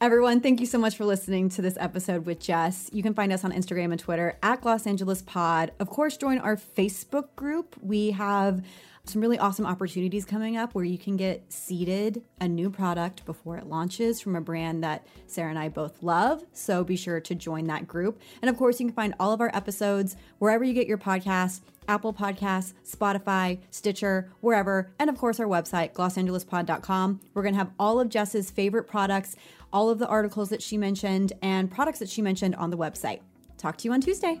Everyone, 0.00 0.40
thank 0.40 0.58
you 0.58 0.66
so 0.66 0.78
much 0.78 0.96
for 0.96 1.04
listening 1.04 1.48
to 1.50 1.62
this 1.62 1.76
episode 1.78 2.26
with 2.26 2.40
Jess. 2.40 2.90
You 2.92 3.04
can 3.04 3.14
find 3.14 3.32
us 3.32 3.44
on 3.44 3.52
Instagram 3.52 3.92
and 3.92 4.00
Twitter 4.00 4.36
at 4.42 4.60
Gloss 4.60 4.84
Angeles 4.84 5.22
Pod. 5.22 5.70
Of 5.78 5.90
course, 5.90 6.16
join 6.16 6.38
our 6.38 6.56
Facebook 6.56 7.36
group. 7.36 7.76
We 7.80 8.10
have 8.10 8.64
some 9.04 9.20
really 9.20 9.38
awesome 9.38 9.66
opportunities 9.66 10.24
coming 10.24 10.56
up 10.56 10.74
where 10.74 10.84
you 10.84 10.96
can 10.96 11.16
get 11.16 11.52
seeded 11.52 12.22
a 12.40 12.46
new 12.46 12.70
product 12.70 13.24
before 13.24 13.56
it 13.56 13.66
launches 13.66 14.20
from 14.20 14.36
a 14.36 14.40
brand 14.40 14.84
that 14.84 15.06
Sarah 15.26 15.50
and 15.50 15.58
I 15.58 15.68
both 15.68 16.02
love. 16.02 16.44
So 16.52 16.84
be 16.84 16.96
sure 16.96 17.20
to 17.20 17.34
join 17.34 17.66
that 17.66 17.88
group. 17.88 18.20
And 18.40 18.48
of 18.48 18.56
course, 18.56 18.78
you 18.78 18.86
can 18.86 18.94
find 18.94 19.14
all 19.18 19.32
of 19.32 19.40
our 19.40 19.50
episodes 19.54 20.16
wherever 20.38 20.62
you 20.62 20.72
get 20.72 20.86
your 20.86 20.98
podcasts. 20.98 21.60
Apple 21.88 22.14
Podcasts, 22.14 22.74
Spotify, 22.88 23.58
Stitcher, 23.72 24.30
wherever, 24.40 24.92
and 25.00 25.10
of 25.10 25.18
course 25.18 25.40
our 25.40 25.46
website, 25.46 25.92
glossangelespod.com. 25.94 27.20
We're 27.34 27.42
going 27.42 27.54
to 27.54 27.58
have 27.58 27.72
all 27.76 27.98
of 27.98 28.08
Jess's 28.08 28.52
favorite 28.52 28.84
products, 28.84 29.34
all 29.72 29.90
of 29.90 29.98
the 29.98 30.06
articles 30.06 30.48
that 30.50 30.62
she 30.62 30.78
mentioned, 30.78 31.32
and 31.42 31.68
products 31.68 31.98
that 31.98 32.08
she 32.08 32.22
mentioned 32.22 32.54
on 32.54 32.70
the 32.70 32.78
website. 32.78 33.18
Talk 33.58 33.78
to 33.78 33.88
you 33.88 33.92
on 33.92 34.00
Tuesday. 34.00 34.40